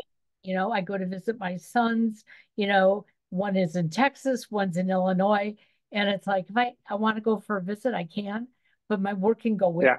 you 0.47 0.53
know, 0.53 0.71
I 0.71 0.79
go 0.79 0.97
to 0.97 1.05
visit 1.05 1.37
my 1.37 1.57
sons, 1.57 2.23
you 2.55 2.67
know, 2.67 3.05
one 3.29 3.57
is 3.57 3.75
in 3.75 3.89
Texas, 3.89 4.49
one's 4.49 4.77
in 4.77 4.89
Illinois. 4.89 5.55
And 5.91 6.07
it's 6.07 6.25
like, 6.25 6.49
if 6.49 6.55
I, 6.55 6.71
I 6.89 6.95
want 6.95 7.17
to 7.17 7.21
go 7.21 7.37
for 7.37 7.57
a 7.57 7.61
visit, 7.61 7.93
I 7.93 8.05
can, 8.05 8.47
but 8.87 9.01
my 9.01 9.11
work 9.11 9.41
can 9.41 9.57
go 9.57 9.67
with 9.67 9.87
yeah. 9.87 9.97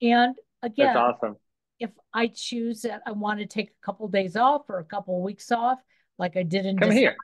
me. 0.00 0.12
And 0.12 0.34
again, 0.62 0.94
That's 0.94 0.96
awesome. 1.22 1.36
If 1.78 1.90
I 2.12 2.28
choose 2.28 2.82
that 2.82 3.02
I 3.06 3.12
want 3.12 3.40
to 3.40 3.46
take 3.46 3.70
a 3.70 3.84
couple 3.84 4.06
of 4.06 4.12
days 4.12 4.36
off 4.36 4.62
or 4.68 4.78
a 4.78 4.84
couple 4.84 5.16
of 5.16 5.22
weeks 5.22 5.50
off, 5.50 5.78
like 6.18 6.36
I 6.36 6.42
did 6.42 6.66
in 6.66 6.78
Come 6.78 6.90
December, 6.90 7.00
here. 7.00 7.16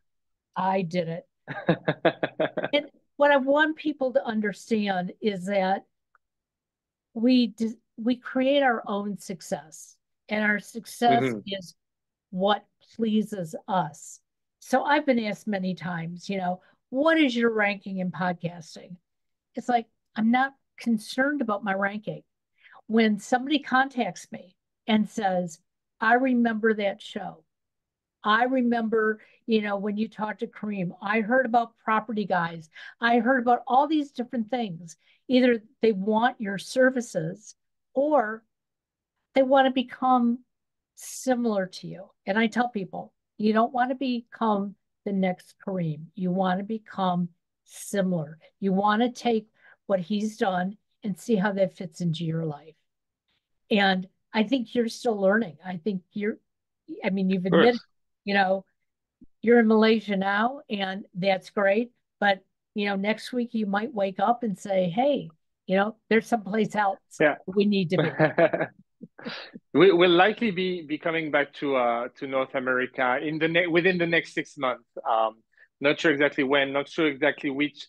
I 0.57 0.83
did 0.83 1.09
it. 1.09 1.27
and 2.73 2.87
what 3.17 3.31
I 3.31 3.37
want 3.37 3.77
people 3.77 4.13
to 4.13 4.25
understand 4.25 5.13
is 5.21 5.47
that 5.47 5.85
we 7.15 7.55
we 7.97 8.17
create 8.17 8.63
our 8.63 8.83
own 8.87 9.19
success, 9.19 9.97
and 10.29 10.45
our 10.45 10.59
success 10.59 11.23
mm-hmm. 11.23 11.39
is 11.47 11.75
what 12.31 12.65
pleases 12.97 13.55
us. 13.67 14.21
So 14.61 14.85
I've 14.85 15.07
been 15.07 15.25
asked 15.25 15.47
many 15.47 15.75
times, 15.75 16.29
you 16.29 16.39
know, 16.39 16.61
what 16.91 17.19
is 17.19 17.35
your 17.35 17.53
ranking 17.53 17.99
in 17.99 18.11
podcasting? 18.11 18.97
It's 19.55 19.69
like, 19.69 19.87
I'm 20.17 20.31
not 20.31 20.55
concerned 20.79 21.41
about 21.41 21.65
my 21.65 21.75
ranking. 21.75 22.23
When 22.89 23.21
somebody 23.21 23.61
contacts 23.61 24.31
me 24.33 24.57
and 24.87 25.09
says, 25.09 25.61
I 26.01 26.15
remember 26.15 26.75
that 26.75 27.01
show. 27.01 27.45
I 28.25 28.45
remember, 28.45 29.21
you 29.47 29.63
know, 29.63 29.77
when 29.77 29.97
you 29.97 30.09
talked 30.09 30.41
to 30.41 30.47
Karim, 30.47 30.93
I 31.01 31.21
heard 31.21 31.47
about 31.47 31.79
property 31.85 32.25
guys. 32.25 32.69
I 33.01 33.21
heard 33.21 33.43
about 33.43 33.63
all 33.67 33.87
these 33.87 34.11
different 34.11 34.51
things. 34.51 34.97
Either 35.29 35.63
they 35.83 35.93
want 35.93 36.41
your 36.41 36.59
services 36.59 37.55
or 37.95 38.43
they 39.35 39.43
want 39.43 39.67
to 39.67 39.73
become 39.73 40.41
similar 40.97 41.67
to 41.67 41.87
you. 41.87 42.11
And 42.27 42.39
I 42.39 42.49
tell 42.49 42.69
people, 42.69 43.13
you 43.37 43.53
don't 43.53 43.73
want 43.73 43.91
to 43.91 43.95
become 43.95 44.75
the 45.05 45.13
next 45.13 45.55
Karim. 45.65 46.11
You 46.15 46.33
want 46.33 46.59
to 46.59 46.65
become 46.65 47.29
similar. 47.65 48.39
You 48.61 48.73
want 48.73 49.03
to 49.03 49.11
take 49.11 49.47
what 49.87 50.01
he's 50.01 50.37
done 50.37 50.77
and 51.03 51.19
see 51.19 51.37
how 51.37 51.53
that 51.53 51.77
fits 51.77 52.01
into 52.01 52.25
your 52.25 52.45
life. 52.45 52.75
And 53.71 54.09
I 54.33 54.43
think 54.43 54.75
you're 54.75 54.89
still 54.89 55.21
learning. 55.21 55.59
I 55.65 55.77
think 55.77 56.03
you're, 56.13 56.39
I 57.05 57.11
mean, 57.11 57.31
you've 57.31 57.47
admitted, 57.47 57.81
you 58.25 58.35
know, 58.35 58.65
you're 59.43 59.61
in 59.61 59.69
Malaysia 59.69 60.17
now, 60.17 60.61
and 60.69 61.05
that's 61.15 61.51
great. 61.51 61.93
But, 62.21 62.43
you 62.75 62.87
know, 62.87 62.97
next 62.97 63.33
week 63.33 63.51
you 63.53 63.67
might 63.67 63.95
wake 63.95 64.19
up 64.19 64.43
and 64.43 64.59
say, 64.59 64.89
hey, 64.89 65.31
you 65.67 65.77
know, 65.77 65.97
there's 66.09 66.27
someplace 66.27 66.75
else 66.75 66.99
yeah. 67.21 67.37
we 67.47 67.67
need 67.67 67.91
to 67.91 67.99
be. 67.99 68.11
we 69.75 69.93
will 69.93 70.11
likely 70.11 70.51
be 70.51 70.83
be 70.83 70.99
coming 70.99 71.31
back 71.31 71.53
to 71.53 71.77
uh 71.77 72.09
to 72.17 72.27
North 72.27 72.55
America 72.55 73.19
in 73.23 73.39
the 73.39 73.49
ne- 73.49 73.67
within 73.67 73.99
the 73.99 74.07
next 74.07 74.33
six 74.33 74.57
months. 74.57 74.89
Um, 75.09 75.37
not 75.81 76.01
sure 76.01 76.11
exactly 76.11 76.43
when, 76.43 76.73
not 76.73 76.89
sure 76.89 77.07
exactly 77.07 77.51
which 77.51 77.87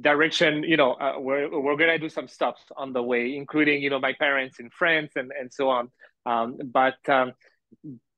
direction, 0.00 0.62
you 0.62 0.76
know, 0.76 0.92
uh, 0.92 1.14
we're 1.18 1.48
we're 1.60 1.76
gonna 1.76 1.98
do 1.98 2.08
some 2.08 2.28
stops 2.28 2.62
on 2.76 2.92
the 2.92 3.02
way, 3.02 3.36
including 3.36 3.82
you 3.82 3.90
know 3.90 3.98
my 3.98 4.12
parents 4.14 4.60
in 4.60 4.70
France 4.70 5.12
and 5.16 5.32
and 5.38 5.52
so 5.52 5.70
on. 5.70 5.90
Um, 6.26 6.58
but 6.64 6.96
um, 7.08 7.32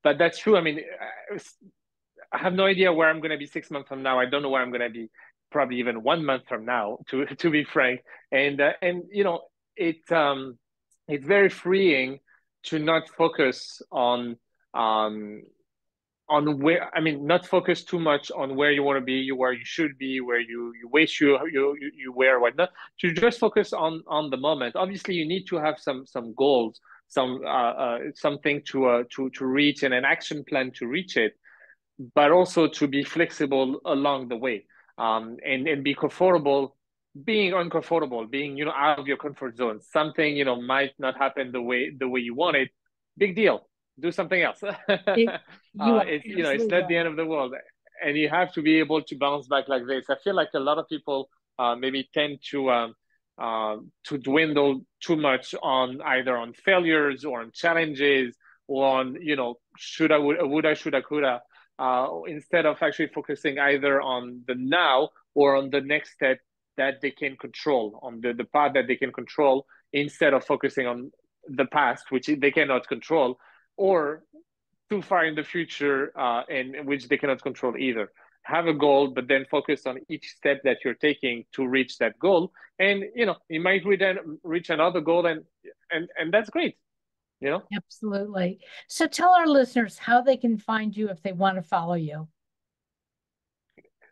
but 0.03 0.18
that's 0.18 0.39
true. 0.39 0.57
I 0.57 0.61
mean, 0.62 0.81
I 2.33 2.39
have 2.39 2.55
no 2.55 2.64
idea 2.64 2.93
where 2.93 3.09
I'm 3.09 3.21
gonna 3.21 3.39
be 3.39 3.47
six 3.47 3.71
months 3.71 3.89
from 3.89 4.03
now. 4.03 4.18
I 4.18 4.27
don't 4.27 4.43
know 4.43 4.51
where 4.51 4.62
I'm 4.62 4.73
gonna 4.73 4.91
be 4.91 5.11
probably 5.51 5.79
even 5.79 6.03
one 6.03 6.25
month 6.25 6.45
from 6.49 6.64
now, 6.64 6.99
to 7.09 7.27
to 7.27 7.51
be 7.51 7.64
frank. 7.64 8.01
And 8.33 8.61
uh, 8.61 8.73
and 8.83 9.05
you 9.11 9.25
know, 9.25 9.43
it 9.77 10.11
um, 10.12 10.59
it's 11.09 11.27
very 11.27 11.49
freeing 11.49 12.21
to 12.64 12.79
not 12.79 13.09
focus 13.09 13.83
on 13.91 14.37
um 14.75 15.43
on 16.31 16.61
where 16.61 16.89
I 16.97 17.01
mean, 17.01 17.26
not 17.26 17.45
focus 17.45 17.85
too 17.85 17.99
much 17.99 18.31
on 18.31 18.55
where 18.55 18.70
you 18.70 18.83
want 18.85 18.99
to 18.99 19.05
be, 19.05 19.31
where 19.33 19.53
you 19.53 19.64
should 19.64 19.99
be, 19.99 20.20
where 20.20 20.41
you 20.41 20.72
you 20.81 20.89
wish 20.89 21.20
you 21.20 21.39
you 21.53 21.76
you 21.95 22.12
were, 22.12 22.39
whatnot. 22.39 22.70
To 23.01 23.12
just 23.12 23.41
focus 23.41 23.72
on 23.72 24.03
on 24.07 24.31
the 24.31 24.37
moment. 24.37 24.76
Obviously, 24.76 25.14
you 25.14 25.26
need 25.26 25.45
to 25.49 25.57
have 25.57 25.78
some 25.78 26.07
some 26.07 26.33
goals, 26.35 26.81
some 27.09 27.41
uh, 27.45 27.72
uh 27.85 27.99
something 28.14 28.62
to 28.68 28.87
uh 28.87 29.03
to 29.14 29.28
to 29.31 29.45
reach, 29.45 29.83
and 29.83 29.93
an 29.93 30.05
action 30.05 30.45
plan 30.49 30.70
to 30.76 30.87
reach 30.87 31.16
it, 31.16 31.33
but 32.14 32.31
also 32.31 32.68
to 32.68 32.87
be 32.87 33.03
flexible 33.03 33.81
along 33.85 34.28
the 34.28 34.37
way, 34.37 34.64
um, 34.99 35.37
and 35.45 35.66
and 35.66 35.83
be 35.83 35.95
comfortable 35.95 36.76
being 37.24 37.53
uncomfortable, 37.53 38.24
being 38.24 38.57
you 38.57 38.64
know 38.64 38.72
out 38.72 39.01
of 39.01 39.09
your 39.09 39.16
comfort 39.16 39.57
zone. 39.57 39.81
Something 39.81 40.37
you 40.37 40.45
know 40.45 40.62
might 40.62 40.93
not 41.01 41.18
happen 41.18 41.51
the 41.51 41.61
way 41.61 41.91
the 41.91 42.09
way 42.09 42.20
you 42.20 42.37
want 42.37 42.57
it. 42.57 42.70
Big 43.18 43.35
deal 43.35 43.66
do 44.01 44.12
something 44.12 44.40
else. 44.42 44.62
it, 44.88 45.18
you, 45.18 45.28
uh, 45.80 46.05
it's 46.07 46.24
you 46.24 46.42
know 46.42 46.51
it's 46.51 46.66
not 46.66 46.88
the 46.88 46.96
end 46.96 47.09
of 47.09 47.16
the 47.16 47.26
world, 47.26 47.55
and 48.05 48.16
you 48.16 48.28
have 48.28 48.53
to 48.55 48.62
be 48.62 48.78
able 48.78 49.03
to 49.03 49.16
bounce 49.16 49.46
back 49.46 49.68
like 49.68 49.86
this. 49.86 50.07
I 50.09 50.16
feel 50.22 50.34
like 50.34 50.51
a 50.55 50.61
lot 50.61 50.78
of 50.78 50.88
people 50.88 51.28
uh, 51.59 51.76
maybe 51.76 52.09
tend 52.12 52.38
to 52.51 52.70
um, 52.70 52.94
uh, 53.38 53.76
to 54.05 54.18
dwindle 54.18 54.84
too 55.01 55.16
much 55.16 55.55
on 55.62 56.01
either 56.03 56.36
on 56.36 56.53
failures 56.53 57.24
or 57.24 57.40
on 57.40 57.51
challenges 57.53 58.36
or 58.66 58.86
on 58.86 59.16
you 59.20 59.36
know 59.36 59.57
should 59.78 60.12
I 60.12 60.18
would, 60.18 60.36
would 60.42 60.66
I 60.66 60.74
should 60.74 60.94
I 60.94 61.01
could 61.01 61.24
I 61.24 61.40
uh, 61.78 62.22
instead 62.26 62.66
of 62.66 62.76
actually 62.82 63.09
focusing 63.09 63.59
either 63.59 64.01
on 64.01 64.42
the 64.46 64.55
now 64.55 65.11
or 65.34 65.57
on 65.57 65.70
the 65.70 65.80
next 65.80 66.12
step 66.12 66.38
that 66.76 67.01
they 67.01 67.11
can 67.11 67.36
control 67.36 67.98
on 68.03 68.20
the, 68.20 68.32
the 68.32 68.44
path 68.44 68.72
that 68.74 68.86
they 68.86 68.96
can 68.96 69.12
control 69.12 69.66
instead 69.92 70.34
of 70.34 70.44
focusing 70.44 70.86
on 70.86 71.11
the 71.48 71.64
past 71.64 72.11
which 72.11 72.26
they 72.26 72.51
cannot 72.51 72.86
control 72.86 73.38
or 73.87 74.22
too 74.91 75.01
far 75.01 75.24
in 75.24 75.35
the 75.35 75.45
future 75.55 76.12
uh, 76.24 76.43
and 76.57 76.87
which 76.87 77.09
they 77.09 77.16
cannot 77.16 77.41
control 77.43 77.74
either. 77.76 78.07
Have 78.43 78.66
a 78.66 78.74
goal 78.74 79.09
but 79.16 79.28
then 79.28 79.45
focus 79.51 79.87
on 79.87 79.99
each 80.09 80.26
step 80.39 80.59
that 80.64 80.78
you're 80.85 81.01
taking 81.09 81.45
to 81.57 81.66
reach 81.66 81.99
that 81.99 82.18
goal. 82.18 82.53
And 82.78 83.05
you 83.14 83.26
know 83.26 83.37
you 83.49 83.61
might 83.61 83.83
then 83.99 84.16
reach 84.43 84.68
another 84.70 85.01
goal 85.01 85.24
and 85.26 85.41
and 85.91 86.09
and 86.18 86.33
that's 86.35 86.51
great 86.51 86.76
you 87.41 87.51
know? 87.51 87.62
Absolutely. 87.74 88.61
So 88.87 89.07
tell 89.07 89.33
our 89.33 89.47
listeners 89.47 89.97
how 89.97 90.20
they 90.20 90.37
can 90.37 90.59
find 90.59 90.95
you 90.95 91.09
if 91.09 91.22
they 91.22 91.33
want 91.33 91.57
to 91.57 91.62
follow 91.62 91.95
you. 91.95 92.28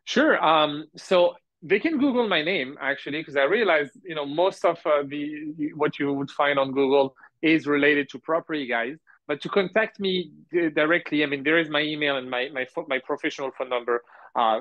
Sure 0.05 0.43
um 0.43 0.87
so 0.97 1.35
they 1.63 1.79
can 1.79 1.99
google 1.99 2.27
my 2.29 2.43
name 2.43 2.79
actually 2.81 3.19
because 3.21 3.37
i 3.37 3.43
realized 3.43 3.93
you 4.05 4.15
know 4.15 4.25
most 4.25 4.65
of 4.65 4.79
uh, 4.87 5.03
the 5.07 5.73
what 5.75 5.99
you 5.99 6.13
would 6.13 6.31
find 6.31 6.59
on 6.59 6.73
google 6.73 7.15
is 7.43 7.67
related 7.67 8.09
to 8.09 8.19
property 8.19 8.67
guys 8.67 8.97
but 9.29 9.41
to 9.43 9.49
contact 9.49 10.01
me 10.01 10.33
directly, 10.75 11.23
I 11.23 11.27
mean, 11.27 11.45
there 11.45 11.59
is 11.59 11.69
my 11.69 11.83
email 11.83 12.17
and 12.17 12.29
my 12.29 12.49
my 12.53 12.67
my 12.89 12.99
professional 12.99 13.51
phone 13.57 13.69
number. 13.69 14.03
Uh, 14.35 14.61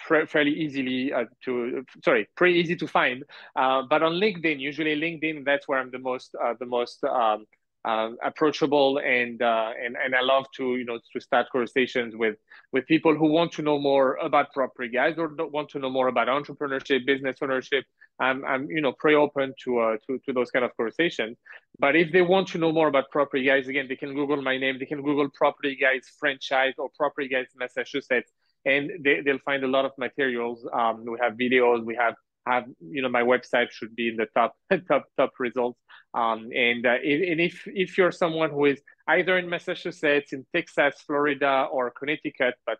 fairly 0.00 0.52
easily 0.52 1.12
uh, 1.12 1.24
to 1.44 1.84
sorry 2.04 2.28
pretty 2.36 2.56
easy 2.56 2.76
to 2.76 2.86
find 2.86 3.24
uh, 3.56 3.82
but 3.90 4.00
on 4.00 4.12
linkedin 4.12 4.60
usually 4.60 4.94
linkedin 4.94 5.44
that's 5.44 5.66
where 5.66 5.80
i'm 5.80 5.90
the 5.90 5.98
most 5.98 6.36
uh, 6.40 6.54
the 6.60 6.66
most 6.66 7.02
um, 7.02 7.44
uh, 7.88 8.10
approachable 8.22 8.98
and 8.98 9.40
uh, 9.40 9.70
and 9.82 9.96
and 10.04 10.14
I 10.14 10.20
love 10.20 10.44
to 10.56 10.76
you 10.76 10.84
know 10.84 10.98
to 11.12 11.20
start 11.20 11.46
conversations 11.50 12.14
with 12.14 12.36
with 12.72 12.86
people 12.86 13.14
who 13.16 13.28
want 13.28 13.50
to 13.52 13.62
know 13.62 13.78
more 13.78 14.16
about 14.28 14.52
property 14.52 14.90
guys 14.90 15.14
or 15.16 15.28
want 15.56 15.70
to 15.70 15.78
know 15.78 15.88
more 15.88 16.08
about 16.08 16.28
entrepreneurship, 16.28 17.06
business 17.06 17.36
ownership. 17.40 17.84
I'm 18.20 18.44
I'm 18.44 18.68
you 18.70 18.82
know 18.82 18.92
pretty 18.92 19.16
open 19.16 19.54
to 19.64 19.78
uh, 19.78 19.96
to 20.06 20.18
to 20.26 20.32
those 20.34 20.50
kind 20.50 20.64
of 20.66 20.76
conversations. 20.76 21.38
But 21.78 21.96
if 21.96 22.12
they 22.12 22.20
want 22.20 22.48
to 22.48 22.58
know 22.58 22.72
more 22.72 22.88
about 22.88 23.10
property 23.10 23.44
guys, 23.44 23.68
again, 23.68 23.86
they 23.88 23.96
can 23.96 24.12
Google 24.14 24.42
my 24.42 24.58
name. 24.58 24.78
They 24.78 24.90
can 24.92 25.02
Google 25.02 25.30
property 25.30 25.74
guys 25.74 26.02
franchise 26.20 26.74
or 26.76 26.90
property 26.94 27.28
guys 27.28 27.46
Massachusetts, 27.56 28.30
and 28.66 28.90
they 29.02 29.22
they'll 29.24 29.46
find 29.50 29.64
a 29.64 29.72
lot 29.76 29.86
of 29.86 29.92
materials. 29.96 30.68
Um, 30.74 31.06
we 31.06 31.18
have 31.22 31.34
videos, 31.34 31.86
we 31.86 31.94
have 31.94 32.14
have 32.50 32.64
you 32.80 33.02
know 33.02 33.08
my 33.08 33.22
website 33.22 33.70
should 33.70 33.94
be 33.94 34.08
in 34.08 34.16
the 34.16 34.26
top 34.34 34.56
top 34.88 35.04
top 35.16 35.32
results. 35.38 35.78
Um, 36.14 36.50
and 36.54 36.86
uh, 36.86 36.98
and 37.02 37.40
if 37.40 37.66
if 37.66 37.98
you're 37.98 38.12
someone 38.12 38.50
who 38.50 38.64
is 38.64 38.80
either 39.08 39.36
in 39.38 39.48
massachusetts 39.48 40.32
in 40.32 40.46
texas 40.54 40.94
florida 41.06 41.68
or 41.70 41.90
connecticut 41.90 42.54
but 42.64 42.78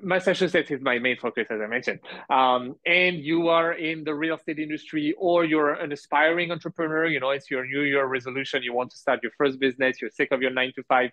massachusetts 0.00 0.70
is 0.70 0.80
my 0.80 0.98
main 0.98 1.18
focus 1.18 1.46
as 1.50 1.60
i 1.60 1.66
mentioned. 1.66 2.00
Um, 2.30 2.76
and 2.86 3.18
you 3.18 3.48
are 3.48 3.72
in 3.74 4.04
the 4.04 4.14
real 4.14 4.36
estate 4.36 4.58
industry 4.58 5.14
or 5.18 5.44
you're 5.44 5.74
an 5.74 5.92
aspiring 5.92 6.50
entrepreneur 6.50 7.06
you 7.06 7.20
know 7.20 7.30
it's 7.30 7.50
your 7.50 7.66
new 7.66 7.82
year 7.82 8.06
resolution 8.06 8.62
you 8.62 8.72
want 8.72 8.90
to 8.92 8.96
start 8.96 9.20
your 9.22 9.32
first 9.36 9.60
business 9.60 10.00
you're 10.00 10.10
sick 10.10 10.32
of 10.32 10.40
your 10.40 10.52
nine 10.52 10.72
to 10.76 10.82
five 10.84 11.10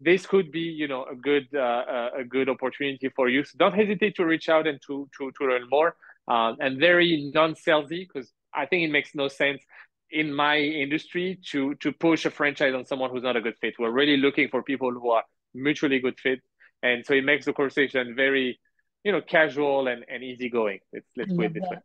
this 0.00 0.26
could 0.26 0.50
be 0.50 0.60
you 0.60 0.88
know 0.88 1.04
a 1.04 1.14
good 1.14 1.46
uh, 1.54 2.10
a 2.18 2.24
good 2.24 2.48
opportunity 2.48 3.08
for 3.10 3.28
you. 3.28 3.44
So 3.44 3.56
don't 3.58 3.74
hesitate 3.74 4.16
to 4.16 4.24
reach 4.24 4.48
out 4.48 4.66
and 4.66 4.80
to 4.86 5.08
to, 5.18 5.30
to 5.30 5.46
learn 5.46 5.66
more 5.70 5.94
um, 6.28 6.56
and 6.60 6.78
very 6.78 7.30
non-salesy 7.34 8.06
because 8.06 8.32
I 8.54 8.66
think 8.66 8.84
it 8.84 8.90
makes 8.90 9.14
no 9.14 9.28
sense 9.28 9.62
in 10.10 10.32
my 10.32 10.58
industry 10.58 11.38
to 11.50 11.74
to 11.76 11.92
push 11.92 12.26
a 12.26 12.30
franchise 12.30 12.74
on 12.74 12.84
someone 12.84 13.10
who's 13.10 13.22
not 13.22 13.36
a 13.36 13.40
good 13.40 13.56
fit. 13.60 13.74
We're 13.78 13.90
really 13.90 14.16
looking 14.16 14.48
for 14.48 14.62
people 14.62 14.90
who 14.90 15.10
are 15.10 15.24
mutually 15.54 16.00
good 16.00 16.18
fit, 16.18 16.40
and 16.82 17.04
so 17.04 17.14
it 17.14 17.24
makes 17.24 17.44
the 17.46 17.52
conversation 17.52 18.14
very, 18.14 18.58
you 19.04 19.12
know, 19.12 19.20
casual 19.20 19.88
and, 19.88 20.04
and 20.08 20.22
easygoing. 20.22 20.80
Let's 20.92 21.06
let's 21.16 21.32
put 21.32 21.46
it 21.46 21.54
this 21.54 21.62
that. 21.62 21.70
way. 21.70 21.78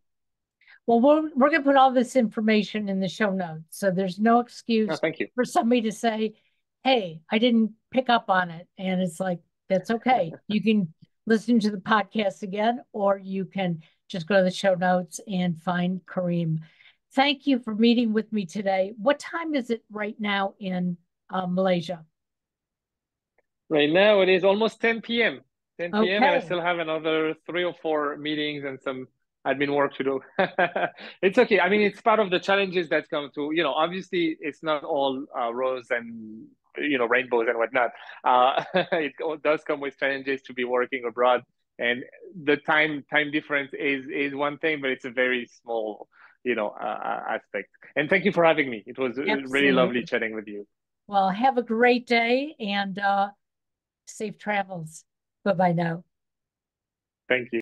Well, 0.88 1.02
we're 1.02 1.30
we're 1.36 1.50
gonna 1.50 1.64
put 1.64 1.76
all 1.76 1.92
this 1.92 2.16
information 2.16 2.90
in 2.90 3.00
the 3.00 3.08
show 3.08 3.32
notes, 3.32 3.66
so 3.72 3.92
there's 3.92 4.20
no 4.20 4.40
excuse 4.40 4.90
oh, 4.92 4.96
thank 4.96 5.20
you. 5.20 5.28
for 5.36 5.46
somebody 5.46 5.82
to 5.82 5.92
say, 5.92 6.34
"Hey, 6.84 7.22
I 7.32 7.38
didn't 7.38 7.74
pick 7.92 8.10
up 8.10 8.30
on 8.30 8.50
it," 8.52 8.68
and 8.78 9.02
it's 9.02 9.20
like 9.20 9.40
that's 9.70 9.92
okay. 9.92 10.34
you 10.48 10.62
can 10.62 10.94
listen 11.28 11.60
to 11.60 11.72
the 11.72 11.78
podcast 11.78 12.44
again, 12.44 12.84
or 12.94 13.18
you 13.18 13.46
can 13.46 13.82
just 14.08 14.28
go 14.28 14.38
to 14.38 14.44
the 14.44 14.52
show 14.52 14.76
notes 14.76 15.20
and 15.28 15.62
find 15.62 16.02
Karim. 16.08 16.62
Thank 17.14 17.48
you 17.48 17.60
for 17.60 17.74
meeting 17.74 18.14
with 18.14 18.32
me 18.32 18.46
today. 18.46 18.94
What 18.98 19.20
time 19.20 19.56
is 19.56 19.70
it 19.70 19.84
right 19.90 20.16
now 20.20 20.54
in 20.60 20.98
uh, 21.30 21.48
Malaysia? 21.48 22.06
Right 23.70 23.90
now 23.90 24.22
it 24.22 24.30
is 24.30 24.44
almost 24.44 24.82
10 24.82 25.02
p.m. 25.02 25.42
10 25.80 25.92
p.m. 25.92 26.04
Okay. 26.04 26.16
and 26.16 26.26
I 26.26 26.40
still 26.40 26.62
have 26.62 26.80
another 26.80 27.34
three 27.46 27.64
or 27.64 27.74
four 27.82 28.18
meetings 28.18 28.64
and 28.64 28.80
some 28.82 29.08
admin 29.46 29.74
work 29.74 29.96
to 29.96 30.04
do. 30.04 30.20
it's 31.22 31.38
okay. 31.38 31.60
I 31.60 31.70
mean, 31.70 31.82
it's 31.82 32.02
part 32.02 32.20
of 32.20 32.30
the 32.30 32.40
challenges 32.40 32.90
that 32.90 33.10
come 33.10 33.30
to, 33.36 33.52
you 33.54 33.64
know, 33.64 33.74
obviously 33.74 34.38
it's 34.40 34.64
not 34.64 34.84
all 34.84 35.26
uh, 35.38 35.54
rose 35.54 35.88
and, 35.92 36.46
you 36.78 36.98
know, 36.98 37.06
rainbows 37.06 37.48
and 37.48 37.58
whatnot. 37.58 37.92
Uh, 38.24 38.64
it 38.92 39.14
does 39.44 39.64
come 39.64 39.80
with 39.80 39.98
challenges 39.98 40.42
to 40.44 40.54
be 40.54 40.64
working 40.64 41.06
abroad 41.08 41.42
and 41.80 42.04
the 42.44 42.58
time 42.58 43.04
time 43.12 43.32
difference 43.32 43.72
is 43.74 44.06
is 44.14 44.34
one 44.34 44.58
thing 44.60 44.82
but 44.82 44.90
it's 44.90 45.06
a 45.06 45.10
very 45.10 45.50
small 45.62 46.08
you 46.44 46.56
know 46.56 46.70
uh, 46.70 46.86
uh 46.86 47.24
aspect. 47.30 47.70
And 47.96 48.10
thank 48.10 48.26
you 48.26 48.32
for 48.32 48.44
having 48.44 48.70
me. 48.70 48.84
It 48.86 48.98
was 48.98 49.18
Absolutely. 49.18 49.44
really 49.50 49.72
lovely 49.72 50.04
chatting 50.04 50.34
with 50.36 50.48
you. 50.48 50.68
Well 51.08 51.30
have 51.30 51.58
a 51.58 51.64
great 51.64 52.08
day 52.08 52.56
and 52.60 52.98
uh 53.00 53.30
safe 54.08 54.38
travels. 54.38 55.04
Bye 55.44 55.54
bye 55.54 55.72
now. 55.74 56.04
Thank 57.28 57.46
you 57.46 57.50